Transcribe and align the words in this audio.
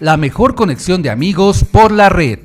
la 0.00 0.16
mejor 0.16 0.54
conexión 0.54 1.02
de 1.02 1.10
amigos 1.10 1.64
por 1.64 1.90
la 1.90 2.08
red. 2.08 2.40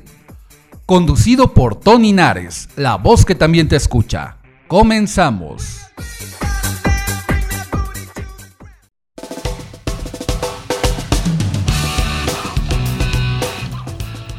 Conducido 0.86 1.52
por 1.52 1.78
Tony 1.78 2.12
Nares, 2.12 2.68
la 2.76 2.96
voz 2.96 3.24
que 3.24 3.34
también 3.34 3.68
te 3.68 3.76
escucha. 3.76 4.38
Comenzamos. 4.68 5.78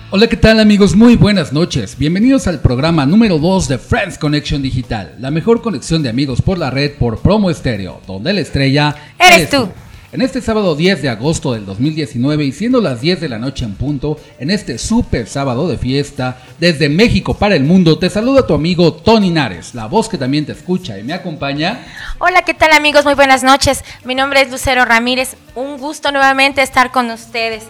Hola, 0.09 0.27
¿qué 0.27 0.37
tal 0.37 0.59
amigos? 0.59 0.95
Muy 0.95 1.15
buenas 1.15 1.53
noches. 1.53 1.97
Bienvenidos 1.97 2.45
al 2.45 2.61
programa 2.61 3.05
número 3.07 3.39
2 3.39 3.67
de 3.67 3.77
Friends 3.79 4.19
Connection 4.19 4.61
Digital, 4.61 5.15
la 5.19 5.31
mejor 5.31 5.63
conexión 5.63 6.03
de 6.03 6.09
amigos 6.09 6.41
por 6.41 6.59
la 6.59 6.69
red 6.69 6.97
por 6.99 7.19
Promo 7.19 7.49
Estéreo, 7.49 7.99
donde 8.05 8.31
la 8.33 8.41
estrella 8.41 8.95
eres, 9.17 9.49
tú. 9.49 9.69
En 10.13 10.21
este 10.21 10.41
sábado 10.41 10.75
10 10.75 11.01
de 11.01 11.09
agosto 11.09 11.53
del 11.53 11.65
2019 11.65 12.45
y 12.45 12.51
siendo 12.51 12.79
las 12.81 13.01
10 13.01 13.19
de 13.19 13.29
la 13.29 13.39
noche 13.39 13.65
en 13.65 13.73
punto, 13.73 14.19
en 14.37 14.51
este 14.51 14.77
super 14.77 15.27
sábado 15.27 15.67
de 15.67 15.79
fiesta, 15.79 16.37
desde 16.59 16.87
México 16.87 17.33
para 17.33 17.55
el 17.55 17.63
mundo, 17.63 17.97
te 17.97 18.11
saluda 18.11 18.45
tu 18.45 18.53
amigo 18.53 18.93
Tony 18.93 19.31
Nares, 19.31 19.73
la 19.73 19.87
voz 19.87 20.07
que 20.07 20.19
también 20.19 20.45
te 20.45 20.51
escucha 20.51 20.99
y 20.99 21.03
me 21.03 21.13
acompaña. 21.13 21.83
Hola, 22.19 22.43
¿qué 22.43 22.53
tal 22.53 22.73
amigos? 22.73 23.05
Muy 23.05 23.15
buenas 23.15 23.41
noches. 23.41 23.83
Mi 24.03 24.13
nombre 24.13 24.41
es 24.41 24.51
Lucero 24.51 24.85
Ramírez. 24.85 25.35
Un 25.55 25.79
gusto 25.79 26.11
nuevamente 26.11 26.61
estar 26.61 26.91
con 26.91 27.09
ustedes. 27.09 27.63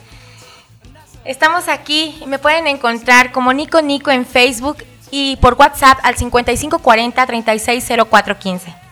Estamos 1.23 1.69
aquí 1.69 2.13
y 2.21 2.25
me 2.27 2.39
pueden 2.39 2.67
encontrar 2.67 3.31
como 3.31 3.53
Nico 3.53 3.81
Nico 3.81 4.11
en 4.11 4.25
Facebook 4.25 4.83
y 5.11 5.37
por 5.37 5.53
WhatsApp 5.53 5.99
al 6.03 6.17
5540 6.17 7.25
360415. 7.25 8.82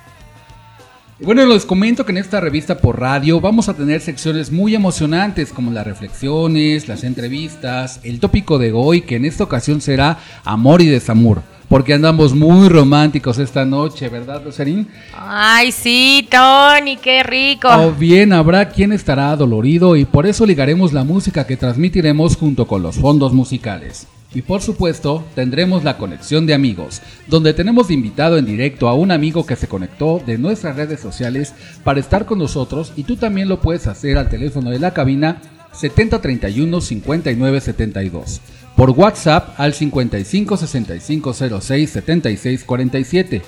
Bueno, 1.23 1.45
les 1.45 1.67
comento 1.67 2.03
que 2.03 2.11
en 2.11 2.17
esta 2.17 2.39
revista 2.39 2.79
por 2.79 2.99
radio 2.99 3.39
vamos 3.39 3.69
a 3.69 3.75
tener 3.75 4.01
secciones 4.01 4.51
muy 4.51 4.73
emocionantes 4.73 5.53
como 5.53 5.69
las 5.69 5.85
reflexiones, 5.85 6.87
las 6.87 7.03
entrevistas, 7.03 7.99
el 8.01 8.19
tópico 8.19 8.57
de 8.57 8.71
hoy 8.73 9.01
que 9.01 9.17
en 9.17 9.25
esta 9.25 9.43
ocasión 9.43 9.81
será 9.81 10.17
amor 10.43 10.81
y 10.81 10.87
desamor. 10.87 11.43
Porque 11.69 11.93
andamos 11.93 12.33
muy 12.33 12.69
románticos 12.69 13.37
esta 13.37 13.65
noche, 13.65 14.09
¿verdad, 14.09 14.41
Rosarín? 14.43 14.87
Ay, 15.15 15.71
sí, 15.71 16.27
Tony, 16.29 16.97
qué 16.97 17.21
rico. 17.21 17.69
O 17.69 17.91
bien 17.91 18.33
habrá 18.33 18.69
quien 18.69 18.91
estará 18.91 19.35
dolorido 19.35 19.95
y 19.95 20.05
por 20.05 20.25
eso 20.25 20.47
ligaremos 20.47 20.91
la 20.91 21.03
música 21.03 21.45
que 21.45 21.55
transmitiremos 21.55 22.35
junto 22.35 22.65
con 22.65 22.81
los 22.81 22.95
fondos 22.95 23.31
musicales. 23.31 24.07
Y 24.33 24.43
por 24.43 24.61
supuesto, 24.61 25.25
tendremos 25.35 25.83
la 25.83 25.97
conexión 25.97 26.45
de 26.45 26.53
amigos, 26.53 27.01
donde 27.27 27.53
tenemos 27.53 27.91
invitado 27.91 28.37
en 28.37 28.45
directo 28.45 28.87
a 28.87 28.93
un 28.93 29.11
amigo 29.11 29.45
que 29.45 29.57
se 29.57 29.67
conectó 29.67 30.21
de 30.25 30.37
nuestras 30.37 30.77
redes 30.77 31.01
sociales 31.01 31.53
para 31.83 31.99
estar 31.99 32.25
con 32.25 32.39
nosotros 32.39 32.93
y 32.95 33.03
tú 33.03 33.17
también 33.17 33.49
lo 33.49 33.59
puedes 33.59 33.87
hacer 33.87 34.17
al 34.17 34.29
teléfono 34.29 34.69
de 34.69 34.79
la 34.79 34.93
cabina 34.93 35.41
7031 35.73 36.79
5972. 36.79 38.41
Por 38.75 38.91
WhatsApp 38.91 39.59
al 39.59 39.73
55 39.73 40.57
65 40.57 41.33
06 41.33 41.89
76 41.89 42.63
47. 42.63 43.41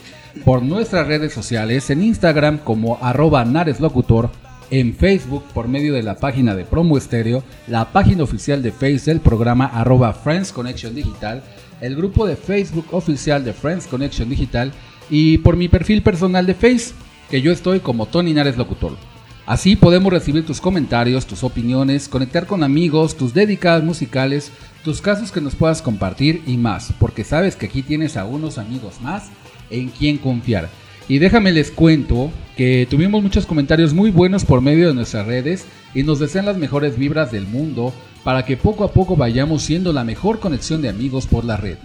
Por 0.44 0.64
nuestras 0.64 1.08
redes 1.08 1.32
sociales 1.32 1.90
en 1.90 2.04
Instagram 2.04 2.58
como 2.58 2.98
arroba 3.02 3.46
nareslocutor 3.46 4.32
en 4.72 4.96
Facebook 4.96 5.44
por 5.54 5.68
medio 5.68 5.94
de 5.94 6.04
la 6.04 6.16
página 6.16 6.56
de 6.56 6.66
Promo 6.66 6.98
Estéreo, 6.98 7.44
la 7.68 7.92
página 7.92 8.24
oficial 8.24 8.62
de 8.62 8.72
Face 8.72 9.02
del 9.06 9.20
programa 9.20 9.66
arroba 9.66 10.14
Friends 10.14 10.52
Connection 10.52 10.96
Digital, 10.96 11.44
el 11.82 11.96
grupo 11.96 12.26
de 12.26 12.36
Facebook 12.36 12.88
oficial 12.92 13.44
de 13.44 13.54
Friends 13.54 13.88
Connection 13.88 14.30
Digital 14.30 14.72
y 15.10 15.38
por 15.40 15.58
mi 15.58 15.68
perfil 15.68 16.02
personal 16.02 16.46
de 16.46 16.54
Face, 16.54 16.94
que 17.30 17.42
yo 17.42 17.52
estoy 17.52 17.80
como 17.80 18.06
Tony 18.06 18.34
Nares 18.34 18.58
Locutor. 18.58 18.98
Así 19.46 19.76
podemos 19.76 20.14
recibir 20.14 20.46
tus 20.46 20.62
comentarios, 20.62 21.26
tus 21.26 21.44
opiniones, 21.44 22.08
conectar 22.08 22.48
con 22.48 22.64
amigos, 22.64 23.18
tus 23.18 23.34
dedicadas 23.34 23.84
musicales, 23.84 24.52
tus 24.86 25.02
casos 25.02 25.34
que 25.34 25.42
nos 25.42 25.56
puedas 25.56 25.82
compartir 25.82 26.42
y 26.48 26.56
más, 26.56 26.94
porque 26.98 27.26
sabes 27.26 27.58
que 27.58 27.66
aquí 27.66 27.82
tienes 27.82 28.16
a 28.16 28.24
unos 28.24 28.58
amigos 28.58 29.02
más 29.02 29.30
en 29.70 29.90
quien 29.90 30.18
confiar. 30.18 30.70
Y 31.08 31.20
déjame 31.20 31.52
les 31.52 31.72
cuento 31.72 32.32
que 32.56 32.88
tuvimos 32.90 33.22
muchos 33.22 33.46
comentarios 33.46 33.94
muy 33.94 34.10
buenos 34.10 34.46
por 34.46 34.62
medio 34.62 34.88
de 34.88 34.94
nuestras 34.94 35.28
redes 35.28 35.66
y 35.94 36.04
nos 36.04 36.20
desean 36.20 36.46
las 36.46 36.58
mejores 36.58 36.98
vibras 36.98 37.32
del 37.32 37.46
mundo 37.46 37.94
para 38.24 38.46
que 38.46 38.56
poco 38.56 38.86
a 38.86 38.94
poco 38.94 39.18
vayamos 39.18 39.64
siendo 39.64 39.92
la 39.92 40.06
mejor 40.06 40.40
conexión 40.40 40.82
de 40.82 40.90
amigos 40.90 41.28
por 41.28 41.44
la 41.44 41.58
red. 41.58 41.78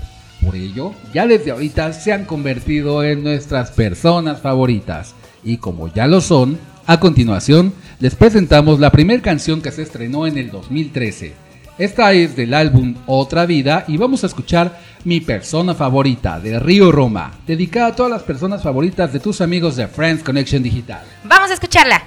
Por 0.45 0.55
ello, 0.55 0.93
ya 1.13 1.27
desde 1.27 1.51
ahorita 1.51 1.93
se 1.93 2.13
han 2.13 2.25
convertido 2.25 3.03
en 3.03 3.25
nuestras 3.25 3.73
personas 3.73 4.41
favoritas. 4.41 5.15
Y 5.43 5.57
como 5.57 5.93
ya 5.93 6.07
lo 6.07 6.21
son, 6.21 6.59
a 6.87 7.01
continuación 7.01 7.73
les 7.99 8.15
presentamos 8.15 8.79
la 8.79 8.93
primera 8.93 9.21
canción 9.21 9.61
que 9.61 9.73
se 9.73 9.83
estrenó 9.83 10.27
en 10.29 10.39
el 10.39 10.51
2013 10.51 11.48
esta 11.79 12.13
es 12.13 12.35
del 12.35 12.55
álbum 12.55 12.97
Otra 13.07 13.47
Vida 13.47 13.85
y 13.87 13.97
vamos 13.97 14.25
a 14.25 14.27
escuchar 14.27 14.81
Mi 15.05 15.21
persona 15.21 15.75
favorita 15.75 16.41
de 16.41 16.59
Río 16.59 16.91
Roma, 16.91 17.33
dedicada 17.47 17.89
a 17.89 17.97
todas 17.97 18.11
las 18.11 18.23
personas 18.25 18.63
favoritas 18.63 19.13
de 19.13 19.21
tus 19.21 19.41
amigos 19.41 19.77
de 19.77 19.87
Friends 19.87 20.25
Connection 20.25 20.63
Digital. 20.63 21.03
Vamos 21.25 21.51
a 21.51 21.55
escucharla. 21.55 22.03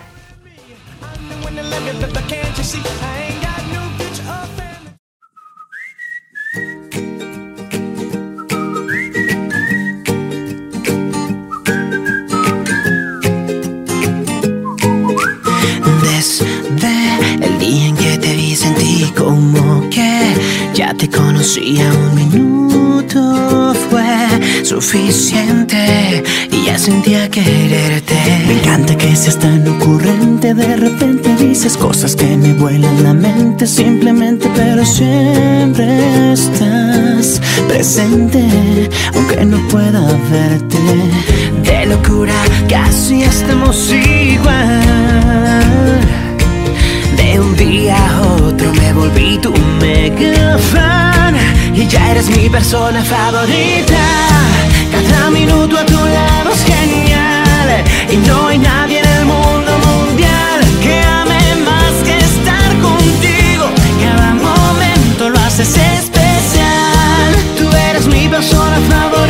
Ya 20.91 20.97
te 20.97 21.09
conocía 21.09 21.90
un 21.94 22.16
minuto 22.16 23.74
fue 23.90 24.63
suficiente 24.63 26.24
y 26.52 26.66
ya 26.66 26.78
sentía 26.78 27.29
quererte. 27.29 28.16
Me 28.47 28.53
encanta 28.53 28.96
que 28.97 29.16
seas 29.16 29.38
tan 29.40 29.68
ocurrente, 29.68 30.53
de 30.53 30.75
repente 30.75 31.35
dices 31.35 31.78
cosas 31.78 32.16
que 32.16 32.35
me 32.38 32.53
vuelan 32.53 33.03
la 33.03 33.13
mente 33.13 33.68
simplemente, 33.68 34.50
pero 34.56 34.85
siempre 34.85 36.34
estás 36.34 37.41
presente, 37.68 38.44
aunque 39.13 39.46
no 39.46 39.66
pueda 39.69 40.02
verte. 40.29 40.79
De 41.63 41.85
locura 41.85 42.35
casi 42.68 43.23
estamos 43.23 43.91
igual 43.94 44.91
un 47.40 47.56
día 47.56 47.96
a 47.96 48.22
otro 48.22 48.74
me 48.74 48.94
volví 48.94 49.38
tu 49.38 49.52
mega 49.80 50.58
fan 50.58 51.36
y 51.74 51.88
ya 51.88 52.12
eres 52.12 52.30
mi 52.30 52.50
persona 52.50 53.02
favorita. 53.04 54.04
Cada 54.92 55.30
minuto 55.30 55.78
a 55.78 55.86
tu 55.86 56.00
lado 56.18 56.52
es 56.54 56.64
genial 56.64 57.70
y 58.10 58.18
no 58.28 58.48
hay 58.48 58.58
nadie 58.58 59.00
en 59.00 59.08
el 59.08 59.26
mundo 59.26 59.72
mundial 59.88 60.59
que 60.84 61.02
ame 61.02 61.41
más 61.70 61.94
que 62.06 62.18
estar 62.18 62.70
contigo. 62.88 63.66
Cada 64.03 64.34
momento 64.34 65.30
lo 65.30 65.40
haces 65.40 65.76
especial. 65.78 67.30
Tú 67.58 67.66
eres 67.90 68.08
mi 68.08 68.28
persona 68.28 68.78
favorita 68.90 69.21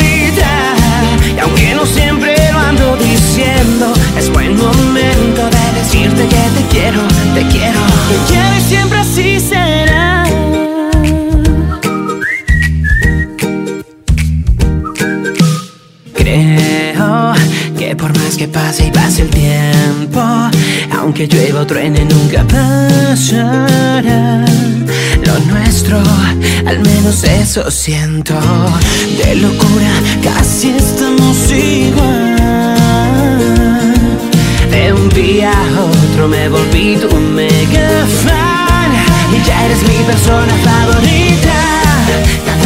Quiero 8.27 8.57
y 8.57 8.61
siempre 8.61 8.99
así 8.99 9.39
será. 9.39 10.23
Creo 16.13 17.33
que 17.77 17.95
por 17.95 18.17
más 18.17 18.35
que 18.37 18.47
pase 18.47 18.87
y 18.87 18.91
pase 18.91 19.23
el 19.23 19.29
tiempo, 19.29 20.21
aunque 20.97 21.27
llueva 21.27 21.61
o 21.61 21.65
truene, 21.65 22.05
nunca 22.05 22.43
pasará. 22.47 24.45
Lo 25.25 25.39
nuestro, 25.51 26.01
al 26.65 26.79
menos 26.79 27.23
eso 27.23 27.69
siento. 27.71 28.33
De 29.23 29.35
locura, 29.35 29.93
casi 30.23 30.69
estamos 30.69 31.51
igual. 31.51 32.37
De 34.71 34.93
un 34.93 35.09
día 35.09 35.51
a 35.51 35.81
otro 35.81 36.27
me 36.27 36.47
volví 36.49 36.95
tu 36.95 37.13
mega 37.15 37.90
fan 38.07 38.91
ya 39.45 39.65
eres 39.65 39.81
mi 39.87 40.03
persona 40.03 40.53
favorita. 40.63 42.60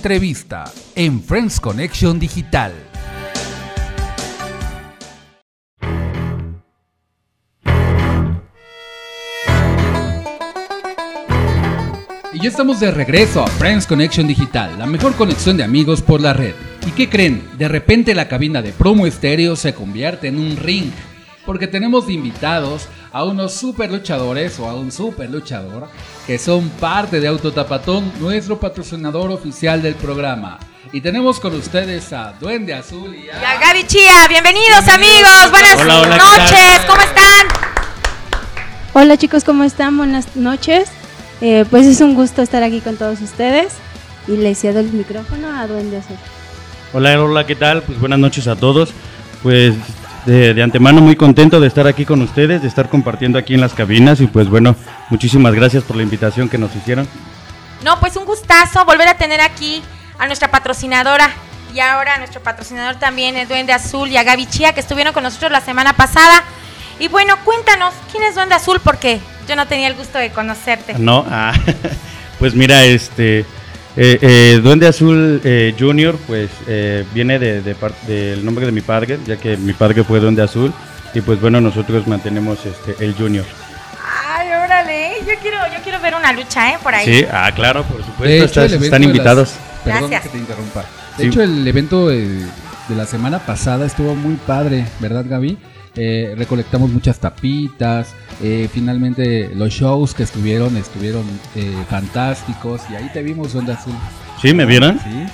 Entrevista 0.00 0.64
en 0.94 1.22
Friends 1.22 1.60
Connection 1.60 2.18
Digital. 2.18 2.72
Y 12.32 12.40
ya 12.40 12.48
estamos 12.48 12.80
de 12.80 12.90
regreso 12.90 13.42
a 13.42 13.46
Friends 13.46 13.86
Connection 13.86 14.26
Digital, 14.26 14.78
la 14.78 14.86
mejor 14.86 15.14
conexión 15.16 15.58
de 15.58 15.64
amigos 15.64 16.00
por 16.00 16.22
la 16.22 16.32
red. 16.32 16.54
¿Y 16.86 16.92
qué 16.92 17.10
creen? 17.10 17.42
De 17.58 17.68
repente 17.68 18.14
la 18.14 18.26
cabina 18.26 18.62
de 18.62 18.72
promo 18.72 19.06
estéreo 19.06 19.54
se 19.54 19.74
convierte 19.74 20.28
en 20.28 20.38
un 20.38 20.56
ring, 20.56 20.90
porque 21.44 21.66
tenemos 21.66 22.08
invitados 22.08 22.88
a 23.12 23.24
unos 23.24 23.52
super 23.54 23.90
luchadores 23.90 24.58
o 24.60 24.68
a 24.68 24.74
un 24.74 24.92
super 24.92 25.28
luchador 25.28 25.88
que 26.26 26.38
son 26.38 26.68
parte 26.70 27.20
de 27.20 27.26
Autotapatón, 27.28 28.12
nuestro 28.20 28.58
patrocinador 28.58 29.30
oficial 29.32 29.82
del 29.82 29.94
programa. 29.96 30.58
Y 30.92 31.00
tenemos 31.00 31.40
con 31.40 31.54
ustedes 31.54 32.12
a 32.12 32.34
Duende 32.40 32.74
Azul 32.74 33.14
y 33.14 33.26
Y 33.26 33.30
a... 33.30 33.50
a 33.50 33.58
Gaby 33.60 33.86
Chía, 33.86 34.26
bienvenidos 34.28 34.84
Bienvenidos. 34.84 35.30
amigos, 35.32 35.50
buenas 35.50 36.18
noches, 36.18 36.80
¿cómo 36.86 37.00
están? 37.00 37.46
Hola 38.92 39.16
chicos, 39.16 39.44
¿cómo 39.44 39.64
están? 39.64 39.96
Buenas 39.96 40.34
noches. 40.36 40.88
Eh, 41.40 41.64
pues 41.70 41.86
es 41.86 42.00
un 42.00 42.14
gusto 42.14 42.42
estar 42.42 42.62
aquí 42.62 42.80
con 42.80 42.96
todos 42.96 43.20
ustedes 43.20 43.72
y 44.28 44.32
le 44.36 44.54
cedo 44.54 44.80
el 44.80 44.92
micrófono 44.92 45.48
a 45.48 45.66
Duende 45.66 45.98
Azul. 45.98 46.16
Hola, 46.92 47.22
hola, 47.22 47.46
¿qué 47.46 47.54
tal? 47.54 47.82
Pues 47.82 47.98
buenas 48.00 48.18
noches 48.18 48.46
a 48.48 48.56
todos. 48.56 48.90
Pues 49.42 49.74
de, 50.26 50.54
de 50.54 50.62
antemano 50.62 51.00
muy 51.00 51.16
contento 51.16 51.60
de 51.60 51.66
estar 51.66 51.86
aquí 51.86 52.04
con 52.04 52.22
ustedes, 52.22 52.62
de 52.62 52.68
estar 52.68 52.88
compartiendo 52.88 53.38
aquí 53.38 53.54
en 53.54 53.60
las 53.60 53.74
cabinas 53.74 54.20
y 54.20 54.26
pues 54.26 54.48
bueno, 54.48 54.76
muchísimas 55.08 55.54
gracias 55.54 55.84
por 55.84 55.96
la 55.96 56.02
invitación 56.02 56.48
que 56.48 56.58
nos 56.58 56.74
hicieron. 56.76 57.08
No, 57.84 57.98
pues 57.98 58.16
un 58.16 58.24
gustazo 58.24 58.84
volver 58.84 59.08
a 59.08 59.14
tener 59.14 59.40
aquí 59.40 59.82
a 60.18 60.26
nuestra 60.26 60.50
patrocinadora 60.50 61.30
y 61.74 61.80
ahora 61.80 62.14
a 62.14 62.18
nuestro 62.18 62.42
patrocinador 62.42 62.96
también, 62.96 63.36
el 63.36 63.48
Duende 63.48 63.72
Azul 63.72 64.08
y 64.08 64.16
a 64.16 64.22
Gaby 64.22 64.46
Chía, 64.46 64.72
que 64.72 64.80
estuvieron 64.80 65.14
con 65.14 65.22
nosotros 65.22 65.50
la 65.50 65.60
semana 65.60 65.94
pasada. 65.94 66.42
Y 66.98 67.08
bueno, 67.08 67.34
cuéntanos, 67.44 67.94
¿quién 68.10 68.24
es 68.24 68.34
Duende 68.34 68.54
Azul? 68.54 68.80
Porque 68.82 69.20
yo 69.48 69.56
no 69.56 69.66
tenía 69.66 69.88
el 69.88 69.94
gusto 69.94 70.18
de 70.18 70.30
conocerte. 70.30 70.94
No, 70.98 71.24
ah, 71.30 71.54
pues 72.38 72.54
mira, 72.54 72.84
este 72.84 73.46
eh, 73.96 74.18
eh, 74.22 74.60
Duende 74.62 74.86
Azul 74.86 75.40
eh, 75.44 75.74
Junior, 75.78 76.16
pues 76.26 76.50
eh, 76.66 77.04
viene 77.12 77.38
de, 77.38 77.60
de 77.62 77.74
par- 77.74 77.94
del 78.06 78.44
nombre 78.44 78.66
de 78.66 78.72
mi 78.72 78.80
padre, 78.80 79.18
ya 79.26 79.36
que 79.36 79.56
mi 79.56 79.72
padre 79.72 80.04
fue 80.04 80.20
Duende 80.20 80.42
Azul 80.42 80.72
y 81.14 81.20
pues 81.20 81.40
bueno, 81.40 81.60
nosotros 81.60 82.06
mantenemos 82.06 82.58
este 82.64 83.04
el 83.04 83.14
Junior. 83.14 83.44
Ay, 84.28 84.48
órale, 84.48 85.10
yo 85.20 85.32
quiero, 85.42 85.56
yo 85.74 85.82
quiero 85.82 86.00
ver 86.00 86.14
una 86.14 86.32
lucha, 86.32 86.72
¿eh? 86.72 86.78
Por 86.82 86.94
ahí. 86.94 87.04
Sí, 87.06 87.24
ah, 87.32 87.50
claro, 87.54 87.82
por 87.84 87.98
supuesto, 88.04 88.26
hecho, 88.44 88.44
estás- 88.64 88.72
están 88.82 89.02
las- 89.02 89.10
invitados. 89.10 89.52
Perdón 89.84 90.10
Gracias. 90.10 90.22
que 90.22 90.28
te 90.30 90.38
interrumpa. 90.38 90.84
De 91.16 91.24
Sí. 91.24 91.28
hecho, 91.28 91.42
el 91.42 91.66
evento 91.66 92.08
de 92.08 92.46
la 92.94 93.06
semana 93.06 93.38
pasada 93.40 93.86
estuvo 93.86 94.14
muy 94.14 94.34
padre, 94.34 94.86
¿verdad, 95.00 95.24
Gaby? 95.28 95.56
Eh, 95.96 96.34
recolectamos 96.36 96.90
muchas 96.90 97.18
tapitas. 97.18 98.14
eh, 98.42 98.68
finalmente, 98.72 99.50
los 99.54 99.70
shows 99.72 100.14
que 100.14 100.22
estuvieron 100.22 100.76
estuvieron 100.76 101.24
eh, 101.56 101.74
fantásticos. 101.88 102.82
Y 102.90 102.94
ahí 102.94 103.10
te 103.12 103.22
vimos, 103.22 103.54
Onda 103.54 103.74
Azul. 103.74 103.92
¿Sí, 104.40 104.54
me 104.54 104.64
vieron? 104.66 104.98
Sí. 104.98 105.26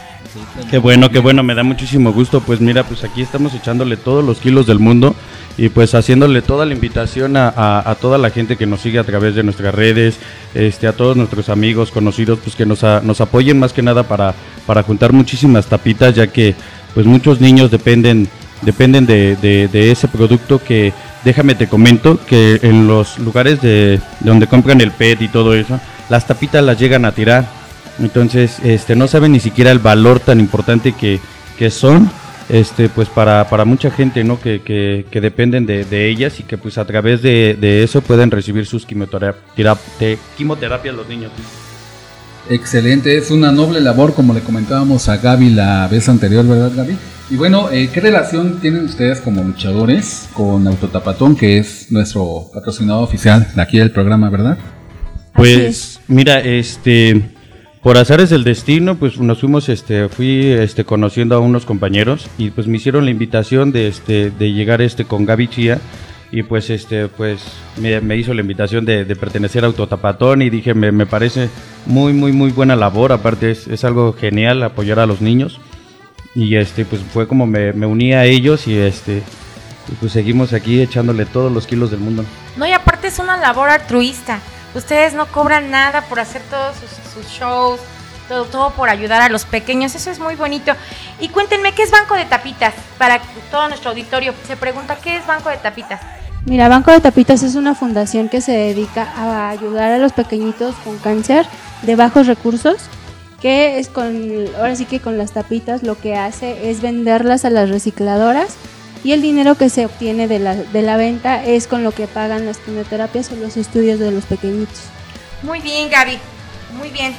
Qué 0.70 0.76
bueno, 0.78 1.08
qué 1.10 1.18
bueno, 1.20 1.42
me 1.42 1.54
da 1.54 1.62
muchísimo 1.62 2.12
gusto. 2.12 2.40
Pues 2.40 2.60
mira, 2.60 2.82
pues 2.84 3.04
aquí 3.04 3.22
estamos 3.22 3.54
echándole 3.54 3.96
todos 3.96 4.22
los 4.24 4.38
kilos 4.38 4.66
del 4.66 4.78
mundo 4.80 5.14
y 5.56 5.68
pues 5.70 5.94
haciéndole 5.94 6.42
toda 6.42 6.66
la 6.66 6.74
invitación 6.74 7.36
a, 7.38 7.48
a- 7.48 7.90
a 7.90 7.94
toda 7.94 8.18
la 8.18 8.28
gente 8.30 8.56
que 8.56 8.66
nos 8.66 8.80
sigue 8.82 8.98
a 8.98 9.04
través 9.04 9.34
de 9.34 9.42
nuestras 9.44 9.74
redes, 9.74 10.18
este, 10.54 10.88
a 10.88 10.92
todos 10.92 11.16
nuestros 11.16 11.48
amigos, 11.48 11.90
conocidos, 11.90 12.40
pues 12.42 12.54
que 12.56 12.66
nos, 12.66 12.84
a- 12.84 13.00
nos 13.00 13.20
apoyen 13.22 13.58
más 13.58 13.72
que 13.72 13.80
nada 13.82 14.02
para, 14.02 14.34
para 14.66 14.82
juntar 14.82 15.12
muchísimas 15.14 15.66
tapitas, 15.66 16.14
ya 16.14 16.26
que 16.26 16.54
pues 16.92 17.06
muchos 17.06 17.40
niños 17.40 17.70
dependen, 17.70 18.28
dependen 18.62 19.06
de, 19.06 19.36
de- 19.36 19.90
ese 19.90 20.08
producto 20.08 20.62
que, 20.62 20.92
déjame 21.24 21.54
te 21.54 21.66
comento, 21.66 22.18
que 22.26 22.58
en 22.62 22.86
los 22.86 23.18
lugares 23.18 23.60
de, 23.60 24.00
de 24.20 24.28
donde 24.30 24.46
compran 24.46 24.80
el 24.80 24.90
PET 24.90 25.22
y 25.22 25.28
todo 25.28 25.54
eso, 25.54 25.80
las 26.08 26.26
tapitas 26.26 26.64
las 26.64 26.78
llegan 26.78 27.04
a 27.04 27.12
tirar. 27.12 27.46
Entonces, 27.98 28.58
este, 28.62 28.94
no 28.94 29.08
saben 29.08 29.32
ni 29.32 29.40
siquiera 29.40 29.70
el 29.70 29.78
valor 29.78 30.20
tan 30.20 30.40
importante 30.40 30.92
que, 30.92 31.18
que 31.58 31.70
son, 31.70 32.10
este, 32.48 32.88
pues 32.88 33.08
para, 33.08 33.48
para 33.48 33.64
mucha 33.64 33.90
gente, 33.90 34.22
¿no? 34.22 34.38
Que, 34.40 34.60
que, 34.62 35.20
dependen 35.20 35.66
de, 35.66 36.08
ellas 36.08 36.38
y 36.40 36.42
que 36.42 36.58
pues 36.58 36.78
a 36.78 36.84
través 36.84 37.22
de, 37.22 37.82
eso 37.82 38.02
pueden 38.02 38.30
recibir 38.30 38.66
sus 38.66 38.84
quimioterapia, 38.84 39.76
quimioterapias 40.36 40.94
los 40.94 41.08
niños. 41.08 41.32
Excelente, 42.48 43.16
es 43.18 43.30
una 43.30 43.50
noble 43.50 43.80
labor, 43.80 44.14
como 44.14 44.32
le 44.32 44.40
comentábamos 44.40 45.08
a 45.08 45.16
Gaby 45.16 45.50
la 45.50 45.88
vez 45.88 46.08
anterior, 46.08 46.46
¿verdad, 46.46 46.70
Gaby? 46.76 46.96
Y 47.28 47.36
bueno, 47.36 47.70
eh, 47.72 47.90
¿qué 47.92 48.00
relación 48.00 48.60
tienen 48.60 48.84
ustedes 48.84 49.20
como 49.20 49.42
luchadores 49.42 50.28
con 50.32 50.66
Autotapatón, 50.68 51.34
que 51.34 51.58
es 51.58 51.90
nuestro 51.90 52.50
patrocinador 52.54 53.02
oficial 53.02 53.48
de 53.52 53.62
aquí 53.62 53.78
del 53.78 53.90
programa, 53.90 54.30
¿verdad? 54.30 54.58
Pues 55.34 56.00
mira, 56.06 56.40
este 56.40 57.22
por 57.82 57.98
azares 57.98 58.30
del 58.30 58.42
destino, 58.42 58.96
pues 58.96 59.20
nos 59.20 59.38
fuimos, 59.38 59.68
este, 59.68 60.08
fui 60.08 60.46
este, 60.46 60.84
conociendo 60.84 61.36
a 61.36 61.40
unos 61.40 61.64
compañeros 61.64 62.28
y 62.36 62.50
pues 62.50 62.66
me 62.66 62.78
hicieron 62.78 63.04
la 63.04 63.12
invitación 63.12 63.70
de, 63.70 63.86
este, 63.86 64.30
de 64.30 64.52
llegar 64.52 64.82
este 64.82 65.04
con 65.04 65.24
Gaby 65.24 65.46
Chía 65.48 65.78
y 66.32 66.42
pues 66.42 66.70
este, 66.70 67.06
pues 67.06 67.40
me, 67.80 68.00
me 68.00 68.16
hizo 68.16 68.34
la 68.34 68.40
invitación 68.40 68.84
de, 68.84 69.04
de 69.04 69.16
pertenecer 69.16 69.62
a 69.62 69.68
Autotapatón 69.68 70.42
y 70.42 70.50
dije 70.50 70.74
me, 70.74 70.90
me 70.90 71.06
parece 71.06 71.48
muy 71.86 72.12
muy 72.12 72.32
muy 72.32 72.50
buena 72.50 72.74
labor, 72.74 73.12
aparte 73.12 73.52
es, 73.52 73.68
es 73.68 73.84
algo 73.84 74.12
genial 74.12 74.64
apoyar 74.64 74.98
a 74.98 75.06
los 75.06 75.20
niños 75.20 75.60
y 76.36 76.54
este 76.56 76.84
pues 76.84 77.00
fue 77.02 77.26
como 77.26 77.46
me, 77.46 77.72
me 77.72 77.86
uní 77.86 78.12
a 78.12 78.24
ellos 78.24 78.68
y 78.68 78.76
este 78.76 79.22
y 79.88 79.92
pues 79.98 80.12
seguimos 80.12 80.52
aquí 80.52 80.82
echándole 80.82 81.24
todos 81.24 81.50
los 81.50 81.66
kilos 81.66 81.90
del 81.90 82.00
mundo. 82.00 82.24
No, 82.56 82.66
y 82.66 82.72
aparte 82.72 83.06
es 83.06 83.18
una 83.18 83.36
labor 83.36 83.70
altruista. 83.70 84.40
Ustedes 84.74 85.14
no 85.14 85.26
cobran 85.26 85.70
nada 85.70 86.02
por 86.02 86.20
hacer 86.20 86.42
todos 86.50 86.76
sus, 86.76 86.90
sus 87.14 87.32
shows, 87.32 87.80
todo, 88.28 88.44
todo 88.44 88.70
por 88.70 88.90
ayudar 88.90 89.22
a 89.22 89.28
los 89.28 89.44
pequeños. 89.44 89.94
Eso 89.94 90.10
es 90.10 90.18
muy 90.18 90.34
bonito. 90.34 90.72
Y 91.20 91.28
cuéntenme, 91.28 91.72
¿qué 91.72 91.84
es 91.84 91.90
Banco 91.90 92.14
de 92.14 92.24
Tapitas? 92.24 92.74
Para 92.98 93.20
todo 93.50 93.68
nuestro 93.68 93.90
auditorio 93.90 94.34
se 94.46 94.56
pregunta, 94.56 94.98
¿qué 95.02 95.16
es 95.16 95.26
Banco 95.26 95.48
de 95.48 95.56
Tapitas? 95.56 96.00
Mira, 96.44 96.68
Banco 96.68 96.90
de 96.90 97.00
Tapitas 97.00 97.44
es 97.44 97.54
una 97.54 97.74
fundación 97.74 98.28
que 98.28 98.40
se 98.40 98.52
dedica 98.52 99.08
a 99.16 99.50
ayudar 99.50 99.92
a 99.92 99.98
los 99.98 100.12
pequeñitos 100.12 100.74
con 100.84 100.98
cáncer 100.98 101.46
de 101.82 101.96
bajos 101.96 102.26
recursos 102.26 102.90
que 103.40 103.78
es 103.78 103.88
con, 103.88 104.46
ahora 104.56 104.76
sí 104.76 104.84
que 104.84 105.00
con 105.00 105.18
las 105.18 105.32
tapitas 105.32 105.82
lo 105.82 105.98
que 105.98 106.14
hace 106.14 106.70
es 106.70 106.80
venderlas 106.80 107.44
a 107.44 107.50
las 107.50 107.68
recicladoras 107.68 108.54
y 109.04 109.12
el 109.12 109.22
dinero 109.22 109.56
que 109.56 109.68
se 109.68 109.86
obtiene 109.86 110.26
de 110.26 110.38
la, 110.38 110.56
de 110.56 110.82
la 110.82 110.96
venta 110.96 111.44
es 111.44 111.66
con 111.66 111.84
lo 111.84 111.92
que 111.92 112.06
pagan 112.06 112.46
las 112.46 112.58
quimioterapias 112.58 113.30
o 113.30 113.36
los 113.36 113.56
estudios 113.56 114.00
de 114.00 114.10
los 114.10 114.24
pequeñitos. 114.24 114.80
Muy 115.42 115.60
bien, 115.60 115.90
Gaby. 115.90 116.18
Muy 116.78 116.90
bien. 116.90 117.14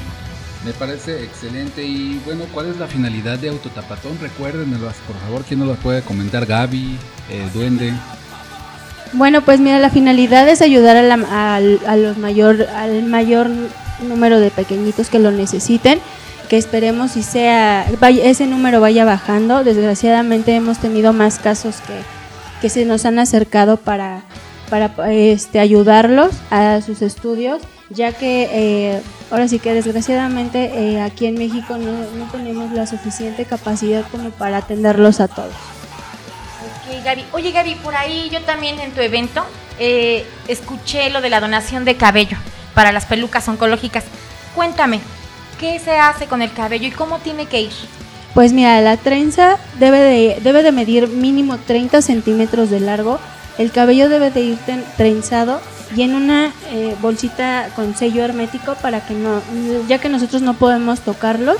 Me 0.65 0.73
parece 0.73 1.23
excelente 1.23 1.83
y 1.83 2.19
bueno, 2.25 2.43
¿cuál 2.51 2.69
es 2.71 2.77
la 2.77 2.87
finalidad 2.87 3.37
de 3.37 3.49
Autotapatón? 3.49 4.17
Recuérdenmelo, 4.19 4.91
por 5.05 5.15
favor, 5.21 5.43
¿quién 5.47 5.59
nos 5.59 5.69
lo 5.69 5.75
puede 5.75 6.01
comentar? 6.01 6.45
Gaby, 6.45 6.97
eh, 7.29 7.47
Duende. 7.53 7.93
Bueno, 9.13 9.41
pues 9.43 9.61
mira, 9.61 9.79
la 9.79 9.89
finalidad 9.89 10.49
es 10.49 10.61
ayudar 10.61 10.97
a, 10.97 11.03
la, 11.03 11.55
a 11.55 11.95
los 11.95 12.17
mayor, 12.17 12.63
al 12.75 13.03
mayor 13.03 13.49
número 14.01 14.39
de 14.39 14.51
pequeñitos 14.51 15.09
que 15.09 15.19
lo 15.19 15.31
necesiten, 15.31 15.99
que 16.47 16.57
esperemos 16.57 17.17
y 17.17 17.23
sea 17.23 17.85
ese 18.23 18.47
número 18.47 18.81
vaya 18.81 19.05
bajando. 19.05 19.63
Desgraciadamente 19.63 20.55
hemos 20.55 20.79
tenido 20.79 21.13
más 21.13 21.39
casos 21.39 21.77
que, 21.81 21.93
que 22.61 22.69
se 22.69 22.85
nos 22.85 23.05
han 23.05 23.19
acercado 23.19 23.77
para, 23.77 24.21
para 24.69 24.91
este, 25.11 25.59
ayudarlos 25.59 26.31
a 26.49 26.81
sus 26.81 27.01
estudios, 27.01 27.61
ya 27.89 28.13
que 28.13 28.49
eh, 28.51 29.01
ahora 29.31 29.47
sí 29.47 29.59
que 29.59 29.73
desgraciadamente 29.73 30.71
eh, 30.73 31.01
aquí 31.01 31.25
en 31.25 31.35
México 31.35 31.77
no, 31.77 31.91
no 31.91 32.31
tenemos 32.31 32.71
la 32.71 32.87
suficiente 32.87 33.45
capacidad 33.45 34.05
como 34.11 34.29
para 34.31 34.57
atenderlos 34.57 35.19
a 35.19 35.27
todos. 35.27 35.53
Ok, 35.53 37.03
Gaby. 37.03 37.25
Oye, 37.33 37.51
Gaby, 37.51 37.75
por 37.75 37.95
ahí 37.95 38.29
yo 38.31 38.41
también 38.41 38.79
en 38.79 38.91
tu 38.91 39.01
evento 39.01 39.45
eh, 39.79 40.25
escuché 40.47 41.09
lo 41.09 41.21
de 41.21 41.29
la 41.29 41.41
donación 41.41 41.83
de 41.83 41.95
cabello 41.97 42.37
para 42.77 42.91
las 42.91 43.07
pelucas 43.07 43.47
oncológicas. 43.47 44.03
Cuéntame, 44.53 44.99
¿qué 45.59 45.79
se 45.79 45.97
hace 45.97 46.27
con 46.27 46.43
el 46.43 46.53
cabello 46.53 46.87
y 46.87 46.91
cómo 46.91 47.17
tiene 47.17 47.47
que 47.47 47.61
ir? 47.61 47.71
Pues 48.35 48.53
mira, 48.53 48.79
la 48.81 48.97
trenza 48.97 49.57
debe 49.79 49.97
de, 49.97 50.39
debe 50.43 50.61
de 50.61 50.71
medir 50.71 51.07
mínimo 51.07 51.57
30 51.57 52.03
centímetros 52.03 52.69
de 52.69 52.79
largo. 52.79 53.17
El 53.57 53.71
cabello 53.71 54.09
debe 54.09 54.29
de 54.29 54.41
ir 54.41 54.59
trenzado 54.95 55.59
y 55.95 56.03
en 56.03 56.13
una 56.13 56.53
eh, 56.69 56.95
bolsita 57.01 57.69
con 57.75 57.95
sello 57.97 58.23
hermético 58.23 58.75
para 58.75 59.03
que 59.03 59.15
no, 59.15 59.41
ya 59.87 59.97
que 59.97 60.09
nosotros 60.09 60.43
no 60.43 60.53
podemos 60.53 60.99
tocarlos, 60.99 61.57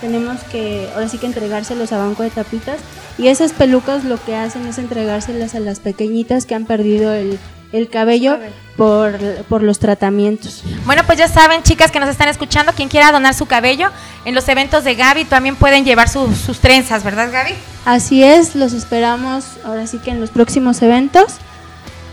tenemos 0.00 0.42
que 0.50 0.88
ahora 0.94 1.08
sí 1.08 1.18
que 1.18 1.26
entregárselos 1.26 1.92
a 1.92 1.98
banco 1.98 2.24
de 2.24 2.30
tapitas 2.30 2.80
y 3.18 3.28
esas 3.28 3.52
pelucas 3.52 4.02
lo 4.02 4.20
que 4.24 4.34
hacen 4.34 4.66
es 4.66 4.78
entregárselas 4.78 5.54
a 5.54 5.60
las 5.60 5.78
pequeñitas 5.78 6.44
que 6.44 6.56
han 6.56 6.64
perdido 6.64 7.12
el, 7.12 7.38
el 7.72 7.88
cabello 7.88 8.38
por, 8.76 9.18
por, 9.48 9.62
los 9.62 9.78
tratamientos. 9.78 10.62
Bueno, 10.84 11.02
pues 11.06 11.18
ya 11.18 11.28
saben, 11.28 11.62
chicas 11.62 11.90
que 11.90 12.00
nos 12.00 12.08
están 12.08 12.28
escuchando, 12.28 12.72
quien 12.72 12.88
quiera 12.88 13.12
donar 13.12 13.34
su 13.34 13.46
cabello, 13.46 13.90
en 14.24 14.34
los 14.34 14.48
eventos 14.48 14.84
de 14.84 14.94
Gaby 14.94 15.24
también 15.24 15.56
pueden 15.56 15.84
llevar 15.84 16.08
sus 16.08 16.60
trenzas, 16.60 17.04
¿verdad 17.04 17.30
Gaby? 17.32 17.54
Así 17.84 18.22
es, 18.22 18.54
los 18.54 18.72
esperamos 18.72 19.44
ahora 19.64 19.86
sí 19.86 19.98
que 19.98 20.10
en 20.10 20.20
los 20.20 20.30
próximos 20.30 20.82
eventos. 20.82 21.34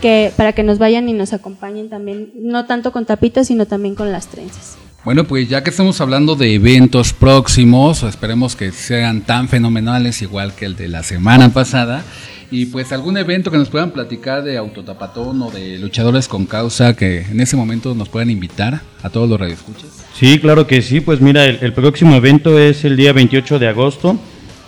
Que, 0.00 0.34
para 0.36 0.52
que 0.52 0.62
nos 0.62 0.78
vayan 0.78 1.08
y 1.08 1.14
nos 1.14 1.32
acompañen 1.32 1.88
también, 1.88 2.30
no 2.36 2.66
tanto 2.66 2.92
con 2.92 3.06
tapitas, 3.06 3.46
sino 3.46 3.64
también 3.64 3.94
con 3.94 4.12
las 4.12 4.26
trenzas. 4.26 4.76
Bueno, 5.04 5.24
pues 5.24 5.50
ya 5.50 5.62
que 5.62 5.68
estamos 5.68 6.00
hablando 6.00 6.34
de 6.34 6.54
eventos 6.54 7.12
próximos, 7.12 8.02
esperemos 8.04 8.56
que 8.56 8.72
sean 8.72 9.20
tan 9.20 9.48
fenomenales 9.50 10.22
igual 10.22 10.54
que 10.54 10.64
el 10.64 10.76
de 10.76 10.88
la 10.88 11.02
semana 11.02 11.50
pasada. 11.50 12.02
Y 12.50 12.66
pues 12.66 12.90
algún 12.90 13.18
evento 13.18 13.50
que 13.50 13.58
nos 13.58 13.68
puedan 13.68 13.90
platicar 13.90 14.42
de 14.42 14.56
autotapatón 14.56 15.42
o 15.42 15.50
de 15.50 15.78
luchadores 15.78 16.26
con 16.26 16.46
causa 16.46 16.96
que 16.96 17.20
en 17.20 17.38
ese 17.40 17.54
momento 17.54 17.94
nos 17.94 18.08
puedan 18.08 18.30
invitar 18.30 18.80
a 19.02 19.10
todos 19.10 19.28
los 19.28 19.38
radioescuchas. 19.38 19.90
Sí, 20.14 20.38
claro 20.38 20.66
que 20.66 20.80
sí. 20.80 21.02
Pues 21.02 21.20
mira, 21.20 21.44
el, 21.44 21.72
próximo 21.74 22.14
evento 22.14 22.58
es 22.58 22.86
el 22.86 22.96
día 22.96 23.12
28 23.12 23.58
de 23.58 23.68
agosto, 23.68 24.18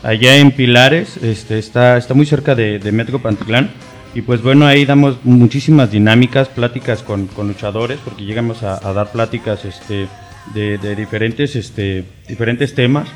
allá 0.02 0.37
en 0.37 0.50
Pilares, 0.50 1.16
este, 1.23 1.59
está, 1.59 1.97
está 1.97 2.12
muy 2.12 2.26
cerca 2.26 2.55
de, 2.55 2.78
de 2.78 2.93
Metro 2.93 3.23
Pantitlán. 3.23 3.71
Y 4.14 4.21
pues 4.21 4.43
bueno, 4.43 4.66
ahí 4.66 4.85
damos 4.85 5.16
muchísimas 5.25 5.90
dinámicas, 5.90 6.49
pláticas 6.49 7.02
con, 7.02 7.26
con 7.26 7.49
luchadores, 7.49 7.99
porque 8.05 8.25
llegamos 8.25 8.62
a, 8.62 8.87
a 8.87 8.93
dar 8.93 9.12
pláticas 9.12 9.64
este, 9.64 10.09
de, 10.55 10.79
de, 10.79 10.97
diferentes, 10.97 11.57
este, 11.57 12.05
diferentes 12.29 12.75
temas. 12.75 13.09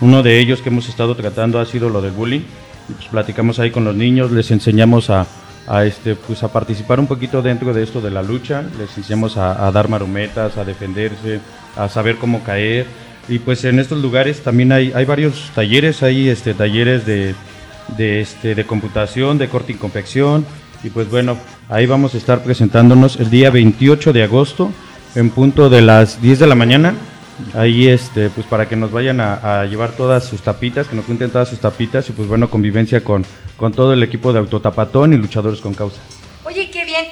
Uno 0.00 0.22
de 0.22 0.38
ellos 0.38 0.62
que 0.62 0.68
hemos 0.68 0.88
estado 0.88 1.14
tratando 1.14 1.58
ha 1.58 1.66
sido 1.66 1.88
lo 1.90 2.00
del 2.00 2.12
bullying. 2.12 2.42
Pues 2.86 3.08
platicamos 3.08 3.58
ahí 3.58 3.70
con 3.70 3.84
los 3.84 3.94
niños, 3.94 4.30
les 4.32 4.50
enseñamos 4.50 5.10
a, 5.10 5.26
a, 5.66 5.84
este, 5.84 6.14
pues 6.14 6.42
a 6.42 6.52
participar 6.52 6.98
un 7.00 7.06
poquito 7.06 7.42
dentro 7.42 7.74
de 7.74 7.82
esto 7.82 8.00
de 8.00 8.10
la 8.10 8.22
lucha, 8.22 8.64
les 8.78 8.96
enseñamos 8.96 9.36
a, 9.36 9.66
a, 9.66 9.70
dar 9.70 9.88
marometas, 9.88 10.56
a 10.56 10.64
defenderse, 10.64 11.40
a 11.76 11.88
saber 11.88 12.16
cómo 12.16 12.42
caer. 12.42 12.86
Y 13.28 13.40
pues 13.40 13.64
en 13.64 13.78
estos 13.78 14.00
lugares 14.00 14.40
también 14.40 14.72
hay, 14.72 14.92
hay 14.94 15.04
varios 15.04 15.50
talleres, 15.54 16.02
hay 16.02 16.30
este, 16.30 16.54
talleres 16.54 17.04
de, 17.04 17.34
de, 17.96 18.20
este, 18.20 18.54
de 18.54 18.64
computación, 18.64 19.36
de 19.36 19.48
corte 19.48 19.72
y 19.72 19.76
confección. 19.76 20.46
Y 20.82 20.90
pues 20.90 21.10
bueno, 21.10 21.36
ahí 21.68 21.86
vamos 21.86 22.14
a 22.14 22.18
estar 22.18 22.42
presentándonos 22.42 23.16
el 23.16 23.28
día 23.28 23.50
28 23.50 24.12
de 24.12 24.22
agosto 24.22 24.72
en 25.18 25.30
punto 25.30 25.68
de 25.68 25.82
las 25.82 26.22
10 26.22 26.38
de 26.38 26.46
la 26.46 26.54
mañana. 26.54 26.94
Ahí, 27.54 27.88
este, 27.88 28.30
pues 28.30 28.46
para 28.46 28.68
que 28.68 28.76
nos 28.76 28.90
vayan 28.92 29.20
a, 29.20 29.60
a, 29.60 29.66
llevar 29.66 29.92
todas 29.92 30.24
sus 30.24 30.42
tapitas, 30.42 30.86
que 30.86 30.96
nos 30.96 31.04
cuenten 31.04 31.30
todas 31.30 31.48
sus 31.48 31.58
tapitas 31.60 32.08
y 32.08 32.12
pues 32.12 32.28
bueno, 32.28 32.48
convivencia 32.50 33.02
con, 33.02 33.24
con 33.56 33.72
todo 33.72 33.92
el 33.92 34.02
equipo 34.02 34.32
de 34.32 34.38
Autotapatón 34.40 35.12
y 35.12 35.16
Luchadores 35.16 35.60
con 35.60 35.74
Causa. 35.74 36.00
Oye, 36.44 36.70
qué 36.70 36.84
bien. 36.84 37.04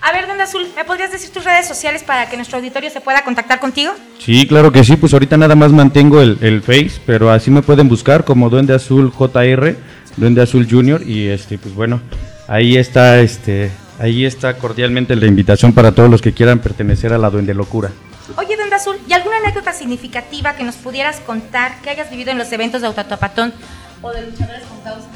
A 0.00 0.12
ver, 0.12 0.26
Duende 0.26 0.44
Azul, 0.44 0.66
¿me 0.76 0.84
podrías 0.84 1.10
decir 1.10 1.30
tus 1.30 1.44
redes 1.44 1.66
sociales 1.66 2.04
para 2.04 2.28
que 2.28 2.36
nuestro 2.36 2.58
auditorio 2.58 2.90
se 2.90 3.00
pueda 3.00 3.24
contactar 3.24 3.58
contigo? 3.58 3.92
Sí, 4.18 4.46
claro 4.46 4.70
que 4.70 4.84
sí, 4.84 4.96
pues 4.96 5.12
ahorita 5.12 5.36
nada 5.36 5.56
más 5.56 5.72
mantengo 5.72 6.20
el, 6.20 6.38
el 6.40 6.62
Face, 6.62 7.00
pero 7.04 7.30
así 7.30 7.50
me 7.50 7.62
pueden 7.62 7.88
buscar 7.88 8.24
como 8.24 8.50
Duende 8.50 8.74
Azul 8.74 9.12
JR, 9.12 9.76
Duende 10.16 10.42
Azul 10.42 10.68
Junior 10.70 11.02
y 11.02 11.26
este, 11.26 11.58
pues 11.58 11.74
bueno, 11.74 12.00
ahí 12.46 12.76
está 12.76 13.20
este 13.20 13.72
Ahí 13.98 14.24
está 14.24 14.56
cordialmente 14.58 15.16
la 15.16 15.26
invitación 15.26 15.72
para 15.72 15.92
todos 15.92 16.08
los 16.08 16.22
que 16.22 16.32
quieran 16.32 16.60
pertenecer 16.60 17.12
a 17.12 17.18
la 17.18 17.30
Duende 17.30 17.52
Locura. 17.52 17.90
Oye, 18.36 18.56
Duende 18.56 18.76
Azul, 18.76 18.96
¿y 19.08 19.12
alguna 19.12 19.38
anécdota 19.38 19.72
significativa 19.72 20.54
que 20.54 20.62
nos 20.62 20.76
pudieras 20.76 21.18
contar 21.20 21.80
que 21.82 21.90
hayas 21.90 22.10
vivido 22.10 22.30
en 22.30 22.38
los 22.38 22.52
eventos 22.52 22.80
de 22.80 22.86
Autotapatón 22.86 23.52
o 24.00 24.12
de 24.12 24.22
luchadores 24.22 24.62
con 24.66 24.80
causa? 24.82 25.08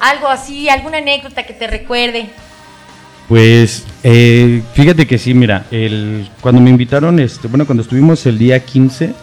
Algo 0.00 0.28
así, 0.28 0.68
alguna 0.70 0.98
anécdota 0.98 1.44
que 1.44 1.52
te 1.52 1.66
recuerde. 1.66 2.30
Pues 3.28 3.84
eh, 4.02 4.62
fíjate 4.72 5.06
que 5.06 5.18
sí, 5.18 5.34
mira, 5.34 5.66
el, 5.70 6.28
cuando 6.40 6.60
me 6.60 6.70
invitaron, 6.70 7.20
este, 7.20 7.48
bueno, 7.48 7.66
cuando 7.66 7.82
estuvimos 7.82 8.24
el 8.26 8.38
día 8.38 8.64
15, 8.64 9.14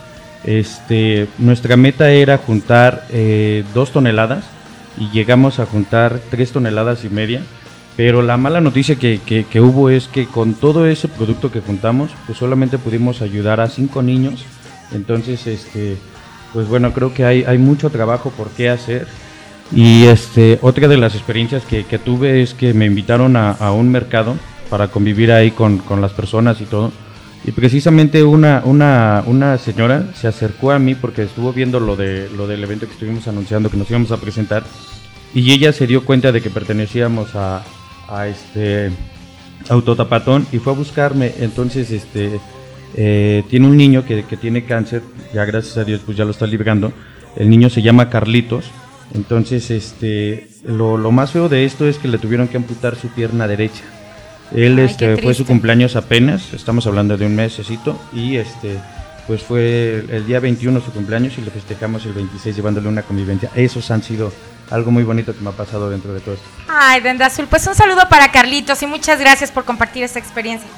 este, 0.44 1.28
nuestra 1.40 1.76
meta 1.76 2.12
era 2.12 2.38
juntar 2.38 3.06
eh, 3.12 3.64
dos 3.74 3.92
toneladas 3.92 4.44
y 4.98 5.10
llegamos 5.10 5.60
a 5.60 5.66
juntar 5.66 6.20
tres 6.30 6.52
toneladas 6.52 7.04
y 7.04 7.10
media 7.10 7.42
pero 8.04 8.24
la 8.24 8.36
mala 8.36 8.62
noticia 8.62 8.96
que, 8.96 9.20
que, 9.24 9.46
que, 9.46 9.62
hubo 9.62 9.92
es 9.92 10.08
que 10.08 10.26
con 10.26 10.56
todo 10.56 10.88
ese 10.88 11.08
producto 11.08 11.52
que 11.52 11.62
juntamos, 11.62 12.10
pues 12.26 12.40
solamente 12.40 12.80
pudimos 12.80 13.22
ayudar 13.22 13.60
a 13.60 13.70
cinco 13.70 14.02
niños. 14.02 14.44
Entonces, 14.92 15.46
este, 15.46 15.98
pues 16.52 16.68
bueno, 16.68 16.94
creo 16.94 17.14
que 17.14 17.26
hay, 17.26 17.44
hay 17.44 17.60
mucho 17.60 17.92
trabajo 17.92 18.32
por 18.32 18.50
qué 18.50 18.72
hacer. 18.72 19.06
Y 19.72 20.06
este, 20.06 20.58
otra 20.64 20.88
de 20.88 20.98
las 20.98 21.14
experiencias 21.14 21.64
que, 21.64 21.86
que 21.86 22.00
tuve 22.00 22.42
es 22.42 22.56
que 22.56 22.74
me 22.74 22.88
invitaron 22.88 23.36
a, 23.36 23.52
a, 23.52 23.72
un 23.72 23.92
mercado 23.92 24.36
para 24.72 24.88
convivir 24.88 25.32
ahí 25.32 25.52
con, 25.52 25.78
con 25.78 26.02
las 26.02 26.14
personas 26.14 26.60
y 26.60 26.66
todo. 26.66 26.92
Y 27.46 27.52
precisamente 27.52 28.24
una, 28.24 28.64
una, 28.66 29.24
una 29.28 29.60
señora 29.60 30.06
se 30.16 30.28
acercó 30.28 30.72
a 30.72 30.80
mí 30.80 30.96
porque 30.96 31.22
estuvo 31.22 31.54
viendo 31.54 31.80
lo, 31.80 31.96
de, 31.96 32.32
lo 32.36 32.48
del 32.48 32.64
evento 32.64 32.88
que 32.88 32.94
estuvimos 32.94 33.28
anunciando, 33.28 33.70
que 33.70 33.78
nos 33.78 33.92
íbamos 33.92 34.12
a 34.12 34.18
presentar. 34.18 34.64
Y 35.36 35.52
ella 35.52 35.72
se 35.72 35.86
dio 35.86 36.04
cuenta 36.04 36.32
de 36.32 36.42
que 36.42 36.50
pertenecíamos 36.50 37.36
a, 37.36 37.64
a 38.12 38.28
este 38.28 38.92
autotapatón 39.70 40.46
y 40.52 40.58
fue 40.58 40.74
a 40.74 40.76
buscarme. 40.76 41.34
Entonces, 41.40 41.90
este 41.92 42.40
eh, 42.96 43.44
tiene 43.50 43.68
un 43.68 43.78
niño 43.78 44.06
que, 44.06 44.26
que, 44.26 44.38
tiene 44.38 44.66
cáncer, 44.66 45.02
ya 45.34 45.46
gracias 45.46 45.78
a 45.78 45.86
Dios 45.86 46.02
pues 46.06 46.18
ya 46.18 46.26
lo 46.26 46.32
está 46.32 46.46
librando. 46.46 46.92
El 47.38 47.50
niño 47.50 47.70
se 47.70 47.82
llama 47.82 48.10
Carlitos. 48.10 48.66
Entonces, 49.14 49.72
este 49.72 50.48
lo, 50.66 50.98
lo 50.98 51.12
más 51.12 51.32
feo 51.32 51.50
de 51.50 51.66
esto 51.66 51.88
es 51.88 51.98
que 51.98 52.08
le 52.08 52.18
tuvieron 52.18 52.48
que 52.48 52.58
amputar 52.58 52.96
su 52.96 53.08
pierna 53.10 53.48
derecha. 53.48 53.84
Él 54.54 54.80
Ay, 54.80 54.86
este 54.86 55.18
fue 55.18 55.34
su 55.34 55.46
cumpleaños 55.46 55.96
apenas, 55.96 56.54
estamos 56.54 56.86
hablando 56.86 57.18
de 57.18 57.26
un 57.26 57.36
mesecito 57.36 57.98
y 58.14 58.36
este 58.36 58.80
pues 59.28 59.44
fue 59.44 60.06
el, 60.10 60.26
día 60.26 60.40
21 60.40 60.82
su 60.82 60.92
cumpleaños 60.92 61.38
y 61.38 61.42
le 61.42 61.52
festejamos 61.52 62.06
el 62.06 62.14
26 62.14 62.56
llevándole 62.56 62.88
una 62.88 63.04
convivencia. 63.04 63.50
Esos 63.56 63.90
han 63.92 64.04
sido 64.04 64.32
algo 64.70 64.92
muy 64.92 65.04
bonito 65.04 65.34
que 65.34 65.42
me 65.42 65.50
ha 65.50 65.54
pasado 65.54 65.90
dentro 65.90 66.14
de 66.14 66.20
todo 66.20 66.36
esto. 66.36 66.48
Ay, 66.68 67.02
Dende 67.02 67.24
Azul, 67.24 67.48
pues 67.50 67.66
un 67.68 67.76
saludo 67.76 68.08
para 68.10 68.32
Carlitos 68.32 68.82
y 68.84 68.88
muchas 68.88 69.20
gracias 69.20 69.52
por 69.52 69.66
compartir 69.66 70.04
esta 70.04 70.20
experiencia. 70.20 70.70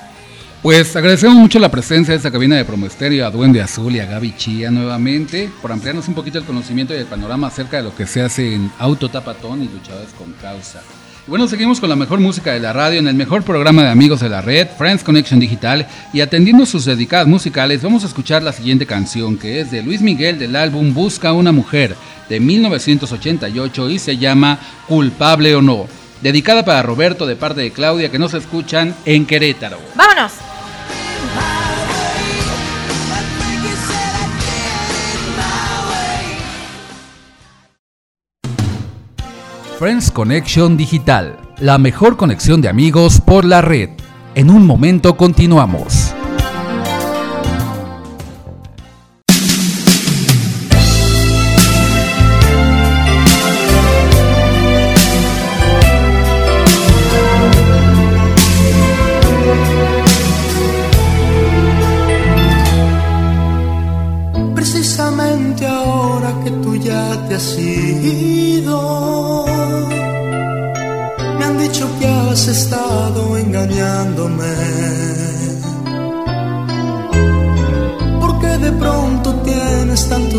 Pues 0.62 0.96
agradecemos 0.96 1.36
mucho 1.36 1.60
la 1.60 1.70
presencia 1.70 2.14
de 2.14 2.18
esta 2.18 2.32
cabina 2.32 2.56
de 2.56 2.64
Promoesterio 2.64 3.28
a 3.28 3.30
Duende 3.30 3.62
Azul 3.62 3.94
y 3.96 4.00
a 4.00 4.06
Gaby 4.06 4.34
Chía 4.38 4.72
nuevamente 4.72 5.52
por 5.62 5.74
ampliarnos 5.74 6.08
un 6.08 6.14
poquito 6.14 6.40
el 6.40 6.46
conocimiento 6.46 6.94
y 6.94 7.00
el 7.00 7.06
panorama 7.06 7.48
acerca 7.48 7.78
de 7.78 7.84
lo 7.84 7.94
que 7.94 8.08
se 8.08 8.22
hace 8.22 8.56
en 8.56 8.72
Autotapatón 8.80 9.62
y 9.62 9.68
Luchadores 9.68 10.14
con 10.18 10.32
Causa. 10.34 10.82
Bueno, 11.26 11.48
seguimos 11.48 11.80
con 11.80 11.88
la 11.88 11.96
mejor 11.96 12.20
música 12.20 12.52
de 12.52 12.60
la 12.60 12.74
radio 12.74 13.00
en 13.00 13.08
el 13.08 13.16
mejor 13.16 13.44
programa 13.44 13.82
de 13.82 13.90
amigos 13.90 14.20
de 14.20 14.28
la 14.28 14.42
red, 14.42 14.68
Friends 14.78 15.06
Connection 15.06 15.40
Digital, 15.40 15.88
y 16.12 16.20
atendiendo 16.20 16.66
sus 16.66 16.84
dedicadas 16.84 17.28
musicales, 17.28 17.82
vamos 17.82 18.04
a 18.04 18.08
escuchar 18.08 18.44
la 18.44 18.52
siguiente 18.52 18.86
canción 18.86 19.38
que 19.38 19.62
es 19.62 19.72
de 19.72 19.82
Luis 19.84 20.02
Miguel 20.02 20.38
del 20.38 20.58
álbum 20.58 20.94
Busca 20.94 21.32
una 21.32 21.54
mujer 21.54 21.96
de 22.28 22.42
1988 22.42 23.90
y 23.90 24.00
se 24.00 24.18
llama 24.18 24.60
Culpable 24.90 25.56
o 25.56 25.62
no, 25.62 25.88
dedicada 26.22 26.66
para 26.66 26.84
Roberto 26.84 27.26
de 27.26 27.38
parte 27.38 27.62
de 27.62 27.72
Claudia 27.72 28.12
que 28.12 28.20
nos 28.20 28.34
escuchan 28.34 28.94
en 29.06 29.26
Querétaro. 29.26 29.80
¡Vámonos! 29.96 30.53
Friends 39.80 40.12
Connection 40.12 40.78
Digital, 40.78 41.36
la 41.58 41.80
mejor 41.80 42.16
conexión 42.16 42.62
de 42.62 42.70
amigos 42.70 43.20
por 43.20 43.44
la 43.44 43.62
red. 43.62 43.90
En 44.36 44.52
un 44.52 44.66
momento 44.68 45.18
continuamos. 45.18 46.14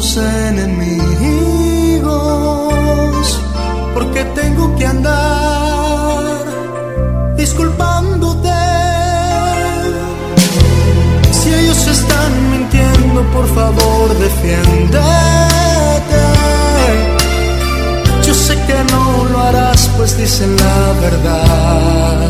Tantos 0.04 0.16
enemigos, 0.18 1.00
porque 3.94 4.24
tengo 4.34 4.76
que 4.76 4.86
andar 4.86 6.44
disculpándote. 7.36 8.50
Si 11.32 11.54
ellos 11.54 11.86
están 11.86 12.50
mintiendo, 12.50 13.22
por 13.32 13.46
favor, 13.54 14.18
defiéndete. 14.18 15.02
Yo 18.26 18.34
sé 18.34 18.54
que 18.66 18.84
no 18.92 19.24
lo 19.30 19.40
harás, 19.40 19.90
pues 19.96 20.16
dicen 20.18 20.54
la 20.56 20.92
verdad. 21.00 22.28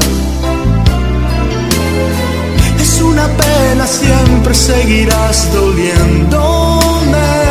Es 2.81 3.01
una 3.01 3.27
pena, 3.27 3.87
siempre 3.87 4.55
seguirás 4.55 5.53
doliéndome. 5.53 7.44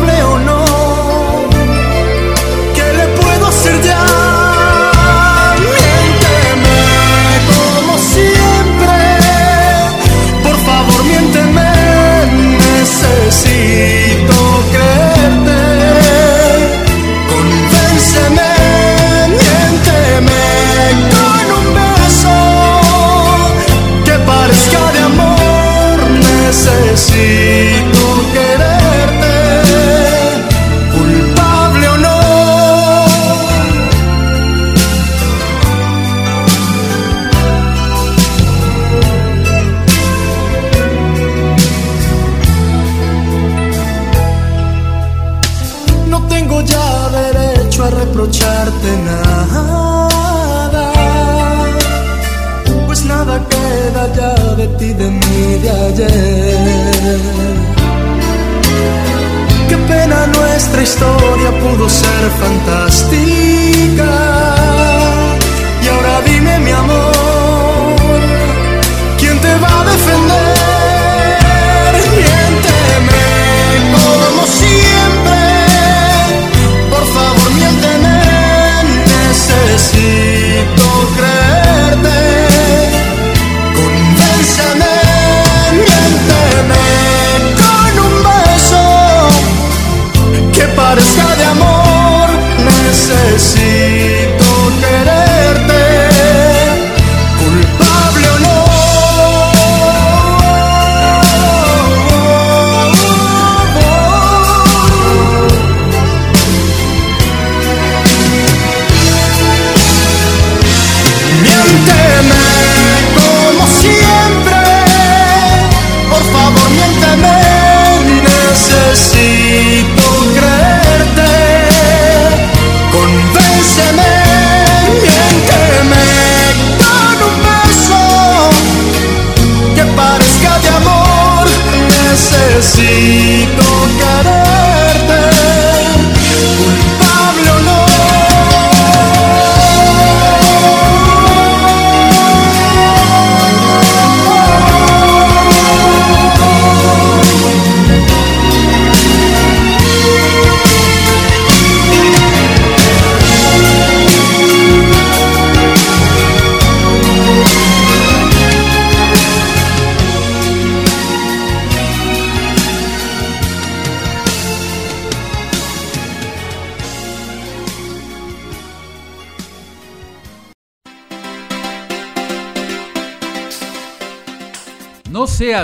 O 0.00 0.38
no, 0.38 0.64
¿qué 2.74 2.92
le 2.98 3.06
puedo 3.20 3.46
hacer 3.48 3.80
ya? 3.82 4.04
Miénteme 5.58 6.80
como 7.52 7.98
siempre. 7.98 8.96
Por 10.44 10.56
favor, 10.66 11.04
miénteme. 11.04 11.72
Necesito 12.78 14.38
creerte. 14.72 15.62
Convénceme, 17.32 18.50
miénteme 19.40 20.44
con 21.14 21.44
un 21.58 21.66
beso 21.74 22.36
que 24.04 24.14
parezca 24.30 24.82
de 24.92 25.00
amor. 25.00 25.96
Necesito 26.20 27.37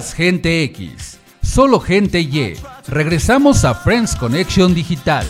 Gente 0.03 0.65
X, 0.65 1.21
solo 1.41 1.79
gente 1.79 2.21
Y. 2.21 2.55
Regresamos 2.89 3.65
a 3.65 3.77
Friends 3.77 4.17
Connection 4.17 4.75
Digital. 4.75 5.25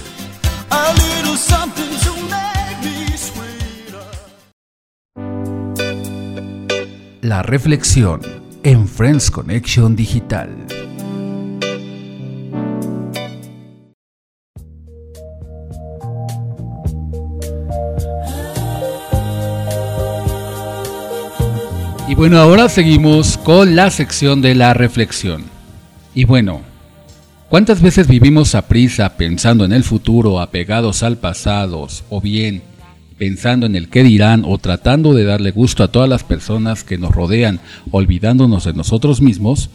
La 7.20 7.42
reflexión 7.42 8.22
en 8.62 8.88
Friends 8.88 9.30
Connection 9.30 9.94
Digital. 9.94 10.73
Bueno, 22.24 22.38
ahora 22.38 22.70
seguimos 22.70 23.36
con 23.36 23.76
la 23.76 23.90
sección 23.90 24.40
de 24.40 24.54
la 24.54 24.72
reflexión. 24.72 25.42
Y 26.14 26.24
bueno, 26.24 26.62
¿cuántas 27.50 27.82
veces 27.82 28.08
vivimos 28.08 28.54
a 28.54 28.66
prisa 28.66 29.18
pensando 29.18 29.66
en 29.66 29.74
el 29.74 29.84
futuro, 29.84 30.40
apegados 30.40 31.02
al 31.02 31.18
pasado, 31.18 31.86
o 32.08 32.20
bien 32.22 32.62
pensando 33.18 33.66
en 33.66 33.76
el 33.76 33.90
qué 33.90 34.02
dirán 34.02 34.42
o 34.46 34.56
tratando 34.56 35.12
de 35.12 35.24
darle 35.24 35.50
gusto 35.50 35.84
a 35.84 35.92
todas 35.92 36.08
las 36.08 36.24
personas 36.24 36.82
que 36.82 36.96
nos 36.96 37.14
rodean, 37.14 37.60
olvidándonos 37.90 38.64
de 38.64 38.72
nosotros 38.72 39.20
mismos? 39.20 39.68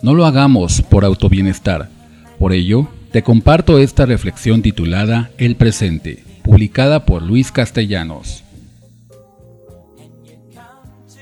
No 0.00 0.14
lo 0.14 0.24
hagamos 0.24 0.82
por 0.82 1.04
autobienestar. 1.04 1.90
Por 2.38 2.52
ello, 2.52 2.86
te 3.10 3.24
comparto 3.24 3.80
esta 3.80 4.06
reflexión 4.06 4.62
titulada 4.62 5.32
El 5.36 5.56
presente, 5.56 6.22
publicada 6.44 7.04
por 7.04 7.22
Luis 7.22 7.50
Castellanos. 7.50 8.44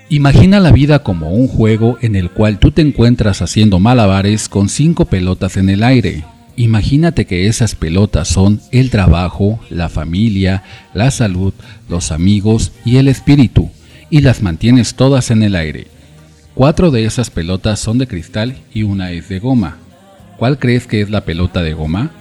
Imagina 0.08 0.60
la 0.60 0.70
vida 0.70 1.00
como 1.00 1.30
un 1.30 1.48
juego 1.48 1.98
en 2.00 2.14
el 2.14 2.30
cual 2.30 2.60
tú 2.60 2.70
te 2.70 2.80
encuentras 2.80 3.42
haciendo 3.42 3.80
malabares 3.80 4.48
con 4.48 4.68
cinco 4.68 5.06
pelotas 5.06 5.56
en 5.56 5.68
el 5.68 5.82
aire. 5.82 6.22
Imagínate 6.54 7.24
que 7.24 7.48
esas 7.48 7.74
pelotas 7.74 8.28
son 8.28 8.60
el 8.70 8.90
trabajo, 8.90 9.58
la 9.68 9.88
familia, 9.88 10.62
la 10.94 11.10
salud, 11.10 11.52
los 11.88 12.12
amigos 12.12 12.70
y 12.84 12.98
el 12.98 13.08
espíritu, 13.08 13.68
y 14.08 14.20
las 14.20 14.42
mantienes 14.42 14.94
todas 14.94 15.32
en 15.32 15.42
el 15.42 15.56
aire. 15.56 15.88
Cuatro 16.54 16.92
de 16.92 17.04
esas 17.04 17.30
pelotas 17.30 17.80
son 17.80 17.98
de 17.98 18.06
cristal 18.06 18.58
y 18.72 18.84
una 18.84 19.10
es 19.10 19.28
de 19.28 19.40
goma. 19.40 19.78
¿Cuál 20.38 20.60
crees 20.60 20.86
que 20.86 21.00
es 21.00 21.10
la 21.10 21.24
pelota 21.24 21.64
de 21.64 21.74
goma? 21.74 22.12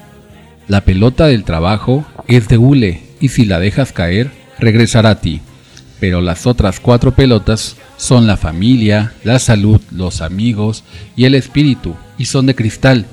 La 0.67 0.81
pelota 0.81 1.27
del 1.27 1.43
trabajo 1.43 2.03
es 2.27 2.47
de 2.47 2.57
hule 2.57 3.03
y 3.19 3.27
si 3.27 3.45
la 3.45 3.59
dejas 3.59 3.93
caer, 3.93 4.31
regresará 4.57 5.11
a 5.11 5.21
ti 5.21 5.41
pero 5.99 6.21
las 6.21 6.45
otras 6.45 6.79
cuatro 6.79 7.13
pelotas 7.13 7.75
son 7.97 8.27
la 8.27 8.37
familia, 8.37 9.13
la 9.23 9.39
salud, 9.39 9.81
los 9.91 10.21
amigos 10.21 10.83
y 11.15 11.25
el 11.25 11.35
espíritu, 11.35 11.95
y 12.17 12.25
son 12.25 12.45
de 12.45 12.55
cristal, 12.55 13.05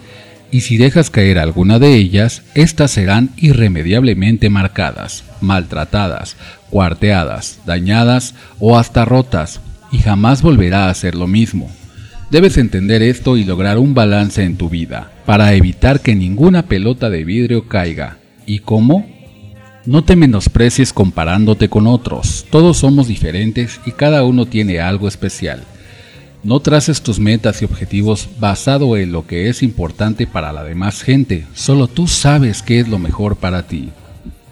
y 0.53 0.61
si 0.61 0.77
dejas 0.77 1.09
caer 1.09 1.39
alguna 1.39 1.79
de 1.79 1.95
ellas, 1.95 2.43
éstas 2.55 2.91
serán 2.91 3.31
irremediablemente 3.39 4.51
marcadas, 4.51 5.25
maltratadas, 5.41 6.37
cuarteadas, 6.69 7.61
dañadas 7.65 8.35
o 8.61 8.79
hasta 8.79 9.07
rotas, 9.07 9.61
y 9.91 9.99
jamás 9.99 10.43
volverá 10.43 10.91
a 10.91 10.95
ser 10.95 11.15
lo 11.15 11.27
mismo. 11.27 11.71
Debes 12.31 12.59
entender 12.59 13.03
esto 13.03 13.39
y 13.39 13.45
lograr 13.45 13.79
un 13.79 13.95
balance 13.95 14.43
en 14.43 14.57
tu 14.57 14.69
vida, 14.69 15.11
para 15.25 15.55
evitar 15.55 16.01
que 16.01 16.15
ninguna 16.15 16.67
pelota 16.67 17.09
de 17.09 17.25
vidrio 17.25 17.67
caiga. 17.69 18.19
¿Y 18.45 18.59
cómo? 18.59 19.07
No 19.85 20.05
te 20.05 20.15
menosprecies 20.15 20.93
comparándote 20.93 21.69
con 21.69 21.89
otros, 21.89 22.47
todos 22.51 22.79
somos 22.79 23.09
diferentes 23.09 23.81
y 23.85 23.91
cada 23.91 24.23
uno 24.23 24.47
tiene 24.47 24.79
algo 24.79 25.09
especial. 25.09 25.65
No 26.45 26.61
traces 26.61 27.03
tus 27.03 27.19
metas 27.19 27.63
y 27.63 27.65
objetivos 27.65 28.29
basado 28.39 28.97
en 28.97 29.11
lo 29.11 29.27
que 29.27 29.49
es 29.49 29.61
importante 29.61 30.29
para 30.29 30.53
la 30.53 30.63
demás 30.63 31.03
gente, 31.03 31.47
solo 31.55 31.89
tú 31.89 32.07
sabes 32.07 32.63
qué 32.63 32.79
es 32.79 32.87
lo 32.87 33.01
mejor 33.01 33.37
para 33.37 33.67
ti. 33.67 33.91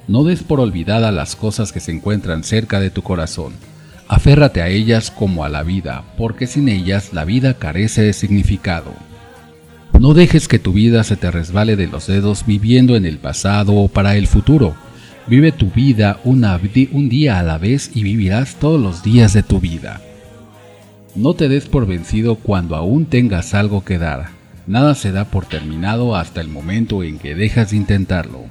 No 0.09 0.25
des 0.25 0.43
por 0.43 0.59
olvidada 0.59 1.13
las 1.13 1.37
cosas 1.37 1.71
que 1.71 1.79
se 1.79 1.93
encuentran 1.93 2.43
cerca 2.43 2.81
de 2.81 2.91
tu 2.91 3.03
corazón. 3.03 3.53
Aférrate 4.09 4.63
a 4.63 4.69
ellas 4.69 5.13
como 5.13 5.45
a 5.45 5.49
la 5.49 5.63
vida, 5.63 6.03
porque 6.19 6.49
sin 6.49 6.69
ellas 6.69 7.13
la 7.13 7.25
vida 7.25 7.55
carece 7.55 8.03
de 8.03 8.15
significado. 8.15 8.93
No 10.01 10.13
dejes 10.13 10.49
que 10.49 10.59
tu 10.59 10.73
vida 10.73 11.05
se 11.05 11.15
te 11.15 11.31
resbale 11.31 11.77
de 11.77 11.87
los 11.87 12.09
dedos 12.09 12.45
viviendo 12.47 12.97
en 12.97 13.07
el 13.07 13.19
pasado 13.19 13.75
o 13.75 13.87
para 13.87 14.17
el 14.17 14.27
futuro 14.27 14.75
Vive 15.31 15.53
tu 15.53 15.71
vida 15.71 16.19
un 16.25 17.09
día 17.09 17.39
a 17.39 17.45
la 17.45 17.57
vez 17.57 17.93
y 17.95 18.03
vivirás 18.03 18.57
todos 18.57 18.81
los 18.81 19.05
días 19.05 19.33
de 19.33 19.45
tu 19.45 19.61
vida. 19.61 20.01
No 21.15 21.35
te 21.35 21.49
des 21.49 21.67
por 21.67 21.87
vencido 21.87 22.35
cuando 22.35 22.75
aún 22.75 23.07
tengas 23.07 23.55
algo 23.55 23.85
que 23.85 23.97
dar. 23.97 24.31
Nada 24.67 24.97
se 24.97 25.13
da 25.13 25.27
por 25.27 25.47
terminado 25.47 26.17
hasta 26.17 26.41
el 26.41 26.49
momento 26.49 27.05
en 27.05 27.21
que 27.21 27.37
dejas 27.37 27.71
de 27.71 27.77
intentarlo. 27.77 28.47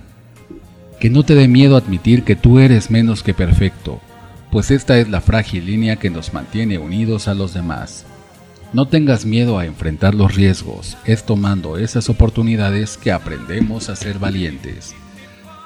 Que 1.01 1.09
no 1.09 1.23
te 1.23 1.35
dé 1.35 1.49
miedo 1.49 1.75
admitir 1.75 2.23
que 2.23 2.37
tú 2.37 2.59
eres 2.59 2.89
menos 2.89 3.23
que 3.23 3.33
perfecto, 3.33 3.99
pues 4.49 4.71
esta 4.71 4.97
es 4.99 5.09
la 5.09 5.19
frágil 5.19 5.65
línea 5.65 5.97
que 5.97 6.09
nos 6.09 6.33
mantiene 6.33 6.77
unidos 6.77 7.27
a 7.27 7.33
los 7.33 7.53
demás. 7.53 8.05
No 8.71 8.87
tengas 8.87 9.25
miedo 9.25 9.59
a 9.59 9.65
enfrentar 9.65 10.15
los 10.15 10.33
riesgos, 10.33 10.95
es 11.03 11.25
tomando 11.25 11.77
esas 11.77 12.07
oportunidades 12.07 12.95
que 12.95 13.11
aprendemos 13.11 13.89
a 13.89 13.97
ser 13.97 14.17
valientes. 14.17 14.95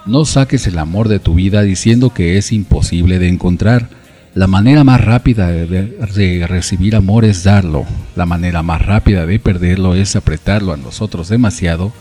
No 0.05 0.25
saques 0.25 0.67
el 0.67 0.79
amor 0.79 1.07
de 1.07 1.19
tu 1.19 1.35
vida 1.35 1.61
diciendo 1.61 2.09
que 2.09 2.37
es 2.37 2.51
imposible 2.51 3.19
de 3.19 3.29
encontrar. 3.29 3.87
La 4.35 4.47
manera 4.47 4.83
más 4.83 4.99
rápida 4.99 5.47
de, 5.47 6.45
recibir 6.45 6.97
amor 6.97 7.23
es 7.23 7.43
darlo. 7.43 7.85
La 8.17 8.25
manera 8.25 8.63
más 8.63 8.85
rápida 8.85 9.25
de 9.25 9.39
perderlo 9.39 9.95
es 9.95 10.17
apretarlo 10.17 10.73
a 10.73 10.77
nosotros 10.77 11.29
demasiado. 11.29 11.93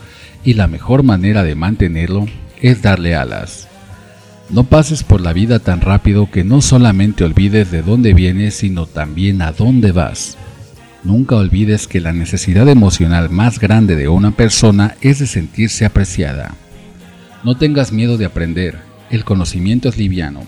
Y 0.43 0.55
la 0.55 0.67
mejor 0.67 1.03
manera 1.03 1.43
de 1.43 1.55
mantenerlo 1.55 2.25
es 2.61 2.81
darle 2.81 3.15
alas. 3.15 3.69
No 4.49 4.65
pases 4.65 5.03
por 5.03 5.21
la 5.21 5.31
vida 5.31 5.59
tan 5.59 5.79
rápido 5.79 6.29
que 6.29 6.43
no 6.43 6.61
solamente 6.61 7.23
olvides 7.23 7.71
de 7.71 7.83
dónde 7.83 8.13
vienes, 8.13 8.55
sino 8.55 8.85
también 8.85 9.41
a 9.41 9.53
dónde 9.53 9.93
vas. 9.93 10.37
Nunca 11.05 11.37
olvides 11.37 11.87
que 11.87 12.01
la 12.01 12.11
necesidad 12.11 12.67
emocional 12.67 13.29
más 13.29 13.59
grande 13.59 13.95
de 13.95 14.09
una 14.09 14.31
persona 14.31 14.95
es 14.99 15.19
de 15.19 15.27
sentirse 15.27 15.85
apreciada. 15.85 16.55
No 17.43 17.57
tengas 17.57 17.91
miedo 17.91 18.17
de 18.17 18.25
aprender, 18.25 18.79
el 19.09 19.25
conocimiento 19.25 19.89
es 19.89 19.97
liviano. 19.97 20.43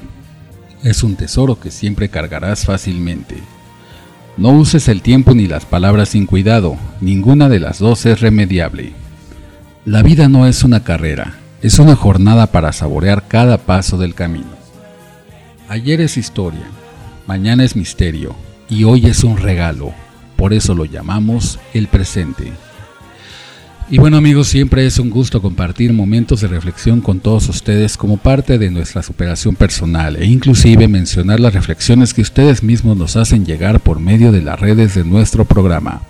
Es 0.82 1.04
un 1.04 1.18
tesoro 1.18 1.60
que 1.60 1.70
siempre 1.70 2.08
cargarás 2.08 2.64
fácilmente. 2.66 3.36
No 4.38 4.52
uses 4.52 4.88
el 4.88 5.02
tiempo 5.02 5.34
ni 5.34 5.46
las 5.46 5.66
palabras 5.66 6.10
sin 6.10 6.26
cuidado, 6.26 6.78
ninguna 7.02 7.50
de 7.50 7.60
las 7.60 7.80
dos 7.80 8.06
es 8.06 8.22
remediable. 8.22 8.94
La 9.84 10.04
vida 10.04 10.30
no 10.30 10.48
es 10.48 10.64
una 10.64 10.86
carrera, 10.86 11.36
es 11.62 11.80
una 11.80 11.98
jornada 11.98 12.48
para 12.48 12.72
saborear 12.72 13.28
cada 13.28 13.58
paso 13.58 13.98
del 13.98 14.16
camino. 14.16 14.56
Ayer 15.68 16.00
es 16.00 16.16
historia, 16.16 16.66
mañana 17.28 17.66
es 17.66 17.76
misterio 17.76 18.36
y 18.70 18.86
hoy 18.86 19.08
es 19.08 19.26
un 19.26 19.36
regalo, 19.36 19.94
por 20.38 20.54
eso 20.54 20.74
lo 20.74 20.86
llamamos 20.86 21.60
el 21.74 21.88
presente. 21.88 22.54
Y 23.88 24.00
bueno 24.00 24.18
amigos, 24.18 24.48
siempre 24.48 24.88
es 24.88 24.98
un 24.98 25.12
gusto 25.12 25.44
compartir 25.44 25.94
momentos 25.94 26.42
de 26.42 26.48
reflexión 26.48 27.02
con 27.02 27.20
todos 27.20 27.48
ustedes 27.50 27.98
como 27.98 28.18
parte 28.18 28.58
de 28.58 28.72
nuestra 28.72 29.04
superación 29.04 29.56
personal 29.56 30.16
e 30.16 30.26
inclusive 30.26 30.88
mencionar 30.88 31.40
las 31.40 31.54
reflexiones 31.54 32.12
que 32.12 32.24
ustedes 32.24 32.64
mismos 32.64 32.98
nos 32.98 33.16
hacen 33.16 33.46
llegar 33.46 33.80
por 33.80 34.00
medio 34.00 34.32
de 34.32 34.42
las 34.42 34.60
redes 34.60 34.96
de 34.96 35.04
nuestro 35.04 35.46
programa. 35.46 36.02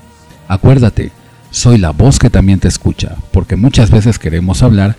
Acuérdate, 0.47 1.11
soy 1.51 1.77
la 1.77 1.89
voz 1.89 2.17
que 2.17 2.29
también 2.29 2.61
te 2.61 2.69
escucha, 2.69 3.17
porque 3.33 3.57
muchas 3.57 3.91
veces 3.91 4.19
queremos 4.19 4.63
hablar 4.63 4.95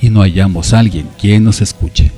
y 0.00 0.10
no 0.10 0.20
hallamos 0.20 0.72
a 0.72 0.78
alguien 0.78 1.08
quien 1.20 1.42
nos 1.42 1.60
escuche. 1.60 2.12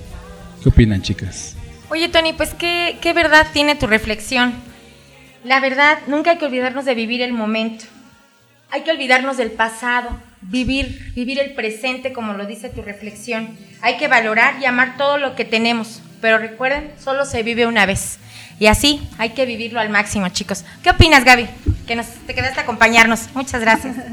¿Qué 0.62 0.68
opinan 0.68 1.00
chicas? 1.00 1.56
Oye 1.88 2.10
Tony, 2.10 2.34
pues 2.34 2.52
qué, 2.52 2.98
qué 3.00 3.14
verdad 3.14 3.46
tiene 3.54 3.76
tu 3.76 3.86
reflexión. 3.86 4.52
La 5.42 5.58
verdad, 5.60 6.00
nunca 6.06 6.32
hay 6.32 6.38
que 6.38 6.44
olvidarnos 6.44 6.84
de 6.84 6.94
vivir 6.94 7.22
el 7.22 7.32
momento 7.32 7.86
hay 8.72 8.82
que 8.82 8.90
olvidarnos 8.90 9.36
del 9.36 9.50
pasado, 9.50 10.08
vivir, 10.40 11.12
vivir 11.14 11.38
el 11.38 11.52
presente 11.52 12.14
como 12.14 12.32
lo 12.32 12.46
dice 12.46 12.70
tu 12.70 12.80
reflexión. 12.80 13.50
Hay 13.82 13.98
que 13.98 14.08
valorar 14.08 14.54
y 14.60 14.64
amar 14.64 14.96
todo 14.96 15.18
lo 15.18 15.36
que 15.36 15.44
tenemos, 15.44 16.00
pero 16.22 16.38
recuerden, 16.38 16.90
solo 16.98 17.26
se 17.26 17.42
vive 17.42 17.66
una 17.66 17.84
vez. 17.84 18.18
Y 18.58 18.68
así 18.68 19.06
hay 19.18 19.30
que 19.30 19.44
vivirlo 19.44 19.78
al 19.78 19.90
máximo, 19.90 20.26
chicos. 20.30 20.64
¿Qué 20.82 20.88
opinas, 20.88 21.22
Gaby? 21.22 21.48
Que 21.86 21.96
nos, 21.96 22.06
te 22.26 22.34
quedaste 22.34 22.60
a 22.60 22.62
acompañarnos. 22.62 23.28
Muchas 23.34 23.60
gracias. 23.60 23.94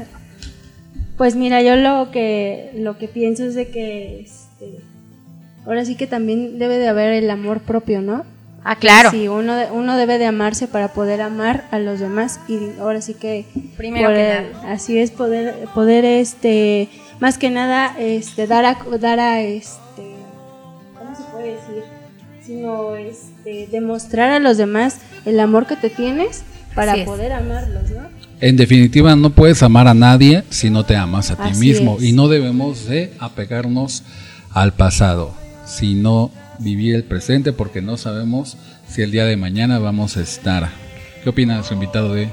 Pues 1.16 1.36
mira, 1.36 1.60
yo 1.60 1.76
lo 1.76 2.10
que, 2.10 2.70
lo 2.74 2.96
que 2.96 3.06
pienso 3.06 3.44
es 3.44 3.54
de 3.54 3.68
que 3.68 4.20
este, 4.20 4.80
ahora 5.66 5.84
sí 5.84 5.94
que 5.94 6.06
también 6.06 6.58
debe 6.58 6.78
de 6.78 6.88
haber 6.88 7.12
el 7.12 7.28
amor 7.28 7.60
propio, 7.60 8.00
¿no? 8.00 8.24
Ah, 8.64 8.76
claro. 8.76 9.10
Sí, 9.10 9.28
uno, 9.28 9.54
uno 9.72 9.96
debe 9.96 10.18
de 10.18 10.26
amarse 10.26 10.68
para 10.68 10.88
poder 10.88 11.22
amar 11.22 11.64
a 11.70 11.78
los 11.78 11.98
demás 11.98 12.40
y 12.48 12.78
ahora 12.78 13.00
sí 13.00 13.14
que 13.14 13.46
primero 13.76 14.10
que 14.10 14.52
así 14.66 14.98
es 14.98 15.10
poder 15.10 15.54
poder 15.74 16.04
este 16.04 16.88
más 17.20 17.38
que 17.38 17.50
nada 17.50 17.94
este 17.98 18.46
dar 18.46 18.66
a 18.66 18.76
dar 19.00 19.18
a 19.18 19.40
este 19.40 20.14
¿cómo 20.98 21.16
se 21.16 21.22
puede 21.32 21.52
decir? 21.52 21.84
sino 22.44 22.96
este 22.96 23.66
demostrar 23.70 24.30
a 24.30 24.38
los 24.38 24.58
demás 24.58 24.98
el 25.24 25.40
amor 25.40 25.66
que 25.66 25.76
te 25.76 25.88
tienes 25.88 26.42
para 26.74 27.04
poder 27.04 27.32
amarlos, 27.32 27.90
¿no? 27.90 28.02
En 28.40 28.56
definitiva, 28.56 29.14
no 29.16 29.30
puedes 29.30 29.62
amar 29.62 29.86
a 29.86 29.94
nadie 29.94 30.44
si 30.50 30.70
no 30.70 30.84
te 30.84 30.96
amas 30.96 31.30
a 31.30 31.36
ti 31.36 31.58
mismo 31.58 31.98
y 32.00 32.12
no 32.12 32.28
debemos 32.28 32.86
de 32.86 33.12
apegarnos 33.18 34.02
al 34.52 34.72
pasado, 34.72 35.34
sino 35.66 36.30
vivir 36.60 36.94
el 36.94 37.04
presente 37.04 37.52
porque 37.52 37.82
no 37.82 37.96
sabemos 37.96 38.56
si 38.86 39.02
el 39.02 39.10
día 39.10 39.24
de 39.24 39.36
mañana 39.36 39.78
vamos 39.78 40.16
a 40.16 40.22
estar. 40.22 40.70
¿Qué 41.22 41.30
opina 41.30 41.62
su 41.62 41.74
invitado 41.74 42.14
de, 42.14 42.28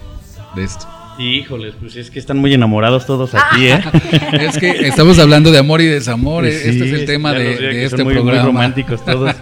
de 0.56 0.64
esto? 0.64 0.88
Híjoles, 1.20 1.74
pues 1.80 1.96
es 1.96 2.12
que 2.12 2.20
están 2.20 2.38
muy 2.38 2.54
enamorados 2.54 3.08
todos 3.08 3.34
aquí, 3.34 3.68
¿eh? 3.68 3.82
es 4.34 4.58
que 4.58 4.88
estamos 4.88 5.18
hablando 5.18 5.52
de 5.52 5.58
amor 5.58 5.82
y 5.82 5.86
desamor, 5.86 6.44
pues 6.44 6.64
este 6.64 6.86
es 6.86 6.94
el 6.94 7.06
tema 7.06 7.34
de, 7.34 7.86
este 7.86 8.04
muy, 8.04 8.14
programa. 8.14 8.44
Muy 8.44 8.52
románticos 8.52 9.04
todos. 9.04 9.34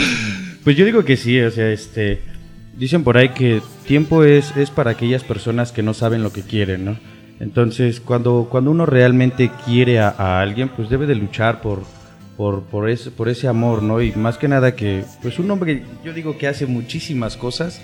pues 0.64 0.76
yo 0.76 0.86
digo 0.86 1.04
que 1.04 1.18
sí, 1.18 1.38
o 1.40 1.50
sea, 1.50 1.70
este, 1.70 2.22
dicen 2.78 3.04
por 3.04 3.18
ahí 3.18 3.30
que 3.30 3.60
tiempo 3.86 4.24
es, 4.24 4.56
es 4.56 4.70
para 4.70 4.92
aquellas 4.92 5.22
personas 5.22 5.72
que 5.72 5.82
no 5.82 5.92
saben 5.92 6.22
lo 6.22 6.32
que 6.32 6.40
quieren, 6.40 6.86
¿no? 6.86 6.98
Entonces, 7.38 8.00
cuando, 8.00 8.48
cuando 8.50 8.70
uno 8.70 8.86
realmente 8.86 9.50
quiere 9.66 9.98
a, 9.98 10.08
a 10.08 10.40
alguien, 10.40 10.70
pues 10.70 10.88
debe 10.88 11.06
de 11.06 11.16
luchar 11.16 11.60
por, 11.60 11.82
por, 12.40 12.62
por, 12.62 12.88
ese, 12.88 13.10
por 13.10 13.28
ese 13.28 13.48
amor, 13.48 13.82
¿no? 13.82 14.00
Y 14.00 14.12
más 14.12 14.38
que 14.38 14.48
nada 14.48 14.74
que, 14.74 15.04
pues 15.20 15.38
un 15.38 15.50
hombre, 15.50 15.84
yo 16.02 16.14
digo 16.14 16.38
que 16.38 16.48
hace 16.48 16.64
muchísimas 16.64 17.36
cosas 17.36 17.82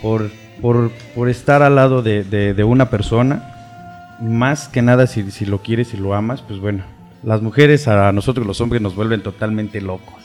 por, 0.00 0.30
por, 0.62 0.92
por 1.16 1.28
estar 1.28 1.60
al 1.64 1.74
lado 1.74 2.02
de, 2.02 2.22
de, 2.22 2.54
de 2.54 2.62
una 2.62 2.88
persona. 2.88 4.16
Más 4.20 4.68
que 4.68 4.80
nada, 4.80 5.08
si, 5.08 5.28
si 5.32 5.44
lo 5.44 5.60
quieres 5.60 5.92
y 5.92 5.96
lo 5.96 6.14
amas, 6.14 6.40
pues 6.40 6.60
bueno, 6.60 6.84
las 7.24 7.42
mujeres 7.42 7.88
a 7.88 8.12
nosotros 8.12 8.46
los 8.46 8.60
hombres 8.60 8.80
nos 8.80 8.94
vuelven 8.94 9.24
totalmente 9.24 9.80
locos. 9.80 10.22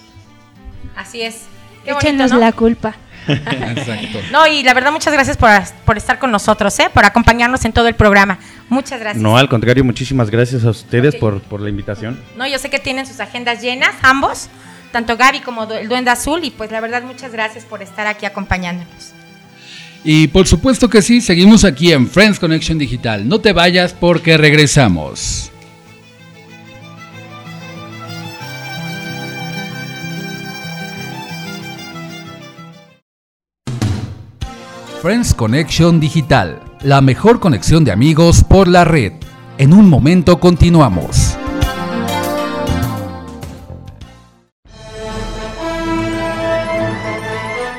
Así 0.96 1.24
es. 1.24 1.48
Qué 1.84 1.89
Échenos 1.89 2.30
bonito, 2.30 2.36
¿no? 2.36 2.39
la 2.39 2.52
culpa. 2.52 2.96
Exacto. 3.27 4.19
No, 4.31 4.47
y 4.47 4.63
la 4.63 4.73
verdad, 4.73 4.91
muchas 4.91 5.13
gracias 5.13 5.38
por, 5.38 5.49
por 5.86 5.97
estar 5.97 6.19
con 6.19 6.31
nosotros, 6.31 6.77
¿eh? 6.79 6.89
por 6.93 7.05
acompañarnos 7.05 7.63
en 7.65 7.73
todo 7.73 7.88
el 7.88 7.95
programa. 7.95 8.39
Muchas 8.69 8.99
gracias. 8.99 9.21
No, 9.21 9.38
al 9.38 9.49
contrario, 9.49 9.84
muchísimas 9.84 10.29
gracias 10.29 10.63
a 10.63 10.69
ustedes 10.69 11.15
por, 11.15 11.41
por 11.41 11.62
la 11.62 11.69
invitación. 11.69 12.19
No, 12.36 12.47
yo 12.47 12.57
sé 12.57 12.69
que 12.69 12.79
tienen 12.79 13.05
sus 13.05 13.19
agendas 13.19 13.62
llenas, 13.62 13.95
ambos, 14.01 14.49
tanto 14.91 15.17
Gaby 15.17 15.41
como 15.41 15.63
el 15.71 15.88
Duende 15.88 16.12
Azul, 16.12 16.43
y 16.43 16.51
pues 16.51 16.71
la 16.71 16.81
verdad, 16.81 17.03
muchas 17.03 17.31
gracias 17.31 17.65
por 17.65 17.81
estar 17.81 18.07
aquí 18.07 18.25
acompañándonos. 18.25 19.13
Y 20.03 20.27
por 20.29 20.47
supuesto 20.47 20.89
que 20.89 21.01
sí, 21.01 21.21
seguimos 21.21 21.63
aquí 21.63 21.91
en 21.91 22.07
Friends 22.07 22.39
Connection 22.39 22.79
Digital. 22.79 23.27
No 23.27 23.39
te 23.39 23.53
vayas 23.53 23.93
porque 23.93 24.36
regresamos. 24.36 25.50
Friends 35.01 35.33
Connection 35.33 35.99
Digital, 35.99 36.61
la 36.83 37.01
mejor 37.01 37.39
conexión 37.39 37.83
de 37.83 37.91
amigos 37.91 38.43
por 38.43 38.67
la 38.67 38.85
red. 38.85 39.13
En 39.57 39.73
un 39.73 39.89
momento 39.89 40.39
continuamos. 40.39 41.35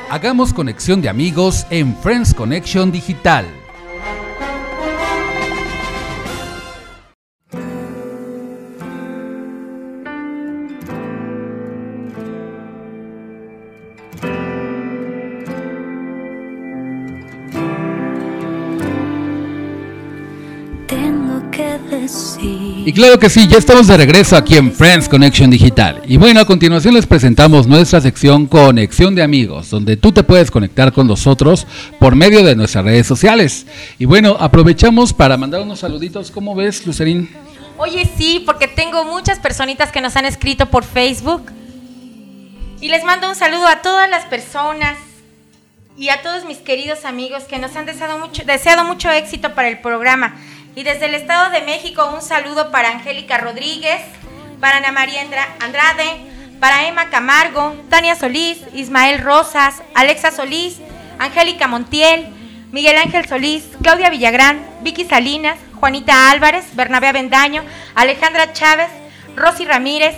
Hagamos 0.09 0.51
conexión 0.51 1.01
de 1.01 1.07
amigos 1.07 1.65
en 1.69 1.95
Friends 1.95 2.33
Connection 2.33 2.91
Digital. 2.91 3.45
Y 22.85 22.91
claro 22.93 23.17
que 23.17 23.29
sí, 23.29 23.47
ya 23.47 23.57
estamos 23.57 23.87
de 23.87 23.97
regreso 23.97 24.35
aquí 24.35 24.57
en 24.57 24.71
Friends 24.71 25.07
Connection 25.07 25.49
Digital. 25.49 26.01
Y 26.05 26.17
bueno, 26.17 26.41
a 26.41 26.45
continuación 26.45 26.93
les 26.93 27.05
presentamos 27.05 27.67
nuestra 27.67 28.01
sección 28.01 28.45
Conexión 28.45 29.15
de 29.15 29.23
Amigos, 29.23 29.69
donde 29.69 29.95
tú 29.95 30.11
te 30.11 30.23
puedes 30.23 30.51
conectar 30.51 30.91
con 30.91 31.07
nosotros 31.07 31.65
por 31.99 32.15
medio 32.15 32.43
de 32.43 32.55
nuestras 32.55 32.83
redes 32.83 33.07
sociales. 33.07 33.65
Y 33.99 34.05
bueno, 34.05 34.35
aprovechamos 34.39 35.13
para 35.13 35.37
mandar 35.37 35.61
unos 35.61 35.79
saluditos. 35.79 36.31
¿Cómo 36.31 36.55
ves, 36.55 36.85
Lucerín? 36.85 37.29
Oye, 37.77 38.09
sí, 38.17 38.43
porque 38.45 38.67
tengo 38.67 39.05
muchas 39.05 39.39
personitas 39.39 39.91
que 39.91 40.01
nos 40.01 40.15
han 40.15 40.25
escrito 40.25 40.67
por 40.67 40.83
Facebook. 40.83 41.51
Y 42.81 42.89
les 42.89 43.03
mando 43.03 43.29
un 43.29 43.35
saludo 43.35 43.67
a 43.67 43.81
todas 43.81 44.09
las 44.09 44.25
personas 44.25 44.97
y 45.95 46.09
a 46.09 46.21
todos 46.21 46.45
mis 46.45 46.57
queridos 46.57 47.05
amigos 47.05 47.43
que 47.43 47.59
nos 47.59 47.75
han 47.75 47.85
deseado 47.85 48.17
mucho, 48.17 48.43
deseado 48.45 48.83
mucho 48.83 49.09
éxito 49.09 49.53
para 49.53 49.69
el 49.69 49.79
programa. 49.79 50.35
Y 50.75 50.83
desde 50.83 51.05
el 51.05 51.13
Estado 51.13 51.51
de 51.51 51.61
México, 51.61 52.09
un 52.13 52.21
saludo 52.21 52.71
para 52.71 52.89
Angélica 52.89 53.37
Rodríguez, 53.37 54.01
para 54.59 54.77
Ana 54.77 54.91
María 54.91 55.21
Andra- 55.21 55.55
Andrade, 55.59 56.31
para 56.59 56.87
Emma 56.87 57.09
Camargo, 57.09 57.75
Tania 57.89 58.15
Solís, 58.15 58.59
Ismael 58.73 59.19
Rosas, 59.21 59.81
Alexa 59.93 60.31
Solís, 60.31 60.77
Angélica 61.19 61.67
Montiel, 61.67 62.27
Miguel 62.71 62.97
Ángel 62.97 63.27
Solís, 63.27 63.65
Claudia 63.83 64.09
Villagrán, 64.09 64.65
Vicky 64.81 65.05
Salinas, 65.05 65.57
Juanita 65.79 66.31
Álvarez, 66.31 66.65
Bernabé 66.75 67.07
Avendaño, 67.07 67.63
Alejandra 67.93 68.53
Chávez, 68.53 68.87
Rosy 69.35 69.65
Ramírez, 69.65 70.15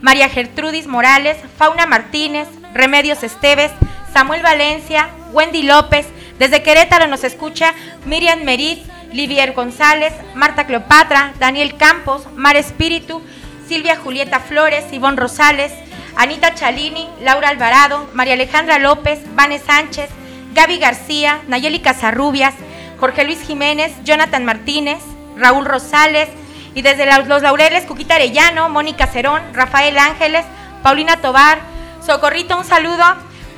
María 0.00 0.28
Gertrudis 0.28 0.86
Morales, 0.86 1.36
Fauna 1.56 1.86
Martínez, 1.86 2.48
Remedios 2.72 3.22
Esteves, 3.22 3.70
Samuel 4.12 4.42
Valencia, 4.42 5.08
Wendy 5.32 5.62
López, 5.62 6.06
desde 6.38 6.62
Querétaro 6.62 7.06
nos 7.06 7.22
escucha 7.22 7.74
Miriam 8.06 8.42
Merit, 8.42 8.82
Livier 9.14 9.52
González, 9.52 10.12
Marta 10.34 10.66
Cleopatra, 10.66 11.34
Daniel 11.38 11.76
Campos, 11.76 12.26
Mar 12.34 12.56
Espíritu, 12.56 13.22
Silvia 13.68 13.94
Julieta 13.96 14.40
Flores, 14.40 14.84
Ivonne 14.92 15.16
Rosales, 15.16 15.72
Anita 16.16 16.52
Chalini, 16.56 17.08
Laura 17.20 17.48
Alvarado, 17.48 18.10
María 18.12 18.34
Alejandra 18.34 18.80
López, 18.80 19.20
Vane 19.36 19.60
Sánchez, 19.60 20.10
Gaby 20.52 20.78
García, 20.78 21.42
Nayeli 21.46 21.78
Casarrubias, 21.78 22.54
Jorge 22.98 23.24
Luis 23.24 23.40
Jiménez, 23.40 23.92
Jonathan 24.02 24.44
Martínez, 24.44 24.98
Raúl 25.36 25.64
Rosales, 25.64 26.28
y 26.74 26.82
desde 26.82 27.06
Los 27.06 27.42
Laureles, 27.42 27.84
Cuquita 27.84 28.16
Arellano, 28.16 28.68
Mónica 28.68 29.06
Cerón, 29.06 29.42
Rafael 29.52 29.96
Ángeles, 29.96 30.44
Paulina 30.82 31.18
Tobar, 31.18 31.60
Socorrito, 32.04 32.58
un 32.58 32.64
saludo, 32.64 33.04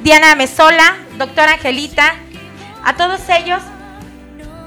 Diana 0.03 0.35
Mesola, 0.35 0.99
Doctora 1.17 1.55
Angelita, 1.55 2.15
a 2.85 2.95
todos 2.95 3.23
ellos 3.31 3.63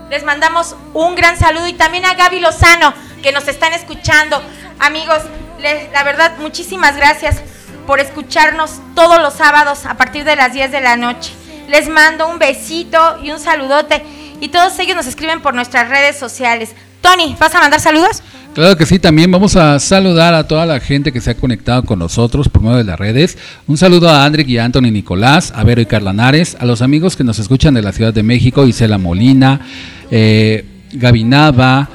les 0.09 0.23
mandamos 0.23 0.75
un 0.93 1.15
gran 1.15 1.37
saludo 1.37 1.67
y 1.67 1.73
también 1.73 2.05
a 2.05 2.13
Gaby 2.15 2.39
Lozano 2.39 2.93
que 3.21 3.31
nos 3.31 3.47
están 3.47 3.73
escuchando. 3.73 4.41
Amigos, 4.79 5.19
les- 5.59 5.91
la 5.91 6.03
verdad, 6.03 6.37
muchísimas 6.39 6.95
gracias 6.95 7.41
por 7.85 7.99
escucharnos 7.99 8.79
todos 8.95 9.19
los 9.21 9.33
sábados 9.33 9.85
a 9.85 9.95
partir 9.95 10.23
de 10.23 10.35
las 10.35 10.53
10 10.53 10.71
de 10.71 10.81
la 10.81 10.95
noche. 10.95 11.33
Les 11.67 11.87
mando 11.89 12.27
un 12.27 12.39
besito 12.39 13.19
y 13.23 13.31
un 13.31 13.39
saludote 13.39 14.03
y 14.41 14.49
todos 14.49 14.77
ellos 14.79 14.95
nos 14.95 15.05
escriben 15.07 15.41
por 15.41 15.53
nuestras 15.53 15.89
redes 15.89 16.17
sociales. 16.17 16.71
Tony, 17.01 17.35
¿vas 17.39 17.53
a 17.55 17.59
mandar 17.59 17.79
saludos? 17.79 18.21
Claro 18.53 18.75
que 18.75 18.85
sí, 18.85 18.99
también 18.99 19.31
vamos 19.31 19.55
a 19.55 19.79
saludar 19.79 20.33
a 20.33 20.47
toda 20.47 20.65
la 20.65 20.79
gente 20.79 21.11
que 21.11 21.21
se 21.21 21.29
ha 21.29 21.35
conectado 21.35 21.83
con 21.83 21.99
nosotros 21.99 22.49
por 22.49 22.61
medio 22.61 22.77
de 22.77 22.83
las 22.83 22.99
redes. 22.99 23.37
Un 23.67 23.77
saludo 23.77 24.09
a 24.09 24.25
Andrick 24.25 24.47
y 24.49 24.57
a 24.57 24.65
Anthony 24.65 24.91
Nicolás, 24.91 25.53
a 25.55 25.63
Vero 25.63 25.81
y 25.81 25.85
Carla 25.85 26.13
Nares, 26.13 26.57
a 26.59 26.65
los 26.65 26.81
amigos 26.81 27.15
que 27.15 27.23
nos 27.23 27.39
escuchan 27.39 27.75
de 27.75 27.81
la 27.81 27.91
Ciudad 27.91 28.13
de 28.13 28.23
México, 28.23 28.65
Isela 28.65 28.97
Molina, 28.97 29.61
eh, 30.09 30.65
Gaby 30.91 31.23
Nava, 31.23 31.87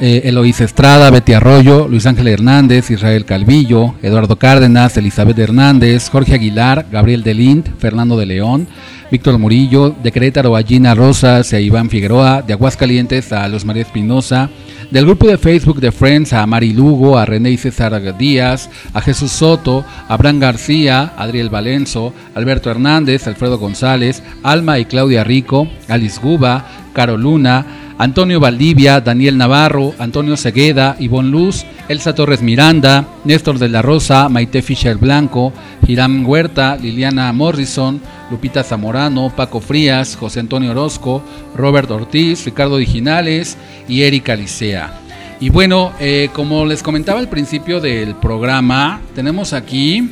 eh, 0.00 0.52
Estrada, 0.60 1.10
Betty 1.10 1.32
Arroyo, 1.32 1.88
Luis 1.88 2.06
Ángel 2.06 2.28
Hernández, 2.28 2.90
Israel 2.90 3.24
Calvillo, 3.24 3.94
Eduardo 4.02 4.36
Cárdenas, 4.36 4.96
Elizabeth 4.96 5.38
Hernández, 5.38 6.08
Jorge 6.08 6.34
Aguilar, 6.34 6.86
Gabriel 6.90 7.22
Delint, 7.22 7.68
Fernando 7.78 8.16
de 8.16 8.26
León, 8.26 8.66
Víctor 9.10 9.38
Murillo, 9.38 9.94
de 10.02 10.10
Querétaro 10.10 10.56
a 10.56 10.62
Gina 10.62 10.94
Rosas, 10.94 11.52
a 11.52 11.60
Iván 11.60 11.90
Figueroa, 11.90 12.42
de 12.42 12.52
Aguascalientes 12.52 13.32
a 13.32 13.46
Luz 13.48 13.64
María 13.64 13.82
Espinosa, 13.82 14.50
del 14.90 15.06
grupo 15.06 15.26
de 15.26 15.38
Facebook 15.38 15.80
de 15.80 15.92
Friends 15.92 16.32
a 16.32 16.46
Mari 16.46 16.72
Lugo, 16.72 17.16
a 17.16 17.24
René 17.24 17.50
y 17.50 17.56
César 17.56 18.16
Díaz, 18.16 18.70
a 18.92 19.00
Jesús 19.00 19.30
Soto, 19.30 19.84
a 20.08 20.16
García, 20.16 21.12
Adriel 21.16 21.50
Valenzo, 21.50 22.12
Alberto 22.34 22.70
Hernández, 22.70 23.26
Alfredo 23.26 23.58
González, 23.58 24.22
Alma 24.42 24.78
y 24.78 24.84
Claudia 24.86 25.24
Rico, 25.24 25.68
Alice 25.88 26.20
Guba, 26.20 26.64
Caro 26.92 27.16
Luna, 27.16 27.83
Antonio 27.96 28.40
Valdivia, 28.40 29.00
Daniel 29.00 29.38
Navarro, 29.38 29.94
Antonio 29.98 30.36
Segueda, 30.36 30.96
Ivonne 30.98 31.30
Luz, 31.30 31.64
Elsa 31.88 32.14
Torres 32.14 32.42
Miranda, 32.42 33.06
Néstor 33.24 33.58
de 33.58 33.68
la 33.68 33.82
Rosa, 33.82 34.28
Maite 34.28 34.62
Fischer 34.62 34.96
Blanco, 34.96 35.52
Hiram 35.86 36.26
Huerta, 36.26 36.76
Liliana 36.76 37.32
Morrison, 37.32 38.00
Lupita 38.30 38.64
Zamorano, 38.64 39.30
Paco 39.34 39.60
Frías, 39.60 40.16
José 40.16 40.40
Antonio 40.40 40.72
Orozco, 40.72 41.22
Robert 41.54 41.90
Ortiz, 41.90 42.44
Ricardo 42.44 42.78
Diginales 42.78 43.56
y 43.88 44.02
Erika 44.02 44.34
Licea. 44.34 45.00
Y 45.40 45.50
bueno, 45.50 45.92
eh, 46.00 46.30
como 46.32 46.66
les 46.66 46.82
comentaba 46.82 47.20
al 47.20 47.28
principio 47.28 47.80
del 47.80 48.14
programa, 48.16 49.00
tenemos 49.14 49.52
aquí 49.52 50.10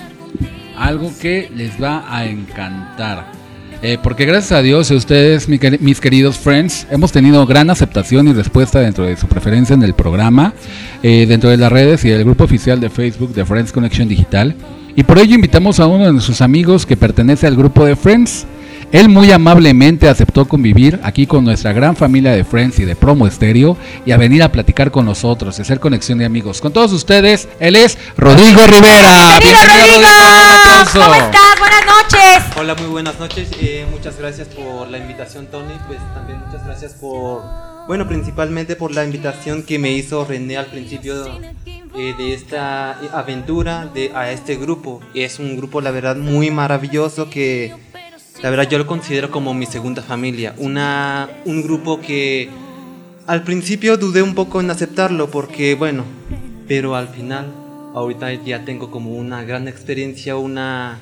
algo 0.77 1.13
que 1.21 1.51
les 1.55 1.83
va 1.83 2.05
a 2.09 2.27
encantar. 2.27 3.42
Eh, 3.85 3.99
porque 4.01 4.25
gracias 4.27 4.53
a 4.53 4.63
Dios 4.63 4.91
y 4.91 4.95
a 4.95 4.97
ustedes, 4.97 5.49
mis 5.49 6.01
queridos 6.01 6.39
friends, 6.39 6.87
hemos 6.89 7.11
tenido 7.11 7.45
gran 7.47 7.69
aceptación 7.69 8.29
y 8.29 8.33
respuesta 8.33 8.79
dentro 8.79 9.05
de 9.05 9.17
su 9.17 9.27
preferencia 9.27 9.75
en 9.75 9.83
el 9.83 9.95
programa, 9.95 10.55
eh, 11.03 11.27
dentro 11.27 11.51
de 11.51 11.57
las 11.57 11.73
redes 11.73 12.05
y 12.05 12.09
del 12.11 12.23
grupo 12.23 12.45
oficial 12.45 12.79
de 12.79 12.91
Facebook 12.91 13.35
de 13.35 13.45
Friends 13.45 13.73
Connection 13.73 14.09
Digital. 14.09 14.55
Y 14.95 15.03
por 15.03 15.19
ello 15.19 15.35
invitamos 15.35 15.81
a 15.81 15.87
uno 15.87 16.05
de 16.05 16.13
nuestros 16.13 16.41
amigos 16.43 16.87
que 16.87 16.97
pertenece 16.97 17.49
al 17.49 17.57
grupo 17.57 17.85
de 17.85 17.97
Friends. 17.97 18.47
Él 18.93 19.09
muy 19.09 19.33
amablemente 19.33 20.09
aceptó 20.09 20.47
convivir 20.47 21.01
aquí 21.03 21.27
con 21.27 21.45
nuestra 21.45 21.73
gran 21.73 21.97
familia 21.97 22.33
de 22.33 22.45
Friends 22.45 22.79
y 22.79 22.85
de 22.85 22.95
Promo 22.95 23.27
Estéreo 23.27 23.77
y 24.07 24.13
a 24.13 24.17
venir 24.17 24.45
a 24.45 24.53
platicar 24.53 24.93
con 24.93 25.07
nosotros 25.07 25.59
y 25.59 25.63
hacer 25.63 25.81
conexión 25.81 26.19
de 26.19 26.25
amigos. 26.25 26.61
Con 26.61 26.73
todos 26.73 26.93
ustedes, 26.93 27.49
él 27.59 27.75
es 27.75 27.99
Rodrigo 28.17 28.65
Rivera. 28.65 29.41
Bienvenido, 29.41 29.87
Rodrigo. 29.87 30.09
¿cómo 30.93 31.15
estás? 31.15 31.52
Buenas 31.63 31.87
noches. 31.87 32.57
Hola, 32.57 32.75
muy 32.75 32.89
buenas 32.89 33.21
noches. 33.21 33.49
Eh, 33.61 33.87
muchas 33.89 34.19
gracias 34.19 34.49
por 34.49 34.89
la 34.89 34.99
invitación, 34.99 35.47
Tony. 35.47 35.75
Pues 35.87 36.01
también 36.13 36.41
muchas 36.45 36.65
gracias 36.67 36.95
por, 36.95 37.43
bueno, 37.87 38.09
principalmente 38.09 38.75
por 38.75 38.93
la 38.93 39.05
invitación 39.05 39.63
que 39.63 39.79
me 39.79 39.93
hizo 39.93 40.25
René 40.25 40.57
al 40.57 40.67
principio 40.67 41.25
eh, 41.65 42.15
de 42.19 42.35
esta 42.35 42.99
aventura 43.17 43.87
de, 43.87 44.11
a 44.13 44.33
este 44.33 44.57
grupo. 44.57 45.01
Es 45.15 45.39
un 45.39 45.57
grupo, 45.57 45.81
la 45.81 45.93
verdad, 45.93 46.17
muy 46.17 46.51
maravilloso 46.51 47.31
que, 47.31 47.73
la 48.43 48.51
verdad, 48.51 48.69
yo 48.69 48.79
lo 48.79 48.89
considero 48.89 49.31
como 49.31 49.55
mi 49.55 49.67
segunda 49.67 50.03
familia. 50.03 50.55
Una, 50.59 51.31
un 51.45 51.63
grupo 51.63 52.01
que 52.01 52.51
al 53.29 53.45
principio 53.45 53.97
dudé 53.97 54.21
un 54.23 54.35
poco 54.35 54.61
en 54.61 54.69
aceptarlo 54.69 55.31
porque, 55.31 55.77
bueno, 55.77 56.05
pero 56.67 56.97
al 56.97 57.07
final, 57.07 57.53
ahorita 57.95 58.33
ya 58.33 58.65
tengo 58.65 58.91
como 58.91 59.13
una 59.13 59.45
gran 59.45 59.69
experiencia, 59.69 60.35
una 60.35 60.99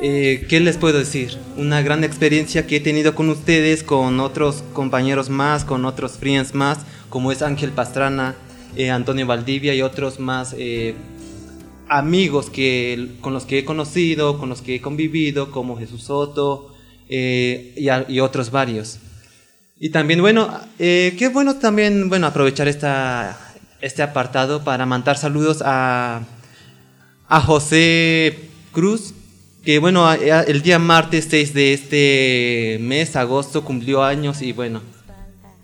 eh, 0.00 0.46
¿Qué 0.48 0.60
les 0.60 0.76
puedo 0.76 0.98
decir? 0.98 1.36
Una 1.56 1.82
gran 1.82 2.04
experiencia 2.04 2.66
que 2.66 2.76
he 2.76 2.80
tenido 2.80 3.16
con 3.16 3.28
ustedes, 3.30 3.82
con 3.82 4.20
otros 4.20 4.62
compañeros 4.72 5.28
más, 5.28 5.64
con 5.64 5.84
otros 5.84 6.12
friends 6.18 6.54
más, 6.54 6.78
como 7.08 7.32
es 7.32 7.42
Ángel 7.42 7.72
Pastrana, 7.72 8.36
eh, 8.76 8.90
Antonio 8.90 9.26
Valdivia 9.26 9.74
y 9.74 9.82
otros 9.82 10.20
más 10.20 10.54
eh, 10.56 10.94
amigos 11.88 12.48
que, 12.48 13.16
con 13.20 13.32
los 13.32 13.44
que 13.44 13.58
he 13.58 13.64
conocido, 13.64 14.38
con 14.38 14.48
los 14.48 14.62
que 14.62 14.76
he 14.76 14.80
convivido, 14.80 15.50
como 15.50 15.76
Jesús 15.76 16.04
Soto 16.04 16.72
y, 17.08 17.72
y, 17.76 18.20
otros 18.20 18.52
varios. 18.52 18.98
Y 19.80 19.90
también, 19.90 20.20
bueno, 20.20 20.60
qué 20.78 21.30
bueno 21.32 21.56
también, 21.56 22.08
bueno, 22.08 22.26
aprovechar 22.26 22.68
esta, 22.68 23.36
este 23.80 24.02
apartado 24.02 24.62
para 24.62 24.86
mandar 24.86 25.16
saludos 25.16 25.62
a, 25.64 26.22
a 27.28 27.40
José 27.40 28.48
Cruz, 28.72 29.14
que 29.68 29.80
bueno, 29.80 30.10
el 30.10 30.62
día 30.62 30.78
martes 30.78 31.26
6 31.28 31.52
de 31.52 31.74
este 31.74 32.78
mes, 32.80 33.16
agosto, 33.16 33.64
cumplió 33.66 34.02
años 34.02 34.40
y 34.40 34.52
bueno, 34.52 34.80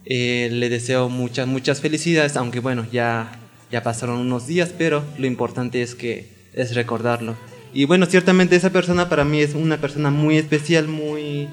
eh, 0.04 0.50
le 0.52 0.68
deseo 0.68 1.08
muchas, 1.08 1.46
muchas 1.46 1.80
felicidades, 1.80 2.36
aunque 2.36 2.60
bueno, 2.60 2.86
ya, 2.92 3.32
ya 3.70 3.82
pasaron 3.82 4.18
unos 4.18 4.46
días, 4.46 4.74
pero 4.76 5.02
lo 5.16 5.26
importante 5.26 5.80
es 5.80 5.94
que 5.94 6.28
es 6.52 6.74
recordarlo. 6.74 7.34
Y 7.72 7.86
bueno, 7.86 8.04
ciertamente 8.04 8.56
esa 8.56 8.68
persona 8.68 9.08
para 9.08 9.24
mí 9.24 9.40
es 9.40 9.54
una 9.54 9.78
persona 9.78 10.10
muy 10.10 10.36
especial, 10.36 10.86
muy... 10.86 11.48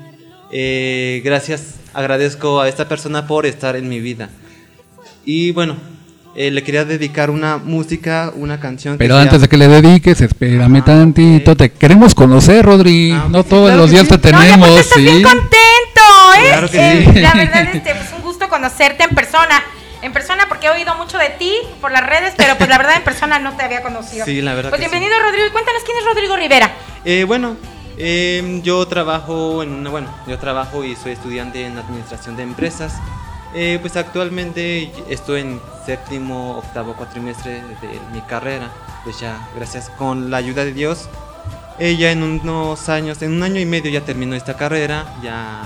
Eh, 0.51 1.21
gracias, 1.23 1.75
agradezco 1.93 2.59
a 2.59 2.67
esta 2.67 2.89
persona 2.89 3.27
por 3.27 3.45
estar 3.45 3.77
en 3.77 3.87
mi 3.87 4.01
vida. 4.01 4.29
Y 5.23 5.51
bueno, 5.51 5.77
eh, 6.33 6.49
le 6.49 6.63
quería 6.63 6.85
dedicar 6.85 7.29
una 7.29 7.57
música, 7.57 8.31
una 8.35 8.59
canción. 8.59 8.97
Pero 8.97 9.17
antes 9.17 9.41
de 9.41 9.49
que 9.49 9.57
le 9.57 9.67
dediques, 9.67 10.21
espérame 10.21 10.77
ah, 10.77 10.85
tantito. 10.85 11.57
Te 11.57 11.71
queremos 11.71 12.15
conocer, 12.15 12.65
Rodri. 12.65 13.11
Ah, 13.11 13.27
no 13.29 13.43
todos 13.43 13.73
los 13.73 13.89
días 13.89 14.07
te 14.07 14.17
tenemos. 14.17 14.69
No, 14.69 14.79
estás 14.79 14.97
bien 14.97 15.23
contento, 15.23 15.51
¿eh? 16.37 16.69
eh 16.73 17.21
la 17.21 17.33
verdad, 17.33 17.61
este, 17.73 17.93
pues 17.95 18.13
un 18.15 18.21
gusto 18.21 18.47
conocerte 18.47 19.03
en 19.03 19.09
persona. 19.09 19.61
En 20.01 20.13
persona, 20.13 20.45
porque 20.47 20.65
he 20.65 20.69
oído 20.71 20.95
mucho 20.95 21.19
de 21.19 21.29
ti 21.29 21.53
por 21.79 21.91
las 21.91 22.03
redes, 22.03 22.33
pero 22.35 22.57
pues 22.57 22.67
la 22.69 22.79
verdad 22.79 22.95
en 22.95 23.03
persona 23.03 23.37
no 23.37 23.55
te 23.55 23.63
había 23.63 23.83
conocido. 23.83 24.25
Sí, 24.25 24.41
la 24.41 24.55
verdad. 24.55 24.71
Pues 24.71 24.79
bienvenido, 24.79 25.13
Rodrigo. 25.21 25.45
Y 25.45 25.51
cuéntanos 25.51 25.83
quién 25.83 25.95
es 25.97 26.05
Rodrigo 26.05 26.35
Rivera. 26.37 26.71
Eh, 27.05 27.23
bueno, 27.23 27.55
em, 27.97 28.63
yo 28.63 28.87
trabajo 28.87 29.61
en 29.61 29.83
bueno, 29.91 30.07
yo 30.27 30.39
trabajo 30.39 30.83
y 30.83 30.95
soy 30.95 31.11
estudiante 31.11 31.65
en 31.65 31.77
administración 31.77 32.35
de 32.35 32.43
empresas. 32.43 32.93
Eh, 33.53 33.77
pues 33.81 33.97
actualmente 33.97 34.91
estoy 35.09 35.41
en 35.41 35.61
séptimo, 35.85 36.57
octavo 36.57 36.95
cuatrimestre 36.95 37.53
de 37.53 37.99
mi 38.13 38.21
carrera. 38.21 38.71
Pues 39.03 39.19
ya, 39.19 39.49
gracias 39.55 39.89
con 39.89 40.29
la 40.31 40.37
ayuda 40.37 40.63
de 40.63 40.73
Dios, 40.73 41.09
ella 41.79 42.11
en 42.11 42.23
unos 42.23 42.89
años, 42.89 43.21
en 43.21 43.33
un 43.33 43.43
año 43.43 43.59
y 43.59 43.65
medio 43.65 43.91
ya 43.91 44.01
terminó 44.01 44.35
esta 44.35 44.55
carrera. 44.55 45.17
Ya 45.23 45.61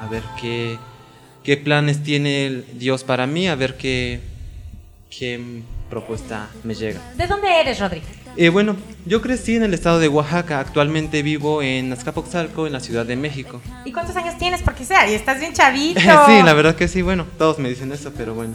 a 0.00 0.06
ver 0.08 0.22
qué, 0.40 0.78
qué 1.42 1.56
planes 1.56 2.02
tiene 2.02 2.62
Dios 2.74 3.04
para 3.04 3.26
mí, 3.26 3.48
a 3.48 3.56
ver 3.56 3.76
qué, 3.76 4.20
qué 5.10 5.62
propuesta 5.90 6.48
me 6.62 6.74
llega. 6.74 7.00
¿De 7.16 7.26
dónde 7.26 7.60
eres, 7.60 7.80
Rodrigo? 7.80 8.06
Eh, 8.36 8.50
bueno, 8.50 8.76
yo 9.04 9.20
crecí 9.20 9.56
en 9.56 9.62
el 9.62 9.74
estado 9.74 9.98
de 9.98 10.08
Oaxaca. 10.08 10.60
Actualmente 10.60 11.22
vivo 11.22 11.62
en 11.62 11.92
Azcapotzalco, 11.92 12.66
en 12.66 12.72
la 12.72 12.80
Ciudad 12.80 13.06
de 13.06 13.16
México. 13.16 13.60
¿Y 13.84 13.92
cuántos 13.92 14.14
años 14.16 14.38
tienes? 14.38 14.62
Porque 14.62 14.84
sea, 14.84 15.10
y 15.10 15.14
estás 15.14 15.40
bien 15.40 15.52
chavito. 15.52 16.00
sí, 16.26 16.42
la 16.44 16.54
verdad 16.54 16.76
que 16.76 16.88
sí. 16.88 17.02
Bueno, 17.02 17.26
todos 17.36 17.58
me 17.58 17.68
dicen 17.68 17.90
eso, 17.92 18.12
pero 18.16 18.34
bueno. 18.34 18.54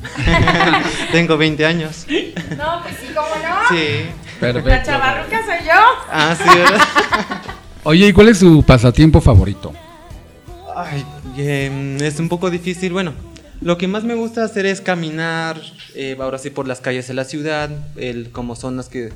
Tengo 1.12 1.38
20 1.38 1.66
años. 1.66 2.06
No, 2.58 2.82
pues 2.84 2.96
sí, 3.02 3.08
¿cómo 3.14 3.28
no? 3.28 3.76
Sí. 3.76 4.06
Perfecto. 4.40 4.70
La 4.70 4.84
chavarruca 4.84 5.46
soy 5.46 5.66
yo. 5.66 5.82
Ah, 6.12 6.36
sí, 6.38 6.58
¿verdad? 6.58 6.88
Oye, 7.84 8.08
¿y 8.08 8.14
cuál 8.14 8.30
es 8.30 8.40
su 8.40 8.64
pasatiempo 8.64 9.20
favorito? 9.20 9.74
Ay, 10.76 11.06
em, 11.38 11.98
es 12.02 12.20
un 12.20 12.30
poco 12.30 12.50
difícil. 12.50 12.94
Bueno, 12.94 13.14
lo 13.62 13.78
que 13.78 13.88
más 13.88 14.04
me 14.04 14.16
gusta 14.16 14.44
hacer 14.44 14.66
es 14.66 14.82
caminar, 14.82 15.62
eh, 15.96 16.18
ahora 16.20 16.38
sí, 16.38 16.50
por 16.50 16.68
las 16.68 16.82
calles 16.82 17.08
de 17.08 17.14
la 17.14 17.26
ciudad, 17.26 17.70
el, 17.96 18.32
como 18.32 18.56
zonas 18.56 18.90
que 18.90 19.12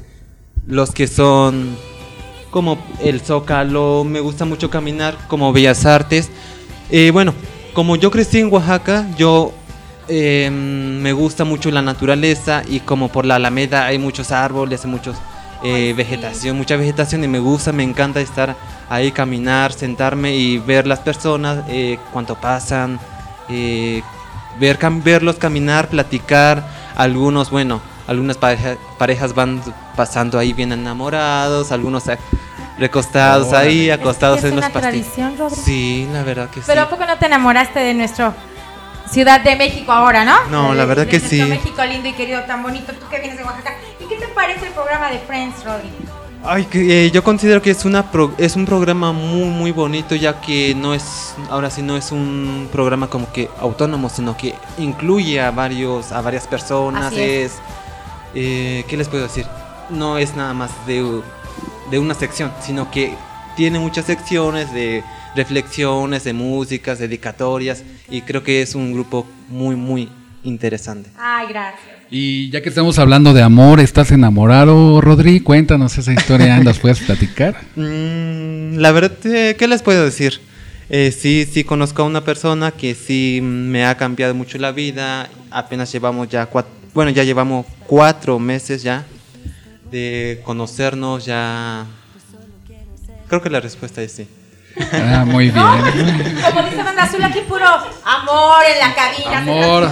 los 0.67 0.91
que 0.91 1.07
son 1.07 1.75
como 2.51 2.77
el 3.01 3.21
Zócalo, 3.21 4.03
me 4.03 4.19
gusta 4.19 4.45
mucho 4.45 4.69
caminar, 4.69 5.17
como 5.27 5.53
Bellas 5.53 5.85
Artes. 5.85 6.29
Eh, 6.89 7.11
bueno, 7.11 7.33
como 7.73 7.95
yo 7.95 8.11
crecí 8.11 8.39
en 8.39 8.51
Oaxaca, 8.51 9.07
yo 9.17 9.53
em, 10.07 10.99
me 11.01 11.13
gusta 11.13 11.43
mucho 11.43 11.71
la 11.71 11.81
naturaleza 11.81 12.63
y 12.67 12.79
como 12.79 13.09
por 13.09 13.25
la 13.25 13.35
Alameda 13.35 13.85
hay 13.85 13.97
muchos 13.97 14.31
árboles, 14.31 14.83
hay 14.85 14.91
muchos 14.91 15.17
eh, 15.63 15.93
vegetación, 15.95 16.57
mucha 16.57 16.77
vegetación 16.77 17.23
y 17.23 17.27
me 17.27 17.39
gusta, 17.39 17.71
me 17.71 17.83
encanta 17.83 18.21
estar 18.21 18.55
ahí, 18.89 19.11
caminar, 19.11 19.73
sentarme 19.73 20.35
y 20.35 20.57
ver 20.57 20.87
las 20.87 20.99
personas, 20.99 21.65
eh, 21.67 21.97
cuánto 22.13 22.35
pasan, 22.35 22.99
ver, 23.47 24.77
verlos 25.03 25.35
caminar, 25.35 25.89
platicar, 25.89 26.67
algunos, 26.95 27.49
bueno, 27.51 27.81
algunas 28.07 28.37
parejas 28.37 29.35
van 29.35 29.61
pasando 29.95 30.39
ahí 30.39 30.53
bien 30.53 30.71
enamorados, 30.71 31.71
algunos 31.71 32.05
recostados 32.77 33.53
ahí, 33.53 33.89
acostados 33.89 34.43
en 34.43 34.55
los 34.55 34.69
pastillos. 34.69 35.53
Sí, 35.53 36.07
la 36.11 36.23
verdad 36.23 36.49
que 36.49 36.61
sí. 36.61 36.65
Pero 36.67 36.83
¿a 36.83 36.89
poco 36.89 37.05
no 37.05 37.17
te 37.17 37.25
enamoraste 37.25 37.79
de 37.79 37.93
nuestro 37.93 38.33
Ciudad 39.09 39.39
de 39.41 39.55
México 39.55 39.91
ahora, 39.91 40.25
no? 40.25 40.45
No, 40.49 40.73
la 40.73 40.85
verdad 40.85 41.07
que 41.07 41.19
sí. 41.19 41.41
México 41.41 41.83
lindo 41.85 42.09
y 42.09 42.13
querido, 42.13 42.41
tan 42.41 42.61
bonito, 42.61 42.91
tú 42.93 43.07
que 43.09 43.19
vienes 43.19 43.37
de 43.37 43.43
Oaxaca. 43.43 43.75
¿Y 43.99 44.05
qué 44.05 44.17
te 44.17 44.27
parece 44.27 44.67
el 44.67 44.73
programa 44.73 45.09
de 45.09 45.19
Friends, 45.19 45.63
Rodri? 45.63 45.89
Ay, 46.43 46.65
que, 46.65 47.05
eh, 47.05 47.11
yo 47.11 47.23
considero 47.23 47.61
que 47.61 47.71
es 47.71 47.83
una 47.85 48.05
es 48.37 48.55
un 48.55 48.65
programa 48.65 49.11
muy 49.11 49.49
muy 49.49 49.71
bonito 49.71 50.15
ya 50.15 50.39
que 50.39 50.75
no 50.75 50.93
es 50.93 51.33
ahora 51.49 51.69
sí 51.69 51.81
no 51.81 51.97
es 51.97 52.11
un 52.11 52.69
programa 52.71 53.09
como 53.09 53.31
que 53.33 53.49
autónomo 53.59 54.07
sino 54.07 54.37
que 54.37 54.53
incluye 54.77 55.41
a 55.41 55.49
varios 55.51 56.11
a 56.11 56.21
varias 56.21 56.45
personas 56.47 57.11
es 57.13 57.53
eh, 58.39 58.85
¿qué 58.87 58.97
les 58.97 59.07
puedo 59.07 59.23
decir? 59.23 59.45
No 59.89 60.19
es 60.19 60.35
nada 60.35 60.53
más 60.53 60.69
de, 60.85 61.21
de 61.89 61.97
una 61.97 62.13
sección, 62.13 62.51
sino 62.61 62.91
que 62.91 63.15
tiene 63.55 63.79
muchas 63.79 64.05
secciones 64.05 64.71
de 64.71 65.03
reflexiones, 65.35 66.23
de 66.23 66.33
músicas, 66.33 66.99
dedicatorias, 66.99 67.83
y 68.11 68.21
creo 68.21 68.43
que 68.43 68.61
es 68.61 68.75
un 68.75 68.93
grupo 68.93 69.25
muy, 69.49 69.75
muy 69.75 70.07
interesante. 70.43 71.09
Ay, 71.17 71.47
gracias. 71.49 71.97
Y 72.11 72.51
ya 72.51 72.61
que 72.61 72.69
estamos 72.69 72.99
hablando 72.99 73.33
de 73.33 73.41
amor, 73.41 73.79
¿estás 73.79 74.11
enamorado, 74.11 75.01
Rodri? 75.01 75.39
Cuéntanos 75.39 75.97
esa 75.97 76.13
historia, 76.13 76.59
¿nos 76.59 76.77
puedes 76.81 76.99
platicar? 76.99 77.55
Mm, 77.75 78.77
la 78.77 78.91
verdad, 78.91 79.17
eh, 79.25 79.55
¿qué 79.57 79.67
les 79.67 79.81
puedo 79.81 80.05
decir? 80.05 80.39
Eh, 80.89 81.11
sí, 81.11 81.47
sí 81.51 81.63
conozco 81.63 82.03
a 82.03 82.05
una 82.05 82.23
persona 82.23 82.69
que 82.69 82.93
sí 82.93 83.39
me 83.41 83.83
ha 83.83 83.97
cambiado 83.97 84.35
mucho 84.35 84.59
la 84.59 84.71
vida. 84.71 85.27
Apenas 85.49 85.91
llevamos 85.91 86.29
ya 86.29 86.45
cuatro, 86.45 86.71
bueno, 86.97 87.11
ya 87.11 87.23
llevamos 87.23 87.67
cuatro 87.85 88.39
meses 88.39 88.81
ya 88.81 89.05
de 89.91 90.41
conocernos, 90.43 91.25
ya... 91.25 91.85
Creo 93.27 93.39
que 93.39 93.51
la 93.51 93.59
respuesta 93.59 94.01
es 94.01 94.13
sí. 94.13 94.27
Ah, 94.93 95.23
muy 95.23 95.51
bien. 95.51 95.63
como 96.43 96.63
dice 96.63 96.81
Banda 96.81 97.03
Azul, 97.03 97.23
aquí 97.23 97.41
puro 97.41 97.67
amor 97.67 98.63
en 98.73 98.79
la 98.79 98.95
cabina. 98.95 99.37
Amor. 99.37 99.91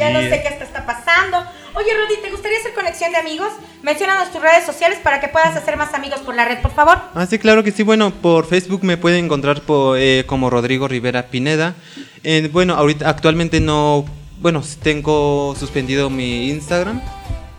ya 0.00 0.10
no 0.10 0.18
sé 0.18 0.42
qué 0.42 0.64
está 0.64 0.84
pasando. 0.84 1.44
Oye, 1.74 1.90
Rudy, 1.94 2.20
¿te 2.20 2.32
gustaría 2.32 2.58
hacer 2.58 2.74
conexión 2.74 3.12
de 3.12 3.18
amigos? 3.18 3.52
Menciónanos 3.84 4.32
tus 4.32 4.42
redes 4.42 4.66
sociales 4.66 4.98
para 5.00 5.20
que 5.20 5.28
puedas 5.28 5.54
hacer 5.54 5.76
más 5.76 5.94
amigos 5.94 6.18
por 6.22 6.34
la 6.34 6.44
red, 6.44 6.58
por 6.58 6.72
favor. 6.74 6.98
Ah, 7.14 7.26
sí, 7.26 7.38
claro 7.38 7.62
que 7.62 7.70
sí. 7.70 7.84
Bueno, 7.84 8.10
por 8.10 8.48
Facebook 8.48 8.82
me 8.82 8.96
pueden 8.96 9.26
encontrar 9.26 9.60
por, 9.60 9.96
eh, 9.96 10.24
como 10.26 10.50
Rodrigo 10.50 10.88
Rivera 10.88 11.28
Pineda. 11.28 11.76
Eh, 12.24 12.50
bueno, 12.52 12.74
ahorita 12.74 13.08
actualmente 13.08 13.60
no 13.60 14.04
bueno, 14.40 14.62
tengo 14.82 15.54
suspendido 15.58 16.10
mi 16.10 16.50
Instagram, 16.50 17.00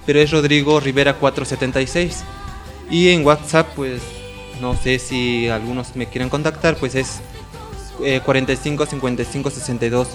pero 0.05 0.19
es 0.19 0.31
Rodrigo 0.31 0.79
Rivera 0.79 1.15
476. 1.15 2.23
Y 2.89 3.09
en 3.09 3.25
WhatsApp, 3.25 3.67
pues 3.75 4.01
no 4.61 4.75
sé 4.75 4.99
si 4.99 5.49
algunos 5.49 5.95
me 5.95 6.07
quieren 6.07 6.29
contactar, 6.29 6.77
pues 6.77 6.95
es 6.95 7.21
45 8.25 8.85
55 8.85 9.49
62 9.49 10.07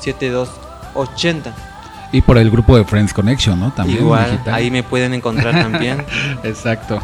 72 0.00 0.50
80. 0.94 1.54
Y 2.12 2.20
por 2.20 2.36
el 2.36 2.50
grupo 2.50 2.76
de 2.76 2.84
Friends 2.84 3.14
Connection, 3.14 3.58
¿no? 3.58 3.72
También. 3.72 4.00
Igual, 4.00 4.42
ahí 4.46 4.70
me 4.70 4.82
pueden 4.82 5.14
encontrar 5.14 5.54
también. 5.54 6.04
Exacto. 6.44 7.00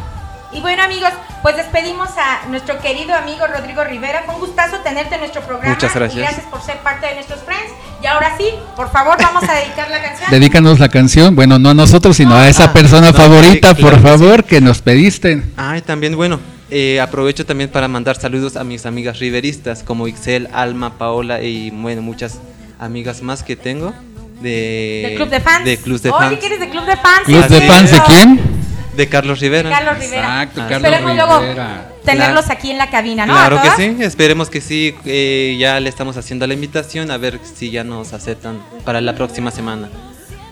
Y 0.51 0.61
bueno 0.61 0.81
amigos, 0.83 1.09
pues 1.43 1.55
despedimos 1.57 2.09
a 2.17 2.47
nuestro 2.49 2.79
querido 2.79 3.13
amigo 3.15 3.45
Rodrigo 3.45 3.83
Rivera. 3.83 4.23
Fue 4.25 4.33
un 4.33 4.39
gustazo 4.41 4.77
tenerte 4.83 5.13
en 5.15 5.21
nuestro 5.21 5.41
programa. 5.41 5.75
Muchas 5.75 5.93
gracias. 5.93 6.17
Y 6.17 6.21
gracias 6.21 6.45
por 6.47 6.61
ser 6.63 6.77
parte 6.77 7.05
de 7.07 7.13
nuestros 7.15 7.41
friends. 7.41 7.71
Y 8.01 8.07
ahora 8.07 8.35
sí, 8.37 8.45
por 8.75 8.91
favor, 8.91 9.15
vamos 9.21 9.43
a 9.43 9.53
dedicar 9.53 9.89
la 9.91 10.01
canción. 10.01 10.31
Dedícanos 10.31 10.79
la 10.79 10.89
canción, 10.89 11.35
bueno, 11.35 11.59
no 11.59 11.69
a 11.69 11.73
nosotros, 11.75 12.17
sino 12.17 12.35
a 12.35 12.47
esa 12.49 12.65
Ah, 12.65 12.73
persona 12.73 13.11
no, 13.11 13.13
favorita, 13.13 13.75
por 13.75 14.01
favor, 14.01 14.43
que 14.43 14.59
nos 14.59 14.81
pediste. 14.81 15.43
Ay, 15.55 15.81
también, 15.81 16.15
bueno, 16.15 16.39
eh, 16.71 16.99
aprovecho 16.99 17.45
también 17.45 17.69
para 17.69 17.87
mandar 17.87 18.15
saludos 18.19 18.55
a 18.55 18.63
mis 18.63 18.85
amigas 18.87 19.19
riveristas 19.19 19.83
como 19.83 20.07
Ixel, 20.07 20.49
Alma, 20.53 20.97
Paola 20.97 21.41
y, 21.41 21.69
bueno, 21.69 22.01
muchas 22.01 22.39
amigas 22.79 23.21
más 23.21 23.43
que 23.43 23.55
tengo. 23.55 23.93
De, 24.41 25.03
Del 25.09 25.15
Club 25.17 25.29
de 25.29 25.39
Fans. 25.41 25.65
De 25.65 25.77
Club 25.77 26.01
de 26.01 26.09
Oye, 26.11 26.19
Fans. 26.29 26.39
que 26.39 26.45
eres 26.45 26.59
de 26.61 26.69
Club 26.69 26.85
de 26.85 26.95
Fans. 26.97 27.21
¿Club 27.25 27.47
de 27.47 27.61
fans 27.67 27.91
de 27.91 27.99
quién? 28.07 28.48
De 28.95 29.07
Carlos 29.07 29.39
Rivera. 29.39 29.69
Carlos 29.69 29.97
Rivera. 29.99 30.43
Exacto, 30.43 30.61
Carlos 30.67 30.77
Esperemos 30.83 31.15
luego 31.15 31.39
Rivera. 31.41 31.91
tenerlos 32.03 32.45
Claro. 32.45 32.59
aquí 32.59 32.71
en 32.71 32.77
la 32.77 32.89
cabina, 32.89 33.25
¿no? 33.25 33.33
Claro 33.33 33.59
¿A 33.59 33.61
que 33.61 33.69
sí, 33.77 33.95
esperemos 34.03 34.49
que 34.49 34.61
sí. 34.61 34.95
eh, 35.05 35.55
ya 35.59 35.79
le 35.79 35.89
estamos 35.89 36.17
haciendo 36.17 36.45
la 36.47 36.53
invitación 36.53 37.11
a 37.11 37.17
ver 37.17 37.39
si 37.43 37.69
ya 37.71 37.83
nos 37.83 38.13
aceptan 38.13 38.59
para 38.83 38.99
la 39.01 39.15
próxima 39.15 39.51
semana. 39.51 39.89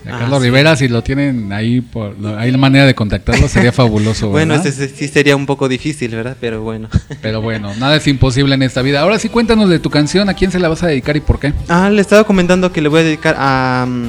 Ah, 0.06 0.20
Carlos 0.20 0.38
sí. 0.38 0.44
Rivera, 0.46 0.76
si 0.76 0.88
lo 0.88 1.02
tienen 1.02 1.52
ahí, 1.52 1.82
por, 1.82 2.14
hay 2.38 2.50
la 2.50 2.56
manera 2.56 2.86
de 2.86 2.94
contactarlo, 2.94 3.46
sería 3.48 3.72
fabuloso. 3.72 4.28
Bueno, 4.30 4.54
ese 4.54 4.88
sí 4.88 5.08
sería 5.08 5.36
un 5.36 5.44
poco 5.44 5.68
difícil, 5.68 6.14
¿verdad? 6.14 6.36
Pero 6.40 6.62
bueno. 6.62 6.88
Pero 7.20 7.42
bueno, 7.42 7.74
nada 7.78 7.96
es 7.96 8.06
imposible 8.06 8.54
en 8.54 8.62
esta 8.62 8.80
vida. 8.80 9.00
Ahora 9.00 9.18
sí, 9.18 9.28
cuéntanos 9.28 9.68
de 9.68 9.78
tu 9.80 9.90
canción, 9.90 10.28
¿a 10.30 10.34
quién 10.34 10.50
se 10.50 10.60
la 10.60 10.68
vas 10.68 10.82
a 10.82 10.86
dedicar 10.86 11.16
y 11.16 11.20
por 11.20 11.38
qué? 11.40 11.52
Ah, 11.68 11.90
le 11.90 12.00
estaba 12.00 12.24
comentando 12.24 12.72
que 12.72 12.80
le 12.80 12.88
voy 12.88 13.00
a 13.00 13.04
dedicar 13.04 13.34
a, 13.38 13.84
mm, 13.86 14.08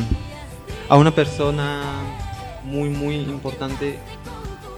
a 0.88 0.96
una 0.98 1.14
persona 1.14 1.82
muy, 2.64 2.88
muy 2.90 3.16
importante. 3.16 3.98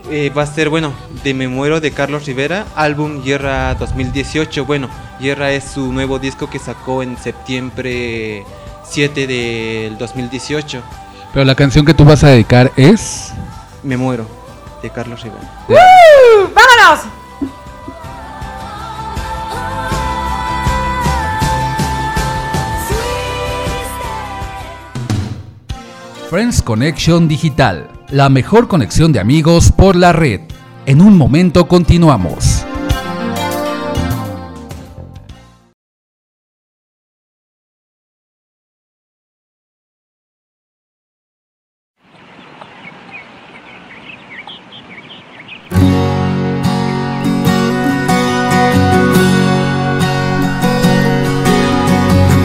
Eh, 0.10 0.32
va 0.36 0.44
a 0.44 0.48
ser, 0.48 0.70
bueno, 0.70 0.94
de 1.24 1.34
Me 1.34 1.48
Muero 1.48 1.80
de 1.80 1.92
Carlos 1.92 2.26
Rivera, 2.26 2.66
álbum 2.76 3.24
Guerra 3.24 3.76
2018. 3.76 4.66
Bueno, 4.66 4.90
Guerra 5.20 5.52
es 5.52 5.66
su 5.66 5.94
nuevo 5.94 6.20
disco 6.20 6.50
que 6.50 6.60
sacó 6.60 7.04
en 7.04 7.18
septiembre 7.18 8.44
7 8.84 9.28
del 9.28 9.98
2018. 9.98 10.82
Pero 11.34 11.46
la 11.46 11.56
canción 11.56 11.86
que 11.86 11.94
tú 11.94 12.04
vas 12.04 12.24
a 12.24 12.30
dedicar 12.30 12.72
es... 12.76 13.32
Me 13.84 13.98
Muero 13.98 14.28
de 14.82 14.90
Carlos 14.90 15.22
Rivera. 15.22 15.50
¡Vámonos! 16.54 17.06
Friends 26.32 26.62
Connection 26.62 27.28
Digital, 27.28 27.90
la 28.12 28.28
mejor 28.28 28.68
conexión 28.68 29.14
de 29.14 29.20
amigos 29.20 29.72
por 29.72 29.96
la 29.96 30.12
red. 30.12 30.42
En 30.86 31.02
un 31.02 31.18
momento 31.18 31.68
continuamos. 31.68 32.66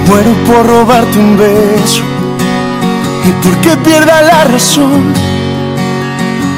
Muero 0.07 0.31
por 0.47 0.67
robarte 0.67 1.19
un 1.19 1.37
beso 1.37 2.05
y 3.25 3.33
porque 3.43 3.77
pierda 3.79 4.23
la 4.23 4.45
razón. 4.45 5.36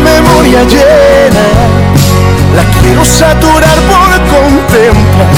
memoria 0.00 0.62
llena, 0.64 1.46
la 2.56 2.64
quiero 2.80 3.04
saturar 3.04 3.78
por 3.92 4.10
contemplar 4.34 5.28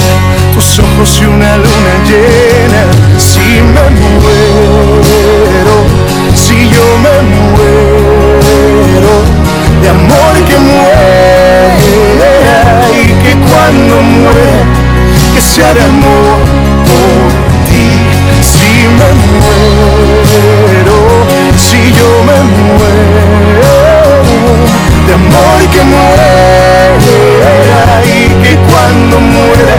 tus 0.55 0.79
ojos 0.79 1.21
y 1.21 1.25
una 1.25 1.57
luna 1.57 1.95
llena. 2.09 2.83
Si 3.19 3.41
me 3.63 3.85
muero, 4.01 5.77
si 6.35 6.69
yo 6.69 6.85
me 7.05 7.15
muero, 7.31 9.13
de 9.83 9.89
amor 9.89 10.35
que 10.49 10.59
muera 10.59 11.79
y 12.93 13.07
que 13.23 13.33
cuando 13.49 13.95
muera, 14.03 14.61
que 15.35 15.41
sea 15.41 15.73
de 15.75 15.83
amor 15.83 16.39
por 16.87 17.31
ti. 17.69 17.87
Si 18.43 18.71
me 18.99 19.09
muero, 19.31 20.97
si 21.57 21.81
yo 21.93 22.09
me 22.25 22.39
muero, 22.53 22.80
de 25.11 25.15
amor 25.15 25.61
que 25.73 25.83
muera 25.83 26.31
y 28.05 28.29
que 28.43 28.55
cuando 28.71 29.19
muera, 29.19 29.77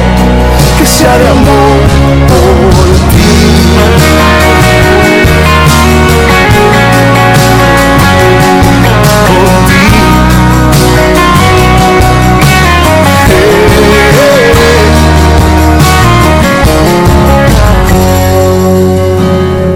que 0.77 0.85
sea 0.85 1.17
de 1.17 1.27
amor 1.29 1.79
por 2.27 2.87
ti. 3.11 3.31
Por 3.77 3.89
ti. 4.01 4.11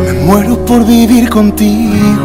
Me 0.05 0.13
muero 0.25 0.65
por 0.65 0.85
vivir 0.85 1.29
contigo, 1.29 2.24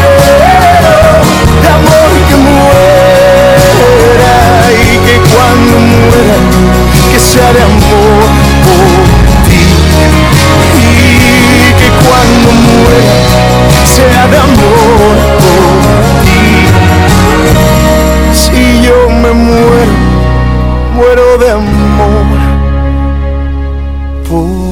muera 2.45 4.35
y 4.71 4.97
que 5.05 5.15
cuando 5.31 5.75
muera, 5.79 6.37
que 7.11 7.19
sea 7.19 7.49
de 7.53 7.61
amor 7.61 8.23
por 8.65 8.85
ti. 9.47 9.63
Y 10.77 11.69
que 11.79 11.89
cuando 12.03 12.47
muera, 12.67 13.15
sea 13.85 14.23
de 14.27 14.37
amor 14.37 15.15
por 15.43 15.65
ti. 16.25 16.45
Si 18.33 18.61
yo 18.81 18.97
me 19.09 19.31
muero, 19.31 19.95
muero 20.95 21.37
de 21.37 21.49
amor 21.51 22.51
No 24.31 24.70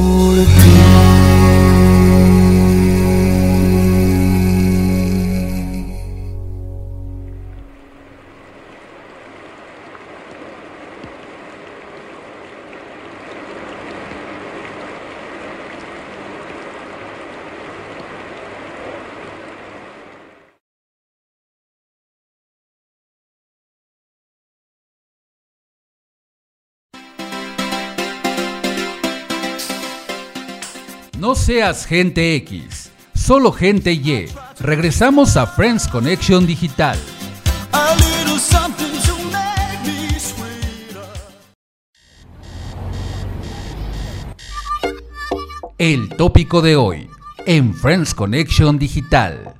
seas 31.50 31.84
gente 31.84 32.36
X, 32.36 32.92
solo 33.12 33.50
gente 33.50 33.90
Y. 33.92 34.28
Regresamos 34.60 35.36
a 35.36 35.48
Friends 35.48 35.88
Connection 35.88 36.46
Digital. 36.46 36.96
El 45.76 46.08
tópico 46.10 46.62
de 46.62 46.76
hoy 46.76 47.10
en 47.46 47.74
Friends 47.74 48.14
Connection 48.14 48.78
Digital. 48.78 49.59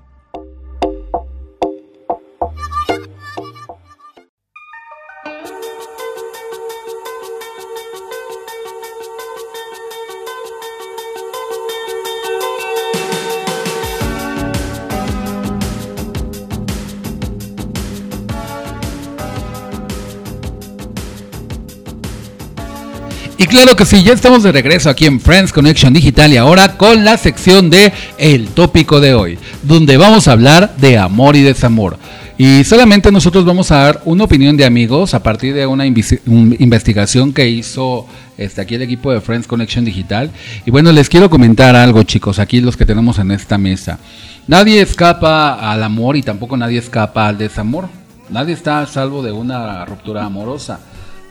Claro 23.50 23.74
que 23.74 23.84
sí, 23.84 24.02
ya 24.04 24.12
estamos 24.12 24.42
de 24.44 24.52
regreso 24.52 24.88
aquí 24.88 25.06
en 25.06 25.20
Friends 25.20 25.52
Connection 25.52 25.92
Digital 25.92 26.32
y 26.32 26.36
ahora 26.36 26.76
con 26.76 27.04
la 27.04 27.16
sección 27.16 27.68
de 27.68 27.92
El 28.16 28.48
tópico 28.48 29.00
de 29.00 29.12
hoy, 29.12 29.38
donde 29.62 29.96
vamos 29.96 30.28
a 30.28 30.32
hablar 30.32 30.76
de 30.76 30.96
amor 30.96 31.34
y 31.34 31.42
desamor. 31.42 31.98
Y 32.38 32.64
solamente 32.64 33.12
nosotros 33.12 33.44
vamos 33.44 33.70
a 33.70 33.78
dar 33.78 34.02
una 34.04 34.24
opinión 34.24 34.56
de 34.56 34.64
amigos 34.64 35.12
a 35.14 35.22
partir 35.22 35.52
de 35.52 35.66
una 35.66 35.84
investigación 35.84 37.32
que 37.34 37.50
hizo 37.50 38.06
este, 38.38 38.62
aquí 38.62 38.76
el 38.76 38.82
equipo 38.82 39.12
de 39.12 39.20
Friends 39.20 39.46
Connection 39.46 39.84
Digital. 39.84 40.30
Y 40.64 40.70
bueno, 40.70 40.92
les 40.92 41.08
quiero 41.08 41.28
comentar 41.28 41.76
algo, 41.76 42.02
chicos, 42.04 42.38
aquí 42.38 42.60
los 42.60 42.76
que 42.76 42.86
tenemos 42.86 43.18
en 43.18 43.32
esta 43.32 43.58
mesa. 43.58 43.98
Nadie 44.46 44.80
escapa 44.80 45.70
al 45.70 45.82
amor 45.82 46.16
y 46.16 46.22
tampoco 46.22 46.56
nadie 46.56 46.78
escapa 46.78 47.28
al 47.28 47.36
desamor. 47.36 47.88
Nadie 48.30 48.54
está 48.54 48.80
a 48.80 48.86
salvo 48.86 49.22
de 49.22 49.32
una 49.32 49.84
ruptura 49.84 50.24
amorosa. 50.24 50.80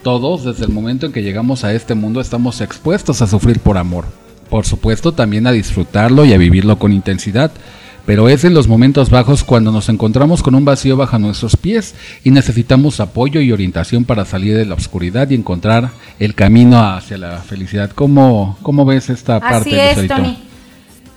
Todos, 0.04 0.46
desde 0.46 0.66
el 0.66 0.72
momento 0.72 1.06
en 1.06 1.12
que 1.12 1.24
llegamos 1.24 1.64
a 1.64 1.74
este 1.74 1.94
mundo, 1.94 2.22
estamos 2.22 2.62
expuestos 2.62 3.22
a 3.22 3.28
sufrir 3.28 3.60
por 3.60 3.78
amor. 3.78 4.06
Por 4.50 4.66
supuesto, 4.66 5.12
también 5.12 5.46
a 5.46 5.52
disfrutarlo 5.52 6.26
y 6.26 6.34
a 6.34 6.38
vivirlo 6.38 6.80
con 6.80 6.94
intensidad. 6.94 7.52
Pero 8.06 8.30
es 8.30 8.44
en 8.44 8.54
los 8.54 8.68
momentos 8.68 9.10
bajos 9.12 9.44
cuando 9.44 9.72
nos 9.72 9.90
encontramos 9.90 10.42
con 10.42 10.56
un 10.56 10.66
vacío 10.66 10.98
bajo 10.98 11.20
nuestros 11.20 11.56
pies 11.56 11.94
y 12.24 12.32
necesitamos 12.32 13.00
apoyo 13.00 13.42
y 13.42 13.52
orientación 13.52 14.06
para 14.06 14.26
salir 14.26 14.56
de 14.56 14.66
la 14.66 14.74
oscuridad 14.74 15.30
y 15.30 15.36
encontrar 15.36 15.92
el 16.18 16.34
camino 16.34 16.82
hacia 16.82 17.18
la 17.18 17.38
felicidad. 17.40 17.92
¿Cómo, 17.94 18.58
cómo 18.64 18.86
ves 18.86 19.10
esta 19.10 19.40
parte, 19.40 19.70
Así 19.70 19.76
es, 19.76 19.90
Lucerito? 19.90 20.16
Tony. 20.16 20.38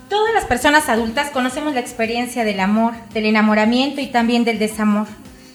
Todas 0.09 0.33
las 0.35 0.45
personas 0.45 0.87
adultas 0.89 1.31
conocemos 1.31 1.73
la 1.73 1.79
experiencia 1.79 2.43
del 2.43 2.59
amor, 2.59 2.93
del 3.13 3.25
enamoramiento 3.25 3.99
y 3.99 4.07
también 4.07 4.43
del 4.43 4.59
desamor 4.59 5.07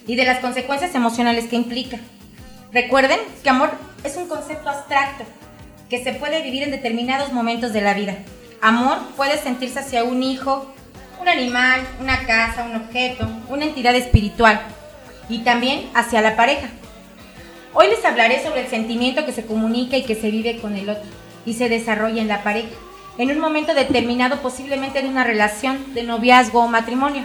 y 0.08 0.16
de 0.16 0.24
las 0.24 0.40
consecuencias 0.40 0.94
emocionales 0.96 1.44
que 1.44 1.54
implica. 1.54 2.00
Recuerden 2.72 3.18
que 3.42 3.48
amor 3.48 3.70
es 4.04 4.16
un 4.16 4.28
concepto 4.28 4.68
abstracto 4.68 5.24
que 5.88 6.04
se 6.04 6.12
puede 6.12 6.42
vivir 6.42 6.62
en 6.62 6.70
determinados 6.70 7.32
momentos 7.32 7.72
de 7.72 7.80
la 7.80 7.94
vida. 7.94 8.18
Amor 8.60 8.98
puede 9.16 9.38
sentirse 9.38 9.78
hacia 9.78 10.04
un 10.04 10.22
hijo, 10.22 10.70
un 11.18 11.28
animal, 11.28 11.80
una 11.98 12.26
casa, 12.26 12.64
un 12.64 12.76
objeto, 12.76 13.26
una 13.48 13.64
entidad 13.64 13.94
espiritual 13.94 14.60
y 15.30 15.38
también 15.38 15.88
hacia 15.94 16.20
la 16.20 16.36
pareja. 16.36 16.68
Hoy 17.72 17.88
les 17.88 18.04
hablaré 18.04 18.42
sobre 18.42 18.62
el 18.62 18.68
sentimiento 18.68 19.24
que 19.24 19.32
se 19.32 19.46
comunica 19.46 19.96
y 19.96 20.04
que 20.04 20.14
se 20.14 20.30
vive 20.30 20.58
con 20.58 20.76
el 20.76 20.90
otro 20.90 21.08
y 21.46 21.54
se 21.54 21.70
desarrolla 21.70 22.20
en 22.20 22.28
la 22.28 22.42
pareja, 22.42 22.68
en 23.16 23.30
un 23.30 23.38
momento 23.38 23.72
determinado 23.72 24.42
posiblemente 24.42 25.00
de 25.00 25.08
una 25.08 25.24
relación 25.24 25.94
de 25.94 26.02
noviazgo 26.02 26.64
o 26.64 26.68
matrimonio. 26.68 27.22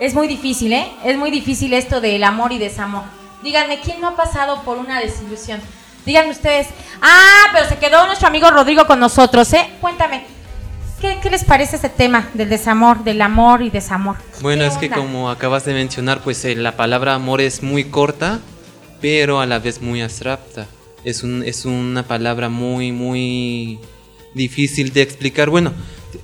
Es 0.00 0.12
muy 0.12 0.26
difícil, 0.26 0.72
¿eh? 0.72 0.88
Es 1.04 1.16
muy 1.16 1.30
difícil 1.30 1.72
esto 1.72 2.00
del 2.00 2.24
amor 2.24 2.52
y 2.52 2.58
desamor. 2.58 3.04
Díganme, 3.44 3.78
¿quién 3.80 4.00
no 4.00 4.08
ha 4.08 4.16
pasado 4.16 4.62
por 4.62 4.78
una 4.78 5.00
desilusión? 5.00 5.60
Díganme 6.06 6.30
ustedes, 6.30 6.68
ah, 7.02 7.50
pero 7.52 7.68
se 7.68 7.76
quedó 7.76 8.06
nuestro 8.06 8.26
amigo 8.26 8.50
Rodrigo 8.50 8.86
con 8.86 8.98
nosotros, 8.98 9.52
¿eh? 9.52 9.68
Cuéntame, 9.82 10.24
¿qué, 10.98 11.18
qué 11.22 11.28
les 11.28 11.44
parece 11.44 11.76
ese 11.76 11.90
tema 11.90 12.30
del 12.32 12.48
desamor, 12.48 13.04
del 13.04 13.20
amor 13.20 13.60
y 13.60 13.68
desamor? 13.68 14.16
Bueno, 14.40 14.62
¿Qué 14.62 14.68
es 14.68 14.78
que 14.78 14.88
como 14.88 15.28
acabas 15.30 15.66
de 15.66 15.74
mencionar, 15.74 16.20
pues 16.20 16.42
eh, 16.46 16.54
la 16.56 16.74
palabra 16.78 17.14
amor 17.14 17.42
es 17.42 17.62
muy 17.62 17.84
corta, 17.84 18.40
pero 19.02 19.40
a 19.40 19.46
la 19.46 19.58
vez 19.58 19.82
muy 19.82 20.00
abstracta. 20.00 20.66
Es, 21.04 21.22
un, 21.22 21.42
es 21.42 21.66
una 21.66 22.02
palabra 22.04 22.48
muy, 22.48 22.92
muy 22.92 23.78
difícil 24.32 24.90
de 24.94 25.02
explicar. 25.02 25.50
Bueno, 25.50 25.74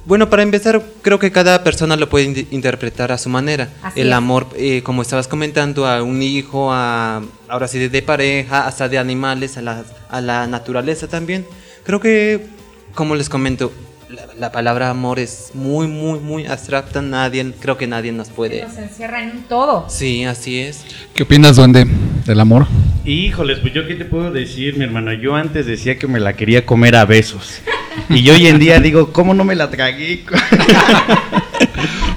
bueno, 0.04 0.28
para 0.30 0.42
empezar, 0.42 0.82
creo 1.02 1.18
que 1.18 1.30
cada 1.32 1.62
persona 1.64 1.96
lo 1.96 2.08
puede 2.08 2.24
in- 2.26 2.48
interpretar 2.50 3.12
a 3.12 3.18
su 3.18 3.28
manera. 3.28 3.68
Así 3.82 4.00
El 4.00 4.08
es. 4.08 4.14
amor, 4.14 4.48
eh, 4.56 4.82
como 4.82 5.02
estabas 5.02 5.28
comentando, 5.28 5.86
a 5.86 6.02
un 6.02 6.22
hijo, 6.22 6.72
a, 6.72 7.22
ahora 7.48 7.68
sí, 7.68 7.78
de 7.88 8.02
pareja, 8.02 8.66
hasta 8.66 8.88
de 8.88 8.98
animales, 8.98 9.56
a 9.56 9.62
la, 9.62 9.84
a 10.08 10.20
la 10.20 10.46
naturaleza 10.46 11.08
también. 11.08 11.46
Creo 11.84 12.00
que, 12.00 12.46
como 12.94 13.14
les 13.14 13.28
comento, 13.28 13.72
la, 14.10 14.26
la 14.38 14.52
palabra 14.52 14.90
amor 14.90 15.18
es 15.18 15.52
muy, 15.54 15.86
muy, 15.86 16.18
muy 16.18 16.46
abstracta. 16.46 17.00
Nadie, 17.00 17.52
creo 17.60 17.76
que 17.76 17.86
nadie 17.86 18.12
nos 18.12 18.28
puede. 18.28 18.62
Nos 18.62 18.76
encierra 18.76 19.22
en 19.22 19.30
un 19.30 19.42
todo. 19.44 19.86
Sí, 19.88 20.24
así 20.24 20.58
es. 20.58 20.84
¿Qué 21.14 21.22
opinas, 21.22 21.56
Duende, 21.56 21.86
del 22.26 22.40
amor? 22.40 22.66
Híjoles, 23.04 23.60
pues 23.60 23.72
yo 23.72 23.86
qué 23.86 23.94
te 23.94 24.04
puedo 24.04 24.32
decir, 24.32 24.76
mi 24.76 24.84
hermano. 24.84 25.12
Yo 25.12 25.34
antes 25.36 25.66
decía 25.66 25.98
que 25.98 26.06
me 26.06 26.20
la 26.20 26.34
quería 26.34 26.66
comer 26.66 26.96
a 26.96 27.04
besos. 27.04 27.60
Y 28.08 28.22
yo 28.22 28.34
hoy 28.34 28.46
en 28.46 28.58
día 28.58 28.80
digo, 28.80 29.12
¿cómo 29.12 29.34
no 29.34 29.44
me 29.44 29.54
la 29.54 29.70
tragué? 29.70 30.24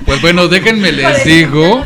Pues 0.05 0.21
bueno, 0.21 0.47
déjenme 0.47 0.91
les 0.91 1.23
digo, 1.25 1.83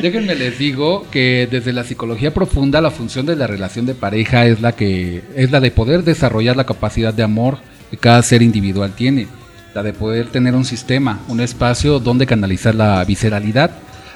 déjenme 0.00 0.34
les 0.34 0.58
digo 0.58 1.06
que 1.10 1.48
desde 1.50 1.72
la 1.72 1.82
psicología 1.82 2.32
profunda 2.32 2.80
la 2.80 2.90
función 2.90 3.26
de 3.26 3.36
la 3.36 3.46
relación 3.46 3.86
de 3.86 3.94
pareja 3.94 4.46
es 4.46 4.60
la 4.60 4.72
que 4.72 5.22
es 5.34 5.50
la 5.50 5.60
de 5.60 5.70
poder 5.70 6.04
desarrollar 6.04 6.56
la 6.56 6.64
capacidad 6.64 7.12
de 7.12 7.22
amor 7.22 7.58
que 7.90 7.96
cada 7.96 8.22
ser 8.22 8.42
individual 8.42 8.92
tiene, 8.94 9.28
la 9.74 9.82
de 9.82 9.92
poder 9.92 10.28
tener 10.28 10.54
un 10.54 10.64
sistema, 10.64 11.20
un 11.28 11.40
espacio 11.40 11.98
donde 11.98 12.26
canalizar 12.26 12.74
la 12.74 13.04
visceralidad, 13.04 13.70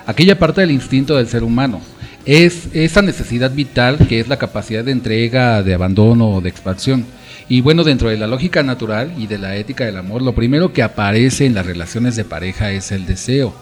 aquella 0.06 0.38
parte 0.38 0.62
del 0.62 0.70
instinto 0.70 1.16
del 1.16 1.28
ser 1.28 1.42
humano. 1.42 1.80
Es 2.24 2.68
esa 2.74 3.02
necesidad 3.02 3.50
vital 3.50 4.06
que 4.08 4.20
es 4.20 4.28
la 4.28 4.38
capacidad 4.38 4.84
de 4.84 4.92
entrega, 4.92 5.62
de 5.62 5.74
abandono 5.74 6.40
de 6.40 6.48
expansión. 6.48 7.04
Y 7.48 7.62
bueno, 7.62 7.82
dentro 7.82 8.08
de 8.08 8.16
la 8.16 8.26
lógica 8.26 8.62
natural 8.62 9.12
y 9.18 9.26
de 9.26 9.38
la 9.38 9.56
ética 9.56 9.84
del 9.84 9.96
amor, 9.96 10.22
lo 10.22 10.34
primero 10.34 10.72
que 10.72 10.82
aparece 10.82 11.46
en 11.46 11.54
las 11.54 11.66
relaciones 11.66 12.16
de 12.16 12.24
pareja 12.24 12.70
es 12.70 12.92
el 12.92 13.06
deseo. 13.06 13.54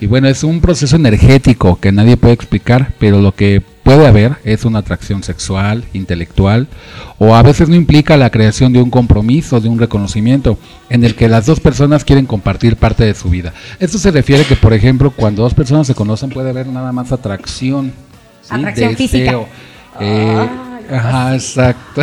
Y 0.00 0.06
bueno, 0.06 0.28
es 0.28 0.44
un 0.44 0.60
proceso 0.60 0.96
energético 0.96 1.78
que 1.78 1.92
nadie 1.92 2.16
puede 2.16 2.34
explicar, 2.34 2.92
pero 2.98 3.20
lo 3.20 3.34
que 3.34 3.62
puede 3.84 4.06
haber 4.06 4.38
es 4.44 4.64
una 4.64 4.80
atracción 4.80 5.22
sexual, 5.22 5.84
intelectual, 5.92 6.66
o 7.18 7.36
a 7.36 7.42
veces 7.42 7.68
no 7.68 7.76
implica 7.76 8.16
la 8.16 8.30
creación 8.30 8.72
de 8.72 8.82
un 8.82 8.90
compromiso, 8.90 9.60
de 9.60 9.68
un 9.68 9.78
reconocimiento, 9.78 10.58
en 10.88 11.04
el 11.04 11.14
que 11.14 11.28
las 11.28 11.46
dos 11.46 11.60
personas 11.60 12.04
quieren 12.04 12.26
compartir 12.26 12.76
parte 12.76 13.04
de 13.04 13.14
su 13.14 13.30
vida. 13.30 13.52
Esto 13.78 13.98
se 13.98 14.10
refiere 14.10 14.44
que, 14.44 14.56
por 14.56 14.72
ejemplo, 14.72 15.12
cuando 15.12 15.42
dos 15.42 15.54
personas 15.54 15.86
se 15.86 15.94
conocen 15.94 16.30
puede 16.30 16.50
haber 16.50 16.66
nada 16.66 16.90
más 16.90 17.12
atracción. 17.12 17.92
¿sí? 18.42 18.54
Atracción 18.54 18.96
física. 18.96 19.38
Eh, 20.00 20.48
ajá, 20.90 21.34
exacto. 21.34 22.02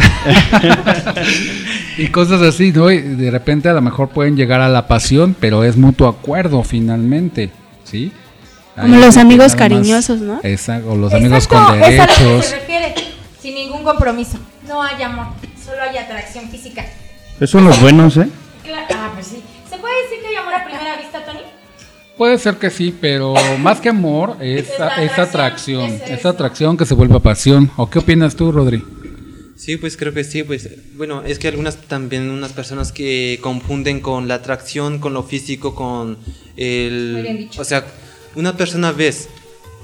y 1.98 2.08
cosas 2.08 2.42
así, 2.42 2.72
¿no? 2.72 2.92
Y 2.92 3.02
de 3.02 3.32
repente 3.32 3.68
a 3.68 3.74
lo 3.74 3.82
mejor 3.82 4.10
pueden 4.10 4.38
llegar 4.38 4.62
a 4.62 4.70
la 4.70 4.88
pasión, 4.88 5.36
pero 5.40 5.64
es 5.64 5.78
mutuo 5.78 6.08
acuerdo 6.08 6.64
finalmente, 6.64 7.50
¿sí? 7.84 8.12
Como 8.82 8.96
los 8.98 9.18
amigos 9.18 9.48
más- 9.48 9.56
cariñosos, 9.56 10.20
¿no? 10.22 10.40
Exacto, 10.44 10.92
o 10.92 10.98
los 10.98 11.14
amigos 11.14 11.46
Exacto, 11.46 11.68
con 11.74 11.82
es 11.84 12.00
a 12.00 12.06
lo 12.08 12.14
que 12.14 12.24
derechos. 12.24 12.46
se 12.46 12.56
refiere, 12.56 12.96
sin 13.42 13.56
ningún 13.56 13.84
compromiso. 13.84 14.38
No 14.68 14.82
hay 14.84 15.02
amor, 15.04 15.28
solo 15.64 15.78
hay 15.82 15.98
atracción 15.98 16.50
física. 16.50 16.86
Esos 17.36 17.50
son 17.52 17.66
los 17.66 17.80
buenos, 17.82 18.18
¿eh? 18.18 18.28
Cla- 18.66 18.86
Ah, 18.94 19.12
pues 19.14 19.28
sí. 19.28 19.42
¿Se 19.70 19.78
puede 19.78 20.04
decir 20.04 20.20
que 20.22 20.28
hay 20.28 20.36
amor 20.36 20.54
a 20.54 20.64
primera 20.66 20.98
vista, 20.98 21.24
Tony? 21.26 21.40
Puede 22.18 22.38
ser 22.38 22.56
que 22.58 22.70
sí, 22.70 22.96
pero 23.02 23.34
más 23.60 23.80
que 23.80 23.90
amor 23.90 24.38
es, 24.42 24.70
Es 24.70 24.80
la 24.80 24.90
es 25.04 25.18
atracción, 25.18 25.90
es 25.90 26.10
es 26.10 26.26
atracción 26.26 26.78
que 26.78 26.86
se 26.86 26.94
vuelve 26.94 27.20
pasión. 27.20 27.72
¿O 27.78 27.90
qué 27.90 28.00
opinas 28.00 28.36
tú, 28.36 28.52
Rodri? 28.52 28.84
Sí, 29.56 29.78
pues 29.78 29.96
creo 29.98 30.14
que 30.14 30.24
sí, 30.24 30.44
pues 30.44 30.70
bueno, 30.96 31.22
es 31.24 31.38
que 31.40 31.48
algunas 31.48 31.78
también 31.78 32.30
unas 32.32 32.52
personas 32.52 32.92
que 32.92 33.40
confunden 33.42 34.00
con 34.02 34.28
la 34.28 34.36
atracción, 34.36 35.00
con 35.00 35.14
lo 35.14 35.24
físico, 35.24 35.74
con 35.76 36.18
Muy 36.18 36.22
bien 36.56 37.26
el 37.28 37.38
dicho. 37.38 37.62
o 37.62 37.64
sea, 37.64 37.86
una 38.36 38.56
persona 38.58 38.92
ves 38.92 39.28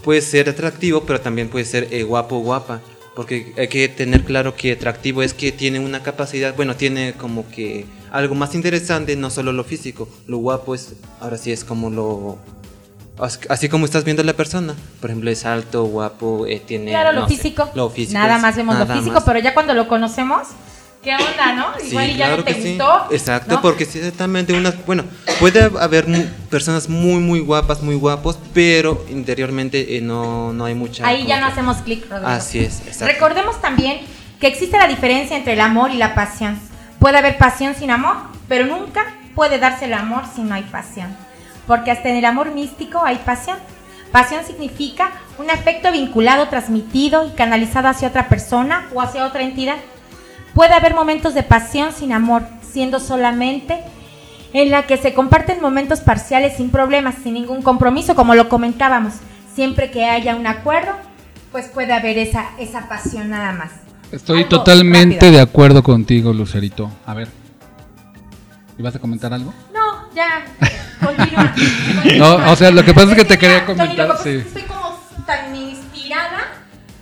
puede 0.03 0.21
ser 0.21 0.49
atractivo, 0.49 1.01
pero 1.03 1.19
también 1.21 1.49
puede 1.49 1.65
ser 1.65 1.87
eh, 1.91 2.03
guapo 2.03 2.37
o 2.37 2.39
guapa, 2.39 2.81
porque 3.15 3.53
hay 3.57 3.67
que 3.67 3.87
tener 3.89 4.23
claro 4.23 4.55
que 4.55 4.71
atractivo 4.71 5.21
es 5.23 5.33
que 5.33 5.51
tiene 5.51 5.79
una 5.79 6.03
capacidad, 6.03 6.55
bueno, 6.55 6.75
tiene 6.75 7.13
como 7.13 7.49
que 7.49 7.85
algo 8.11 8.35
más 8.35 8.55
interesante, 8.55 9.15
no 9.15 9.29
solo 9.29 9.51
lo 9.51 9.63
físico, 9.63 10.07
lo 10.27 10.37
guapo 10.37 10.75
es 10.75 10.93
ahora 11.19 11.37
sí 11.37 11.51
es 11.51 11.63
como 11.65 11.89
lo 11.89 12.37
as- 13.19 13.39
Así 13.49 13.67
como 13.67 13.85
estás 13.85 14.03
viendo 14.05 14.21
a 14.21 14.25
la 14.25 14.33
persona, 14.33 14.75
por 15.01 15.09
ejemplo, 15.09 15.29
es 15.31 15.45
alto, 15.45 15.85
guapo, 15.85 16.45
eh, 16.45 16.61
tiene. 16.65 16.91
Claro, 16.91 17.11
lo 17.19 17.27
sé, 17.27 17.35
físico. 17.35 17.69
lo 17.73 17.89
físico 17.89 18.13
Nada 18.19 18.35
es- 18.37 18.41
más 18.43 18.55
vemos 18.55 18.77
lo 18.77 18.85
físico, 18.85 19.15
más. 19.15 19.23
pero 19.23 19.39
ya 19.39 19.53
cuando 19.55 19.73
lo 19.73 19.87
conocemos, 19.87 20.47
¿Qué 21.03 21.13
onda, 21.15 21.53
no? 21.53 21.67
Sí, 21.79 21.89
Igual 21.89 22.09
y 22.09 22.15
ya 22.17 22.25
claro 22.25 22.37
no 22.37 22.43
te 22.43 22.53
que 22.55 22.61
sí. 22.61 22.69
gustó. 22.77 23.07
Exacto, 23.11 23.55
¿no? 23.55 23.61
porque 23.61 23.85
ciertamente 23.85 24.53
unas, 24.53 24.85
bueno, 24.85 25.03
puede 25.39 25.61
haber 25.79 26.07
mu- 26.07 26.25
personas 26.49 26.89
muy, 26.89 27.19
muy 27.21 27.39
guapas, 27.39 27.81
muy 27.81 27.95
guapos, 27.95 28.37
pero 28.53 29.05
interiormente 29.09 29.97
eh, 29.97 30.01
no, 30.01 30.51
no 30.53 30.65
hay 30.65 30.75
mucha. 30.75 31.07
Ahí 31.07 31.25
ya 31.25 31.39
no 31.39 31.45
que- 31.47 31.51
hacemos 31.53 31.77
clic, 31.77 32.09
Rodrigo. 32.09 32.27
Así 32.29 32.59
es, 32.59 32.81
exacto. 32.81 33.05
Recordemos 33.13 33.61
también 33.61 33.99
que 34.41 34.47
existe 34.47 34.77
la 34.77 34.87
diferencia 34.87 35.37
entre 35.37 35.53
el 35.53 35.61
amor 35.61 35.91
y 35.91 35.97
la 35.97 36.13
pasión. 36.13 36.59
Puede 36.99 37.17
haber 37.17 37.37
pasión 37.37 37.73
sin 37.75 37.91
amor, 37.91 38.15
pero 38.49 38.65
nunca 38.65 39.05
puede 39.35 39.59
darse 39.59 39.85
el 39.85 39.93
amor 39.93 40.23
si 40.35 40.41
no 40.41 40.55
hay 40.55 40.63
pasión. 40.63 41.15
Porque 41.67 41.91
hasta 41.91 42.09
en 42.09 42.17
el 42.17 42.25
amor 42.25 42.51
místico 42.51 43.01
hay 43.05 43.17
pasión. 43.17 43.57
Pasión 44.11 44.43
significa 44.45 45.11
un 45.37 45.49
afecto 45.51 45.91
vinculado, 45.91 46.47
transmitido 46.47 47.25
y 47.27 47.31
canalizado 47.31 47.87
hacia 47.87 48.07
otra 48.07 48.27
persona 48.29 48.87
o 48.93 49.01
hacia 49.01 49.25
otra 49.25 49.43
entidad. 49.43 49.75
Puede 50.57 50.73
haber 50.73 50.95
momentos 50.95 51.35
de 51.35 51.43
pasión 51.43 51.93
sin 51.93 52.11
amor, 52.11 52.41
siendo 52.67 52.99
solamente 52.99 53.79
en 54.53 54.71
la 54.71 54.87
que 54.87 54.97
se 54.97 55.13
comparten 55.13 55.61
momentos 55.61 55.99
parciales 55.99 56.57
sin 56.57 56.71
problemas, 56.71 57.13
sin 57.21 57.35
ningún 57.35 57.61
compromiso, 57.61 58.15
como 58.15 58.33
lo 58.33 58.49
comentábamos. 58.49 59.13
Siempre 59.53 59.91
que 59.91 60.05
haya 60.05 60.35
un 60.35 60.47
acuerdo, 60.47 60.93
pues 61.51 61.67
puede 61.67 61.93
haber 61.93 62.17
esa, 62.17 62.45
esa 62.57 62.89
pasión 62.89 63.29
nada 63.29 63.51
más. 63.51 63.69
Estoy 64.11 64.37
Algo 64.39 64.49
totalmente 64.49 65.17
rápido. 65.17 65.31
de 65.33 65.41
acuerdo 65.41 65.83
contigo, 65.83 66.33
Lucerito. 66.33 66.89
A 67.05 67.13
ver. 67.13 67.27
¿Ibas 68.79 68.95
a 68.95 68.99
comentar 68.99 69.31
algo? 69.31 69.53
No, 69.71 70.11
ya, 70.15 70.43
continúa. 71.05 71.53
No, 72.17 72.51
o 72.51 72.55
sea, 72.55 72.71
lo 72.71 72.83
que 72.83 72.95
pasa 72.95 73.11
es 73.11 73.15
que 73.15 73.25
te 73.25 73.37
quería 73.37 73.63
Tony, 73.63 73.77
comentar, 73.77 74.07
lo 74.07 74.13
que 74.13 74.17
pasa 74.17 74.23
sí. 74.23 74.29
es 74.31 74.43
que 74.43 74.47
Estoy 74.59 74.63
como 74.63 74.99
tan 75.27 75.55
inspirada. 75.55 76.39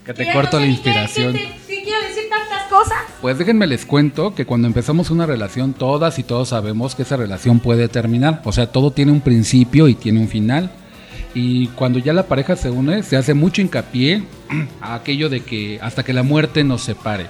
Que 0.04 0.14
te 0.14 0.34
corto 0.34 0.60
no 0.60 0.60
la 0.60 0.66
sé 0.66 0.72
inspiración. 0.72 1.34
¿Qué, 1.34 1.40
te- 1.40 1.46
qué 1.65 1.65
quiero 1.86 2.02
decir 2.02 2.24
tantas 2.30 2.64
cosas? 2.64 2.98
Pues 3.22 3.38
déjenme 3.38 3.68
les 3.68 3.86
cuento 3.86 4.36
que 4.36 4.46
cuando 4.46 4.68
empezamos 4.68 5.12
una 5.12 5.26
relación, 5.26 5.74
todas 5.74 6.20
y 6.20 6.24
todos 6.24 6.50
sabemos 6.50 6.96
que 6.96 7.04
esa 7.04 7.16
relación 7.16 7.60
puede 7.60 7.88
terminar. 7.88 8.42
O 8.44 8.52
sea, 8.52 8.72
todo 8.72 8.92
tiene 8.92 9.12
un 9.12 9.22
principio 9.22 9.88
y 9.88 9.96
tiene 9.96 10.20
un 10.20 10.28
final. 10.28 10.72
Y 11.34 11.68
cuando 11.68 12.00
ya 12.00 12.14
la 12.14 12.28
pareja 12.28 12.56
se 12.56 12.70
une, 12.70 13.04
se 13.04 13.18
hace 13.18 13.34
mucho 13.34 13.62
hincapié 13.62 14.24
a 14.82 14.96
aquello 14.96 15.30
de 15.30 15.42
que 15.42 15.80
hasta 15.82 16.04
que 16.04 16.14
la 16.14 16.24
muerte 16.24 16.64
nos 16.64 16.82
separe. 16.82 17.28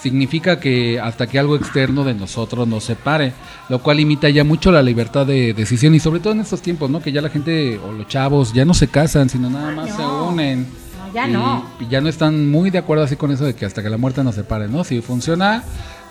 Significa 0.00 0.58
que 0.58 0.98
hasta 0.98 1.26
que 1.26 1.38
algo 1.38 1.56
externo 1.56 2.04
de 2.04 2.14
nosotros 2.14 2.66
nos 2.66 2.84
separe, 2.84 3.34
lo 3.68 3.80
cual 3.80 3.98
limita 3.98 4.30
ya 4.30 4.44
mucho 4.44 4.72
la 4.72 4.82
libertad 4.82 5.26
de 5.26 5.52
decisión 5.52 5.94
y 5.94 6.00
sobre 6.00 6.20
todo 6.20 6.32
en 6.32 6.40
estos 6.40 6.62
tiempos, 6.62 6.88
¿no? 6.88 7.02
Que 7.02 7.12
ya 7.12 7.20
la 7.20 7.28
gente 7.28 7.78
o 7.78 7.92
los 7.92 8.08
chavos 8.08 8.54
ya 8.54 8.64
no 8.64 8.72
se 8.72 8.88
casan, 8.88 9.28
sino 9.28 9.50
nada 9.50 9.72
más 9.72 9.94
se 9.94 10.02
unen. 10.02 10.66
Ya 11.12 11.28
y, 11.28 11.32
no. 11.32 11.64
y 11.80 11.88
ya 11.88 12.00
no 12.00 12.08
están 12.08 12.50
muy 12.50 12.70
de 12.70 12.78
acuerdo 12.78 13.04
así 13.04 13.16
con 13.16 13.30
eso 13.30 13.44
de 13.44 13.54
que 13.54 13.64
hasta 13.66 13.82
que 13.82 13.90
la 13.90 13.96
muerte 13.96 14.22
nos 14.24 14.34
separe, 14.34 14.68
¿no? 14.68 14.84
Si 14.84 15.00
funciona, 15.00 15.64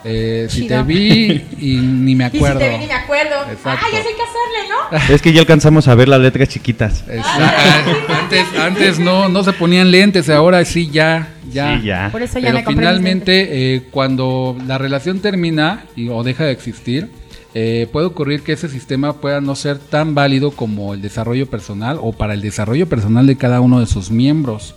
eh, 0.03 0.47
si 0.49 0.67
te 0.67 0.81
vi 0.83 1.45
y 1.59 1.75
ni 1.77 2.15
me 2.15 2.27
Y 2.27 2.29
si 2.31 2.37
acuerdo. 2.37 2.59
te 2.59 2.69
vi 2.69 2.77
ni 2.77 2.87
me 2.87 2.93
acuerdo. 2.93 3.35
Exacto. 3.51 3.85
Ay, 3.85 3.99
eso 3.99 4.09
hay 4.09 4.15
que 4.15 4.21
hacerle, 4.21 5.07
¿no? 5.09 5.13
Es 5.13 5.21
que 5.21 5.33
ya 5.33 5.41
alcanzamos 5.41 5.87
a 5.87 5.95
ver 5.95 6.07
las 6.07 6.19
letras 6.21 6.49
chiquitas. 6.49 7.03
Exacto. 7.07 8.13
antes, 8.21 8.45
antes 8.59 8.99
no, 8.99 9.29
no 9.29 9.43
se 9.43 9.53
ponían 9.53 9.91
lentes, 9.91 10.29
ahora 10.29 10.63
sí 10.65 10.89
ya, 10.89 11.29
ya. 11.51 11.77
Sí, 11.79 11.85
ya. 11.85 12.09
Por 12.11 12.21
eso 12.21 12.39
ya 12.39 12.47
Pero 12.47 12.57
me 12.59 12.63
compré 12.63 12.85
mis 12.85 12.89
finalmente, 12.89 13.75
eh, 13.75 13.83
cuando 13.91 14.57
la 14.65 14.77
relación 14.77 15.19
termina 15.19 15.85
y, 15.95 16.09
o 16.09 16.23
deja 16.23 16.45
de 16.45 16.51
existir, 16.51 17.09
eh, 17.55 17.87
puede 17.91 18.05
ocurrir 18.05 18.43
que 18.43 18.53
ese 18.53 18.69
sistema 18.69 19.13
pueda 19.13 19.41
no 19.41 19.55
ser 19.55 19.79
tan 19.79 20.13
válido 20.13 20.51
como 20.51 20.93
el 20.93 21.01
desarrollo 21.01 21.49
personal 21.49 21.97
o 21.99 22.11
para 22.11 22.35
el 22.35 22.41
desarrollo 22.41 22.87
personal 22.87 23.25
de 23.25 23.37
cada 23.37 23.59
uno 23.59 23.79
de 23.79 23.87
sus 23.87 24.11
miembros. 24.11 24.75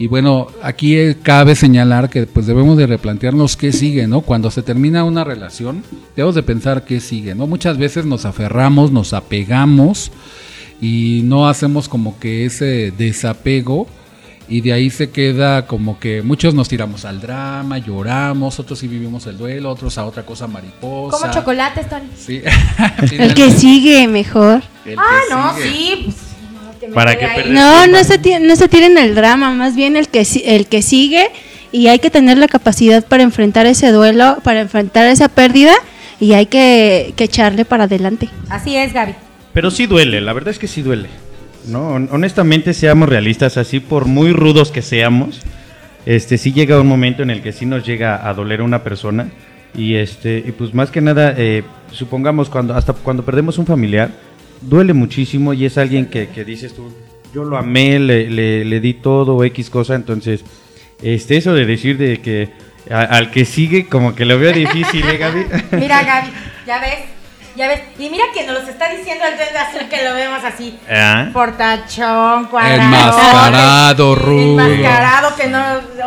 Y 0.00 0.06
bueno, 0.06 0.46
aquí 0.62 0.96
eh, 0.96 1.18
cabe 1.22 1.54
señalar 1.54 2.08
que 2.08 2.24
pues 2.26 2.46
debemos 2.46 2.78
de 2.78 2.86
replantearnos 2.86 3.54
qué 3.58 3.70
sigue, 3.70 4.06
¿no? 4.06 4.22
Cuando 4.22 4.50
se 4.50 4.62
termina 4.62 5.04
una 5.04 5.24
relación, 5.24 5.84
debemos 6.16 6.34
de 6.34 6.42
pensar 6.42 6.86
qué 6.86 7.00
sigue, 7.00 7.34
¿no? 7.34 7.46
Muchas 7.46 7.76
veces 7.76 8.06
nos 8.06 8.24
aferramos, 8.24 8.90
nos 8.92 9.12
apegamos 9.12 10.10
y 10.80 11.20
no 11.24 11.46
hacemos 11.46 11.86
como 11.90 12.18
que 12.18 12.46
ese 12.46 12.92
desapego 12.96 13.86
y 14.48 14.62
de 14.62 14.72
ahí 14.72 14.88
se 14.88 15.10
queda 15.10 15.66
como 15.66 16.00
que 16.00 16.22
muchos 16.22 16.54
nos 16.54 16.66
tiramos 16.70 17.04
al 17.04 17.20
drama, 17.20 17.76
lloramos, 17.76 18.58
otros 18.58 18.78
sí 18.78 18.88
vivimos 18.88 19.26
el 19.26 19.36
duelo, 19.36 19.70
otros 19.70 19.98
a 19.98 20.06
otra 20.06 20.24
cosa 20.24 20.46
mariposa. 20.46 21.18
Como 21.18 21.30
chocolates, 21.34 21.88
Tony. 21.90 22.08
Sí. 22.16 22.40
El 23.18 23.34
que 23.34 23.50
sigue 23.50 24.08
mejor. 24.08 24.62
El 24.86 24.94
que 24.94 24.98
Ah, 24.98 25.20
no, 25.30 25.62
sigue. 25.62 26.04
sí. 26.10 26.14
¿Para 26.94 27.18
qué 27.18 27.26
perder? 27.26 27.52
No, 27.52 27.86
no 27.86 28.02
se, 28.04 28.18
ti- 28.18 28.38
no 28.40 28.56
se 28.56 28.68
tiren 28.68 28.96
el 28.98 29.14
drama, 29.14 29.50
más 29.52 29.76
bien 29.76 29.96
el 29.96 30.08
que, 30.08 30.24
si- 30.24 30.42
el 30.46 30.66
que 30.66 30.82
sigue 30.82 31.28
y 31.72 31.86
hay 31.88 31.98
que 31.98 32.10
tener 32.10 32.38
la 32.38 32.48
capacidad 32.48 33.04
para 33.04 33.22
enfrentar 33.22 33.66
ese 33.66 33.92
duelo, 33.92 34.38
para 34.42 34.60
enfrentar 34.60 35.06
esa 35.06 35.28
pérdida 35.28 35.72
y 36.18 36.32
hay 36.32 36.46
que, 36.46 37.12
que 37.16 37.24
echarle 37.24 37.64
para 37.64 37.84
adelante. 37.84 38.28
Así 38.48 38.76
es, 38.76 38.92
Gaby. 38.92 39.14
Pero 39.52 39.70
sí 39.70 39.86
duele, 39.86 40.20
la 40.20 40.32
verdad 40.32 40.50
es 40.50 40.58
que 40.58 40.68
sí 40.68 40.82
duele. 40.82 41.08
No, 41.66 41.90
Hon- 41.94 42.08
honestamente 42.12 42.72
seamos 42.74 43.08
realistas, 43.08 43.56
así 43.56 43.80
por 43.80 44.06
muy 44.06 44.32
rudos 44.32 44.70
que 44.70 44.80
seamos, 44.82 45.40
este 46.06 46.38
sí 46.38 46.52
llega 46.52 46.80
un 46.80 46.86
momento 46.86 47.22
en 47.22 47.30
el 47.30 47.42
que 47.42 47.52
sí 47.52 47.66
nos 47.66 47.84
llega 47.84 48.26
a 48.28 48.32
doler 48.32 48.60
a 48.60 48.64
una 48.64 48.82
persona 48.82 49.28
y 49.76 49.94
este 49.96 50.42
y 50.44 50.52
pues 50.52 50.72
más 50.74 50.90
que 50.90 51.00
nada 51.00 51.34
eh, 51.36 51.62
supongamos 51.92 52.48
cuando 52.48 52.74
hasta 52.74 52.92
cuando 52.94 53.22
perdemos 53.24 53.58
un 53.58 53.66
familiar 53.66 54.10
duele 54.60 54.92
muchísimo 54.92 55.52
y 55.54 55.64
es 55.66 55.78
alguien 55.78 56.06
que, 56.06 56.28
que 56.28 56.44
dices 56.44 56.74
tú 56.74 56.90
yo 57.32 57.44
lo 57.44 57.56
amé, 57.56 57.98
le, 58.00 58.28
le- 58.28 58.64
le 58.64 58.80
di 58.80 58.94
todo 58.94 59.42
X 59.44 59.70
cosa, 59.70 59.94
entonces 59.94 60.44
este 61.02 61.36
eso 61.36 61.54
de 61.54 61.64
decir 61.64 61.96
de 61.96 62.20
que 62.20 62.50
a- 62.90 63.02
al 63.04 63.30
que 63.30 63.44
sigue 63.44 63.86
como 63.86 64.14
que 64.14 64.24
lo 64.24 64.38
veo 64.38 64.52
difícil, 64.52 65.08
¿eh, 65.08 65.16
Gaby? 65.16 65.46
Mira, 65.80 66.02
Gaby, 66.02 66.28
ya 66.66 66.80
ves, 66.80 66.98
ya 67.56 67.68
ves. 67.68 67.80
Y 67.98 68.08
mira 68.10 68.24
que 68.34 68.44
nos 68.46 68.58
los 68.60 68.68
está 68.68 68.88
diciendo 68.94 69.24
el 69.30 69.36
duende 69.36 69.58
azul 69.58 69.88
que 69.88 70.02
lo 70.04 70.14
vemos 70.14 70.42
así. 70.42 70.76
Ah. 70.90 71.28
Portachón, 71.32 72.46
cuadrado. 72.46 72.82
Enmascarado, 72.82 74.14
rudo. 74.16 74.60
Enmascarado, 74.66 75.36
que 75.36 75.46
no. 75.48 75.58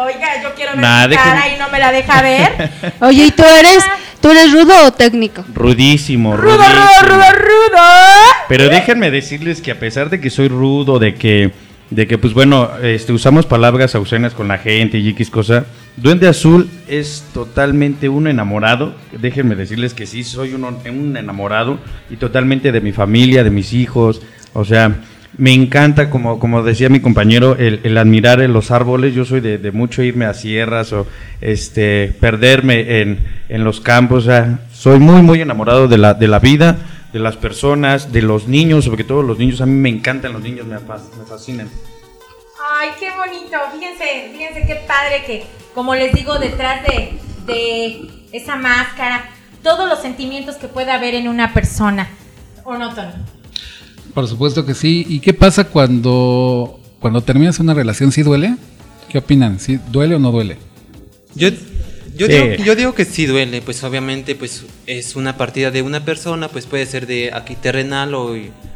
Oiga, 0.04 0.42
yo 0.44 0.54
quiero 0.56 0.72
ver 0.76 0.84
su 0.84 1.10
dejen- 1.10 1.16
cara 1.24 1.48
y 1.56 1.60
no 1.60 1.70
me 1.70 1.80
la 1.80 1.92
deja 1.92 2.22
ver. 2.22 2.72
Oye, 3.02 3.26
¿y 3.28 3.32
tú 3.32 3.44
eres, 3.44 3.84
tú 4.20 4.30
eres 4.32 4.52
rudo 4.52 4.88
o 4.88 4.92
técnico? 4.94 5.46
Rudísimo, 5.54 6.36
rudo, 6.36 6.58
rudo, 6.58 6.66
rudísimo. 6.66 7.10
rudo, 7.12 7.24
rudo. 7.70 7.82
Pero 8.50 8.70
déjenme 8.70 9.12
decirles 9.12 9.62
que 9.62 9.72
a 9.72 9.80
pesar 9.80 10.10
de 10.10 10.20
que 10.20 10.30
soy 10.30 10.48
rudo, 10.48 11.00
de 11.00 11.16
que, 11.16 11.52
de 11.90 12.08
que 12.08 12.18
pues 12.18 12.34
bueno, 12.34 12.70
este, 12.82 13.14
usamos 13.14 13.46
palabras 13.46 13.96
ausenas 13.96 14.34
con 14.34 14.48
la 14.48 14.58
gente 14.58 14.98
y 15.00 15.10
X 15.10 15.30
cosa, 15.30 15.66
Duende 15.96 16.28
Azul 16.28 16.70
es 16.88 17.26
totalmente 17.34 18.10
un 18.10 18.28
enamorado. 18.28 18.96
Déjenme 19.20 19.56
decirles 19.56 19.94
que 19.94 20.06
sí, 20.06 20.24
soy 20.24 20.54
un, 20.54 21.18
enamorado 21.18 21.80
y 22.10 22.18
totalmente 22.18 22.72
de 22.72 22.82
mi 22.82 22.92
familia, 22.92 23.44
de 23.44 23.52
mis 23.52 23.74
hijos. 23.74 24.22
O 24.54 24.66
sea, 24.66 24.96
me 25.38 25.54
encanta, 25.54 26.10
como, 26.10 26.40
como 26.40 26.64
decía 26.64 26.90
mi 26.90 27.00
compañero, 27.00 27.56
el, 27.58 27.98
admirar 27.98 28.40
los 28.50 28.72
árboles. 28.72 29.14
Yo 29.14 29.24
soy 29.24 29.40
de, 29.40 29.60
de 29.60 29.72
mucho 29.72 30.02
irme 30.02 30.26
a 30.26 30.34
sierras 30.34 30.94
o 30.94 31.08
este, 31.42 32.14
perderme 32.20 33.02
en, 33.02 33.20
en 33.50 33.64
los 33.64 33.80
campos. 33.80 34.24
O 34.24 34.28
sea, 34.28 34.60
soy 34.74 35.00
muy, 35.00 35.22
muy 35.22 35.42
enamorado 35.42 35.88
de 35.88 35.98
la, 35.98 36.16
de 36.16 36.28
la 36.28 36.40
vida, 36.40 36.78
de 37.14 37.20
las 37.20 37.38
personas, 37.38 38.12
de 38.12 38.22
los 38.24 38.48
niños, 38.48 38.86
sobre 38.86 39.04
todo 39.04 39.22
los 39.24 39.38
niños. 39.38 39.62
A 39.62 39.66
mí 39.66 39.74
me 39.74 39.90
encantan 39.90 40.34
los 40.34 40.42
niños, 40.42 40.66
me, 40.66 40.78
fas- 40.80 41.10
me 41.18 41.26
fascinan. 41.26 41.70
Ay, 42.80 42.90
qué 43.00 43.10
bonito. 43.12 43.58
Fíjense, 43.74 44.32
fíjense 44.34 44.66
qué 44.66 44.76
padre 44.88 45.24
que, 45.26 45.44
como 45.76 45.94
les 45.96 46.14
digo, 46.14 46.38
detrás 46.40 46.82
de, 46.84 47.14
de 47.46 48.10
esa 48.32 48.56
máscara, 48.56 49.30
todos 49.62 49.88
los 49.88 50.00
sentimientos 50.02 50.56
que 50.56 50.68
puede 50.68 50.92
haber 50.92 51.14
en 51.14 51.28
una 51.28 51.54
persona. 51.54 52.10
¿O 52.64 52.76
no, 52.78 52.94
Tony? 52.94 53.12
Por 54.14 54.28
supuesto 54.28 54.66
que 54.66 54.74
sí. 54.74 55.06
¿Y 55.08 55.20
qué 55.20 55.34
pasa 55.34 55.66
cuando, 55.66 56.80
cuando 57.00 57.22
terminas 57.22 57.60
una 57.60 57.74
relación? 57.74 58.12
¿Sí 58.12 58.24
duele? 58.24 58.56
¿Qué 59.10 59.20
opinan? 59.20 59.60
¿Sí 59.60 59.80
duele 59.92 60.16
o 60.16 60.20
no 60.20 60.32
duele? 60.32 60.58
Yo, 61.36 61.50
yo, 62.16 62.28
Sí. 62.28 62.34
digo, 62.34 62.64
yo 62.64 62.76
digo 62.76 62.94
que 62.96 63.06
sí 63.06 63.26
duele, 63.26 63.62
pues 63.62 63.84
obviamente 63.84 64.36
pues 64.36 64.64
es 64.88 65.16
una 65.16 65.38
partida 65.38 65.72
de 65.72 65.82
una 65.82 66.04
persona, 66.06 66.48
pues 66.48 66.66
puede 66.66 66.86
ser 66.86 67.08
de 67.08 67.32
aquí 67.34 67.56
terrenal 67.56 68.14
o, 68.16 68.36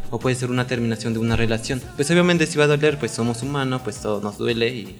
o 0.09 0.19
puede 0.19 0.35
ser 0.35 0.49
una 0.49 0.67
terminación 0.67 1.13
de 1.13 1.19
una 1.19 1.35
relación. 1.35 1.81
Pues 1.95 2.09
obviamente 2.11 2.45
si 2.47 2.57
va 2.57 2.63
a 2.65 2.67
doler, 2.67 2.97
pues 2.97 3.11
somos 3.11 3.41
humanos, 3.43 3.81
pues 3.83 3.97
todo 4.01 4.21
nos 4.21 4.38
duele 4.38 4.67
y 4.69 4.95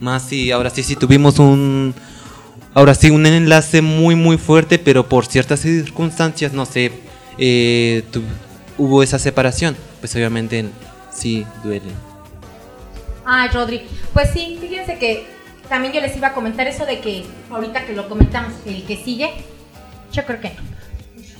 más 0.00 0.28
si 0.28 0.50
ahora 0.50 0.70
sí 0.70 0.82
si 0.82 0.96
tuvimos 0.96 1.38
un 1.38 1.94
ahora 2.74 2.94
sí 2.94 3.10
un 3.10 3.26
enlace 3.26 3.82
muy 3.82 4.14
muy 4.14 4.38
fuerte, 4.38 4.78
pero 4.78 5.08
por 5.08 5.26
ciertas 5.26 5.60
circunstancias, 5.60 6.52
no 6.52 6.64
sé, 6.66 6.90
eh, 7.38 8.02
tu- 8.10 8.22
hubo 8.78 9.02
esa 9.02 9.18
separación, 9.18 9.76
pues 10.00 10.14
obviamente 10.16 10.64
sí 11.14 11.44
duele. 11.62 11.90
Ay, 13.24 13.48
Rodri. 13.52 13.82
Pues 14.12 14.30
sí, 14.32 14.58
fíjense 14.60 14.98
que 14.98 15.24
también 15.72 15.94
yo 15.94 16.02
les 16.02 16.14
iba 16.14 16.28
a 16.28 16.32
comentar 16.34 16.66
eso 16.66 16.84
de 16.84 17.00
que 17.00 17.24
ahorita 17.48 17.86
que 17.86 17.94
lo 17.94 18.06
comentamos, 18.06 18.52
el 18.66 18.84
que 18.84 18.94
sigue, 18.94 19.30
yo 20.12 20.22
creo 20.26 20.38
que 20.38 20.50
no. 20.50 20.56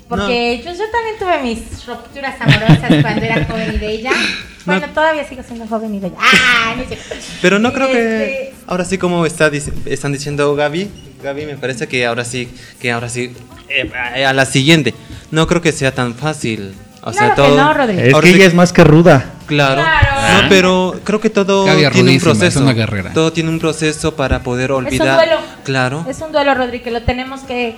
Porque 0.09 0.63
yo, 0.65 0.73
yo 0.73 0.91
también 0.91 1.19
tuve 1.19 1.43
mis 1.43 1.85
rupturas 1.85 2.41
amorosas 2.41 3.03
cuando 3.03 3.27
era 3.27 3.45
joven 3.45 3.75
y 3.75 3.79
bella. 3.79 4.13
Bueno, 4.65 4.87
todavía 4.95 5.29
sigo 5.29 5.43
siendo 5.43 5.67
joven 5.67 5.97
y 5.97 5.99
bella. 5.99 6.17
Ah, 6.19 6.75
no 6.79 6.85
cierto. 6.85 7.15
Pero 7.43 7.59
no 7.59 7.75
creo 7.75 7.89
que 7.89 8.25
Este, 8.25 8.55
ahora 8.67 8.87
sí 8.87 8.97
como 8.97 9.27
está 9.27 9.51
están 9.85 10.15
diciendo 10.15 10.55
Gaby, 10.55 10.89
Gaby, 11.23 11.45
me 11.45 11.59
parece 11.59 11.87
que 11.87 12.07
ahora 12.07 12.25
sí, 12.25 12.49
que 12.81 12.91
ahora 12.91 13.11
sí, 13.11 13.35
eh, 13.69 14.25
a 14.25 14.33
la 14.33 14.47
siguiente. 14.47 14.95
No 15.31 15.47
creo 15.47 15.61
que 15.61 15.73
sea 15.73 15.93
tan 15.93 16.15
fácil. 16.15 16.73
O 17.05 17.13
sea, 17.13 17.35
Claro 17.35 17.35
que 17.35 17.49
todo. 17.49 17.57
no, 17.65 17.75
Rodrigo. 17.75 18.01
Es 18.01 18.15
que 18.23 18.31
ella 18.31 18.47
es 18.47 18.55
más 18.55 18.73
que 18.73 18.85
ruda. 18.85 19.25
Claro. 19.47 19.83
Claro. 19.83 20.43
No, 20.43 20.49
pero 20.49 20.95
creo 21.05 21.21
que 21.21 21.31
todo 21.31 21.65
Gaby 21.65 21.85
es 21.85 21.91
tiene 21.93 22.01
un 22.01 22.07
rudísima, 22.21 22.33
es 22.33 22.39
proceso. 22.39 22.61
una 22.63 22.73
guerrera. 22.73 23.13
Todo 23.13 23.33
tiene 23.33 23.51
un 23.51 23.59
proceso 23.59 24.15
para 24.15 24.43
poder 24.43 24.71
Es 24.71 24.77
un 24.77 24.85
olvidar. 24.87 25.17
duelo. 25.17 25.37
Claro. 25.65 26.07
Es 26.09 26.21
un 26.21 26.31
duelo, 26.33 26.55
Rodri, 26.55 26.81
que 26.81 26.91
lo 26.93 27.03
tenemos 27.03 27.41
que, 27.41 27.75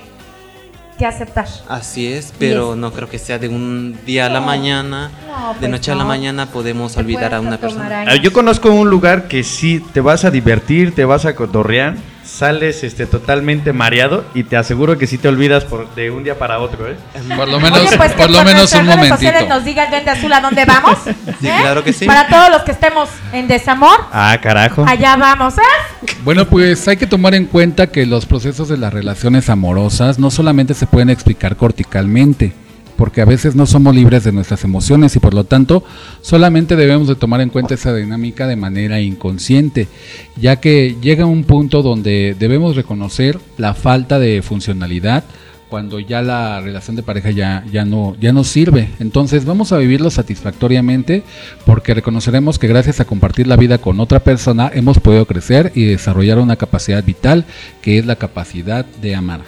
que 0.99 1.05
aceptar. 1.07 1.47
Así 1.67 2.05
es, 2.13 2.33
pero 2.37 2.73
es. 2.73 2.77
no 2.77 2.91
creo 2.93 3.09
que 3.09 3.17
sea 3.17 3.39
de 3.39 3.49
un 3.49 3.97
día 4.05 4.27
a 4.27 4.29
la 4.29 4.39
No. 4.41 4.45
mañana, 4.45 5.09
No, 5.27 5.53
de 5.53 5.59
pues 5.59 5.71
noche 5.71 5.91
a 5.91 5.95
la 5.95 6.05
mañana 6.05 6.45
podemos 6.45 6.95
olvidar 6.95 7.33
a 7.33 7.39
una 7.41 7.57
persona. 7.57 8.01
años. 8.01 8.19
Yo 8.21 8.31
conozco 8.31 8.69
un 8.69 8.89
lugar 8.91 9.27
que 9.27 9.43
sí 9.43 9.83
te 9.91 10.01
vas 10.01 10.23
a 10.23 10.29
divertir, 10.31 10.93
te 10.93 11.03
vas 11.03 11.25
a 11.25 11.35
cotorrear, 11.35 11.95
sales 12.25 12.83
este 12.83 13.05
totalmente 13.05 13.71
mareado 13.71 14.25
y 14.33 14.43
te 14.43 14.57
aseguro 14.57 14.97
que 14.97 15.05
sí 15.07 15.17
te 15.17 15.27
olvidas 15.27 15.63
por, 15.63 15.93
de 15.95 16.09
un 16.11 16.23
día 16.23 16.37
para 16.37 16.59
otro, 16.59 16.89
¿eh? 16.89 16.95
Por 17.35 17.47
lo 17.47 17.59
menos, 17.59 17.79
Oye, 17.81 17.97
pues 17.97 18.13
por 18.13 18.29
lo 18.29 18.43
menos 18.43 18.73
un 18.73 18.85
momentito. 18.85 19.31
nos 19.47 19.63
diga 19.63 19.83
el 19.85 19.91
Duende 19.91 20.11
Azul 20.11 20.33
a 20.33 20.41
dónde 20.41 20.65
vamos. 20.65 20.97
Sí, 21.41 21.47
¿eh? 21.47 21.55
claro 21.61 21.83
que 21.83 21.91
sí. 21.93 22.05
Para 22.05 22.27
todos 22.27 22.49
los 22.49 22.61
que 22.63 22.71
estemos 22.71 23.09
en 23.33 23.47
desamor, 23.47 23.99
Ah, 24.11 24.37
carajo. 24.41 24.85
allá 24.87 25.15
vamos. 25.17 25.57
¿eh? 25.57 26.07
Bueno, 26.23 26.45
pues 26.45 26.87
hay 26.87 26.97
que 26.97 27.07
tomar 27.07 27.35
en 27.35 27.45
cuenta 27.45 27.87
que 27.87 28.05
los 28.05 28.25
procesos 28.25 28.69
de 28.69 28.77
las 28.77 28.93
relaciones 28.93 29.49
amorosas 29.49 30.17
no 30.17 30.31
solamente 30.31 30.73
se 30.73 30.87
pueden 30.87 31.09
explicar 31.09 31.55
corticalmente, 31.57 32.53
porque 32.95 33.21
a 33.21 33.25
veces 33.25 33.55
no 33.55 33.65
somos 33.65 33.95
libres 33.95 34.23
de 34.23 34.31
nuestras 34.31 34.63
emociones 34.63 35.15
y 35.15 35.19
por 35.19 35.33
lo 35.33 35.43
tanto 35.43 35.83
solamente 36.21 36.75
debemos 36.75 37.07
de 37.07 37.15
tomar 37.15 37.41
en 37.41 37.49
cuenta 37.49 37.73
esa 37.73 37.93
dinámica 37.93 38.47
de 38.47 38.55
manera 38.55 38.99
inconsciente, 39.01 39.87
ya 40.35 40.57
que 40.57 40.95
llega 41.01 41.25
un 41.25 41.43
punto 41.43 41.81
donde 41.81 42.35
debemos 42.37 42.75
reconocer 42.75 43.39
la 43.57 43.73
falta 43.73 44.19
de 44.19 44.41
funcionalidad 44.41 45.23
cuando 45.69 45.99
ya 45.99 46.21
la 46.21 46.61
relación 46.61 46.95
de 46.95 47.03
pareja 47.03 47.31
ya, 47.31 47.65
ya, 47.71 47.85
no, 47.85 48.15
ya 48.19 48.31
no 48.31 48.43
sirve. 48.43 48.89
Entonces 48.99 49.45
vamos 49.45 49.71
a 49.71 49.77
vivirlo 49.77 50.09
satisfactoriamente 50.09 51.23
porque 51.65 51.93
reconoceremos 51.93 52.59
que 52.59 52.67
gracias 52.67 52.99
a 52.99 53.05
compartir 53.05 53.47
la 53.47 53.57
vida 53.57 53.77
con 53.77 53.99
otra 53.99 54.19
persona 54.19 54.71
hemos 54.73 54.99
podido 54.99 55.25
crecer 55.25 55.71
y 55.75 55.85
desarrollar 55.85 56.39
una 56.39 56.55
capacidad 56.55 57.03
vital 57.03 57.45
que 57.81 57.97
es 57.97 58.05
la 58.05 58.15
capacidad 58.15 58.85
de 58.85 59.15
amar. 59.15 59.41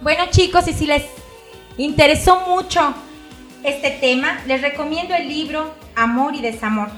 Bueno, 0.00 0.22
chicos, 0.30 0.66
y 0.68 0.72
si 0.72 0.86
les 0.86 1.02
interesó 1.78 2.40
mucho 2.48 2.94
este 3.64 3.90
tema, 3.90 4.38
les 4.46 4.62
recomiendo 4.62 5.14
el 5.14 5.28
libro 5.28 5.74
Amor 5.96 6.34
y 6.34 6.42
Desamor, 6.42 6.88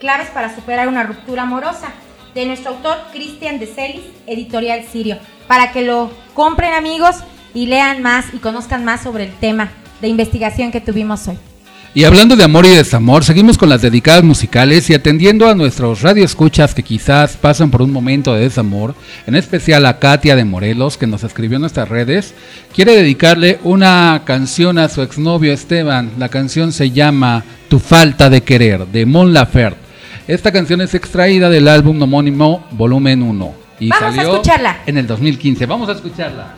claves 0.00 0.28
para 0.30 0.54
superar 0.54 0.88
una 0.88 1.04
ruptura 1.04 1.42
amorosa, 1.42 1.92
de 2.34 2.46
nuestro 2.46 2.70
autor 2.70 2.96
Cristian 3.12 3.58
de 3.58 3.66
Celis, 3.66 4.04
editorial 4.26 4.84
Sirio, 4.84 5.18
para 5.48 5.72
que 5.72 5.82
lo 5.82 6.10
compren 6.34 6.74
amigos 6.74 7.16
y 7.54 7.66
lean 7.66 8.02
más 8.02 8.32
y 8.32 8.38
conozcan 8.38 8.84
más 8.84 9.02
sobre 9.02 9.24
el 9.24 9.34
tema 9.34 9.70
de 10.00 10.08
investigación 10.08 10.70
que 10.70 10.80
tuvimos 10.80 11.26
hoy. 11.26 11.49
Y 11.92 12.04
hablando 12.04 12.36
de 12.36 12.44
amor 12.44 12.66
y 12.66 12.70
desamor, 12.70 13.24
seguimos 13.24 13.58
con 13.58 13.68
las 13.68 13.82
dedicadas 13.82 14.22
musicales 14.22 14.88
y 14.88 14.94
atendiendo 14.94 15.48
a 15.48 15.56
nuestros 15.56 16.02
radioescuchas 16.02 16.72
que 16.72 16.84
quizás 16.84 17.36
pasan 17.36 17.72
por 17.72 17.82
un 17.82 17.90
momento 17.92 18.32
de 18.32 18.42
desamor, 18.42 18.94
en 19.26 19.34
especial 19.34 19.84
a 19.86 19.98
Katia 19.98 20.36
de 20.36 20.44
Morelos, 20.44 20.96
que 20.96 21.08
nos 21.08 21.24
escribió 21.24 21.56
en 21.56 21.62
nuestras 21.62 21.88
redes, 21.88 22.32
quiere 22.76 22.94
dedicarle 22.94 23.58
una 23.64 24.22
canción 24.24 24.78
a 24.78 24.88
su 24.88 25.02
exnovio 25.02 25.52
Esteban. 25.52 26.12
La 26.16 26.28
canción 26.28 26.70
se 26.70 26.92
llama 26.92 27.42
Tu 27.68 27.80
falta 27.80 28.30
de 28.30 28.42
querer, 28.44 28.86
de 28.86 29.04
Mon 29.04 29.32
Laferte. 29.32 29.80
Esta 30.28 30.52
canción 30.52 30.80
es 30.80 30.94
extraída 30.94 31.50
del 31.50 31.66
álbum 31.66 32.00
homónimo 32.00 32.68
Volumen 32.70 33.20
1 33.20 33.54
y 33.80 33.88
Vamos 33.88 34.12
a 34.12 34.14
salió 34.14 34.32
escucharla. 34.34 34.76
en 34.86 34.96
el 34.96 35.08
2015. 35.08 35.66
Vamos 35.66 35.88
a 35.88 35.92
escucharla. 35.92 36.54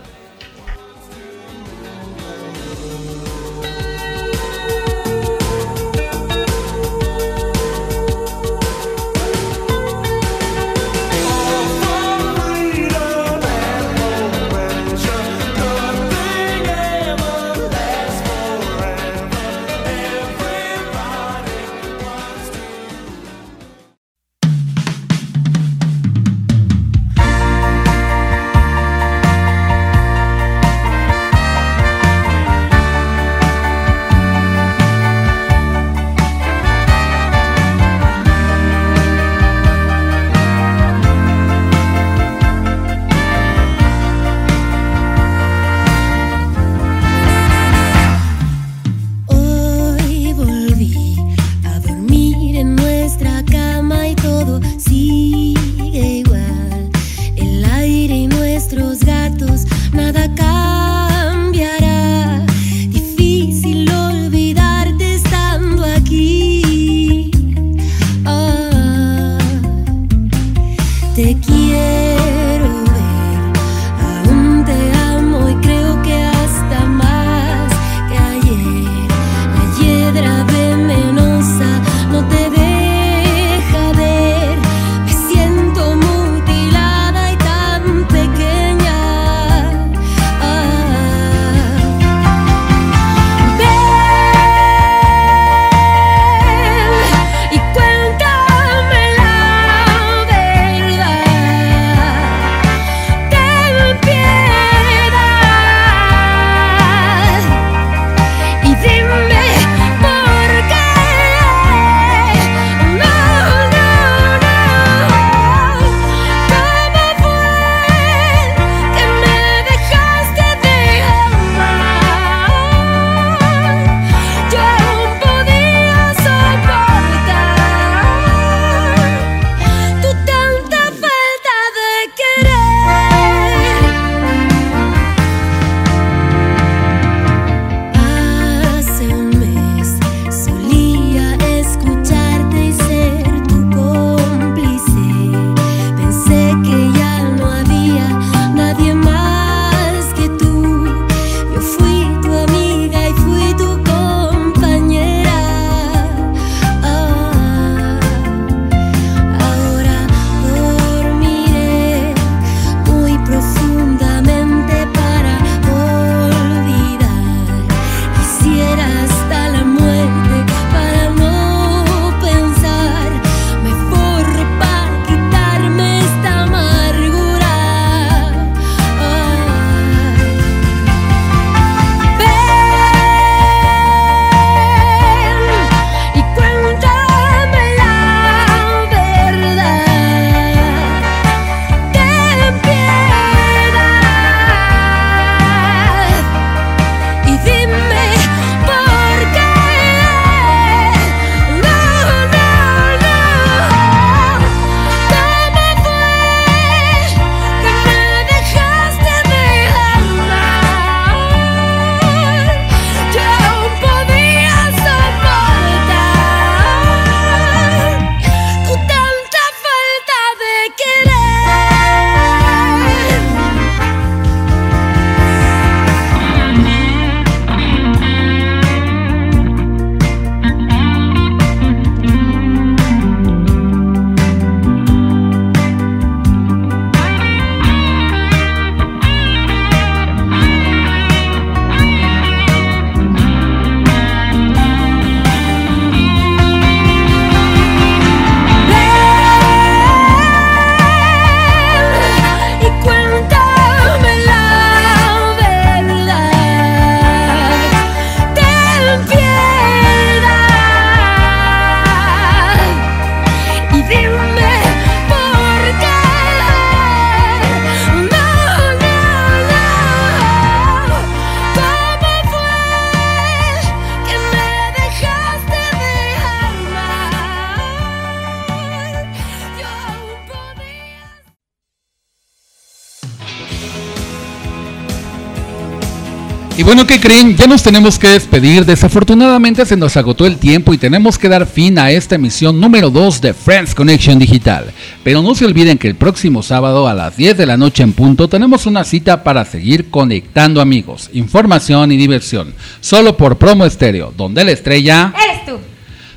Y 286.63 286.65
bueno, 286.65 286.87
¿qué 286.87 287.01
creen? 287.01 287.37
Ya 287.37 287.49
nos 287.49 287.65
tenemos 287.65 287.99
que 287.99 288.07
despedir. 288.07 288.65
Desafortunadamente 288.65 289.67
se 289.67 289.77
nos 289.77 289.97
agotó 289.97 290.27
el 290.27 290.37
tiempo 290.37 290.73
y 290.73 290.79
tenemos 290.79 291.19
que 291.19 291.29
dar 291.29 291.45
fin 291.45 291.77
a 291.77 291.91
esta 291.91 292.15
emisión 292.15 292.61
número 292.61 292.89
2 292.89 293.21
de 293.21 293.35
Friends 293.35 293.75
Connection 293.75 294.17
Digital. 294.21 294.67
Pero 295.03 295.23
no 295.23 295.35
se 295.35 295.45
olviden 295.45 295.77
que 295.77 295.89
el 295.89 295.97
próximo 295.97 296.41
sábado 296.41 296.87
a 296.87 296.95
las 296.95 297.17
10 297.17 297.37
de 297.37 297.47
la 297.47 297.57
noche 297.57 297.83
en 297.83 297.93
punto 297.93 298.29
tenemos 298.29 298.65
una 298.67 298.85
cita 298.85 299.25
para 299.25 299.45
seguir 299.45 299.91
conectando 299.91 300.61
amigos, 300.61 301.11
información 301.13 301.91
y 301.91 301.97
diversión. 301.97 302.55
Solo 302.81 303.17
por 303.17 303.39
Promo 303.39 303.67
Estéreo, 303.67 304.15
donde 304.17 304.45
la 304.45 304.53
estrella... 304.53 305.13
Eres 305.21 305.45
tú. 305.45 305.59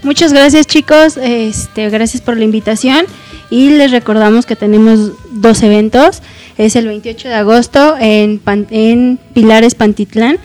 Muchas 0.02 0.32
gracias 0.32 0.66
chicos, 0.66 1.16
este, 1.16 1.88
gracias 1.88 2.20
por 2.22 2.36
la 2.36 2.44
invitación 2.44 3.06
y 3.50 3.70
les 3.70 3.90
recordamos 3.90 4.46
que 4.46 4.56
tenemos 4.56 5.12
dos 5.32 5.62
eventos, 5.62 6.22
es 6.58 6.74
el 6.76 6.86
28 6.86 7.28
de 7.28 7.34
agosto 7.34 7.96
en, 8.00 8.38
Pan- 8.38 8.66
en 8.70 9.18
Pilares 9.34 9.74
Pantitlán 9.74 10.38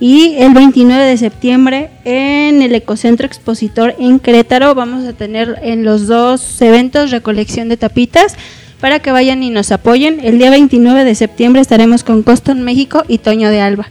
y 0.00 0.34
el 0.38 0.52
29 0.52 1.04
de 1.04 1.16
septiembre 1.16 1.90
en 2.04 2.62
el 2.62 2.74
Ecocentro 2.74 3.26
Expositor 3.26 3.94
en 3.98 4.18
Querétaro 4.18 4.74
vamos 4.74 5.04
a 5.06 5.12
tener 5.14 5.56
en 5.62 5.84
los 5.84 6.06
dos 6.06 6.60
eventos 6.62 7.10
recolección 7.10 7.68
de 7.68 7.76
tapitas 7.76 8.34
para 8.80 8.98
que 9.00 9.10
vayan 9.10 9.42
y 9.42 9.48
nos 9.50 9.72
apoyen. 9.72 10.20
El 10.22 10.38
día 10.38 10.50
29 10.50 11.04
de 11.04 11.14
septiembre 11.14 11.62
estaremos 11.62 12.04
con 12.04 12.22
Coston 12.22 12.62
México 12.62 13.04
y 13.08 13.18
Toño 13.18 13.48
de 13.48 13.60
Alba. 13.62 13.88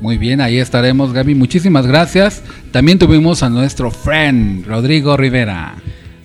Muy 0.00 0.16
bien, 0.18 0.40
ahí 0.40 0.58
estaremos, 0.58 1.12
Gaby. 1.12 1.34
Muchísimas 1.36 1.86
gracias. 1.86 2.42
También 2.72 2.98
tuvimos 2.98 3.42
a 3.42 3.48
nuestro 3.50 3.90
friend 3.90 4.66
Rodrigo 4.66 5.16
Rivera. 5.16 5.76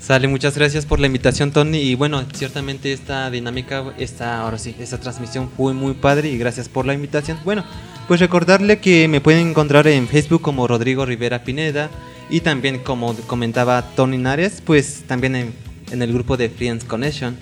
Sale, 0.06 0.28
muchas 0.28 0.58
gracias 0.58 0.86
por 0.86 1.00
la 1.00 1.08
invitación, 1.08 1.52
Tony. 1.52 1.78
Y 1.78 1.96
bueno, 1.96 2.26
ciertamente 2.34 2.92
esta 2.92 3.32
dinámica, 3.32 3.86
esta, 3.98 4.42
ahora 4.42 4.58
sí, 4.58 4.76
esta 4.78 4.98
transmisión 4.98 5.50
fue 5.56 5.74
muy 5.74 5.94
padre 5.94 6.28
y 6.28 6.38
gracias 6.38 6.68
por 6.68 6.86
la 6.86 6.94
invitación. 6.94 7.40
Bueno, 7.46 7.64
pues 8.10 8.20
recordarle 8.20 8.80
que 8.80 9.08
me 9.08 9.22
pueden 9.22 9.48
encontrar 9.48 9.88
en 9.88 10.10
Facebook 10.10 10.42
como 10.42 10.68
Rodrigo 10.68 11.06
Rivera 11.06 11.46
Pineda 11.46 11.90
y 12.30 12.42
también, 12.42 12.80
como 12.80 13.16
comentaba 13.28 13.82
Tony 13.96 14.18
Nares, 14.18 14.62
pues 14.66 15.04
también 15.08 15.38
en, 15.38 15.54
en 15.90 16.02
el 16.02 16.12
grupo 16.12 16.36
de 16.36 16.50
Friends 16.50 16.84
Connection. 16.84 17.38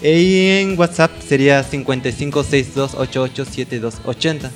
Y 0.00 0.50
en 0.60 0.78
WhatsApp 0.78 1.10
sería 1.20 1.68
5562887280. 1.68 4.50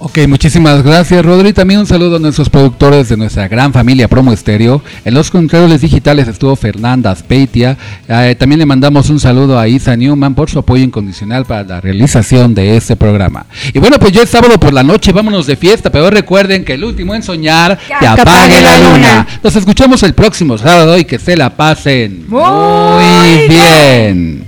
Ok, 0.00 0.18
muchísimas 0.28 0.84
gracias, 0.84 1.24
Rodri. 1.24 1.52
También 1.52 1.80
un 1.80 1.86
saludo 1.86 2.16
a 2.16 2.18
nuestros 2.20 2.48
productores 2.48 3.08
de 3.08 3.16
nuestra 3.16 3.48
gran 3.48 3.72
familia 3.72 4.06
Promo 4.06 4.32
Estéreo. 4.32 4.80
En 5.04 5.12
los 5.12 5.28
controles 5.28 5.80
digitales 5.80 6.28
estuvo 6.28 6.54
Fernanda 6.54 7.10
Aspeitia. 7.10 7.76
Eh, 8.06 8.36
también 8.38 8.60
le 8.60 8.66
mandamos 8.66 9.10
un 9.10 9.18
saludo 9.18 9.58
a 9.58 9.66
Isa 9.66 9.96
Newman 9.96 10.36
por 10.36 10.50
su 10.50 10.60
apoyo 10.60 10.84
incondicional 10.84 11.46
para 11.46 11.64
la 11.64 11.80
realización 11.80 12.54
de 12.54 12.76
este 12.76 12.94
programa. 12.94 13.46
Y 13.74 13.80
bueno, 13.80 13.98
pues 13.98 14.12
ya 14.12 14.22
es 14.22 14.30
sábado 14.30 14.60
por 14.60 14.72
la 14.72 14.84
noche, 14.84 15.10
vámonos 15.10 15.46
de 15.46 15.56
fiesta, 15.56 15.90
pero 15.90 16.10
recuerden 16.10 16.64
que 16.64 16.74
el 16.74 16.84
último 16.84 17.12
en 17.16 17.24
soñar, 17.24 17.76
que 17.98 18.06
apague 18.06 18.60
la 18.62 18.78
luna. 18.78 19.26
Nos 19.42 19.56
escuchamos 19.56 20.04
el 20.04 20.14
próximo 20.14 20.58
sábado 20.58 20.96
y 20.96 21.04
que 21.06 21.18
se 21.18 21.36
la 21.36 21.50
pasen 21.50 22.24
muy 22.28 23.48
bien. 23.48 24.47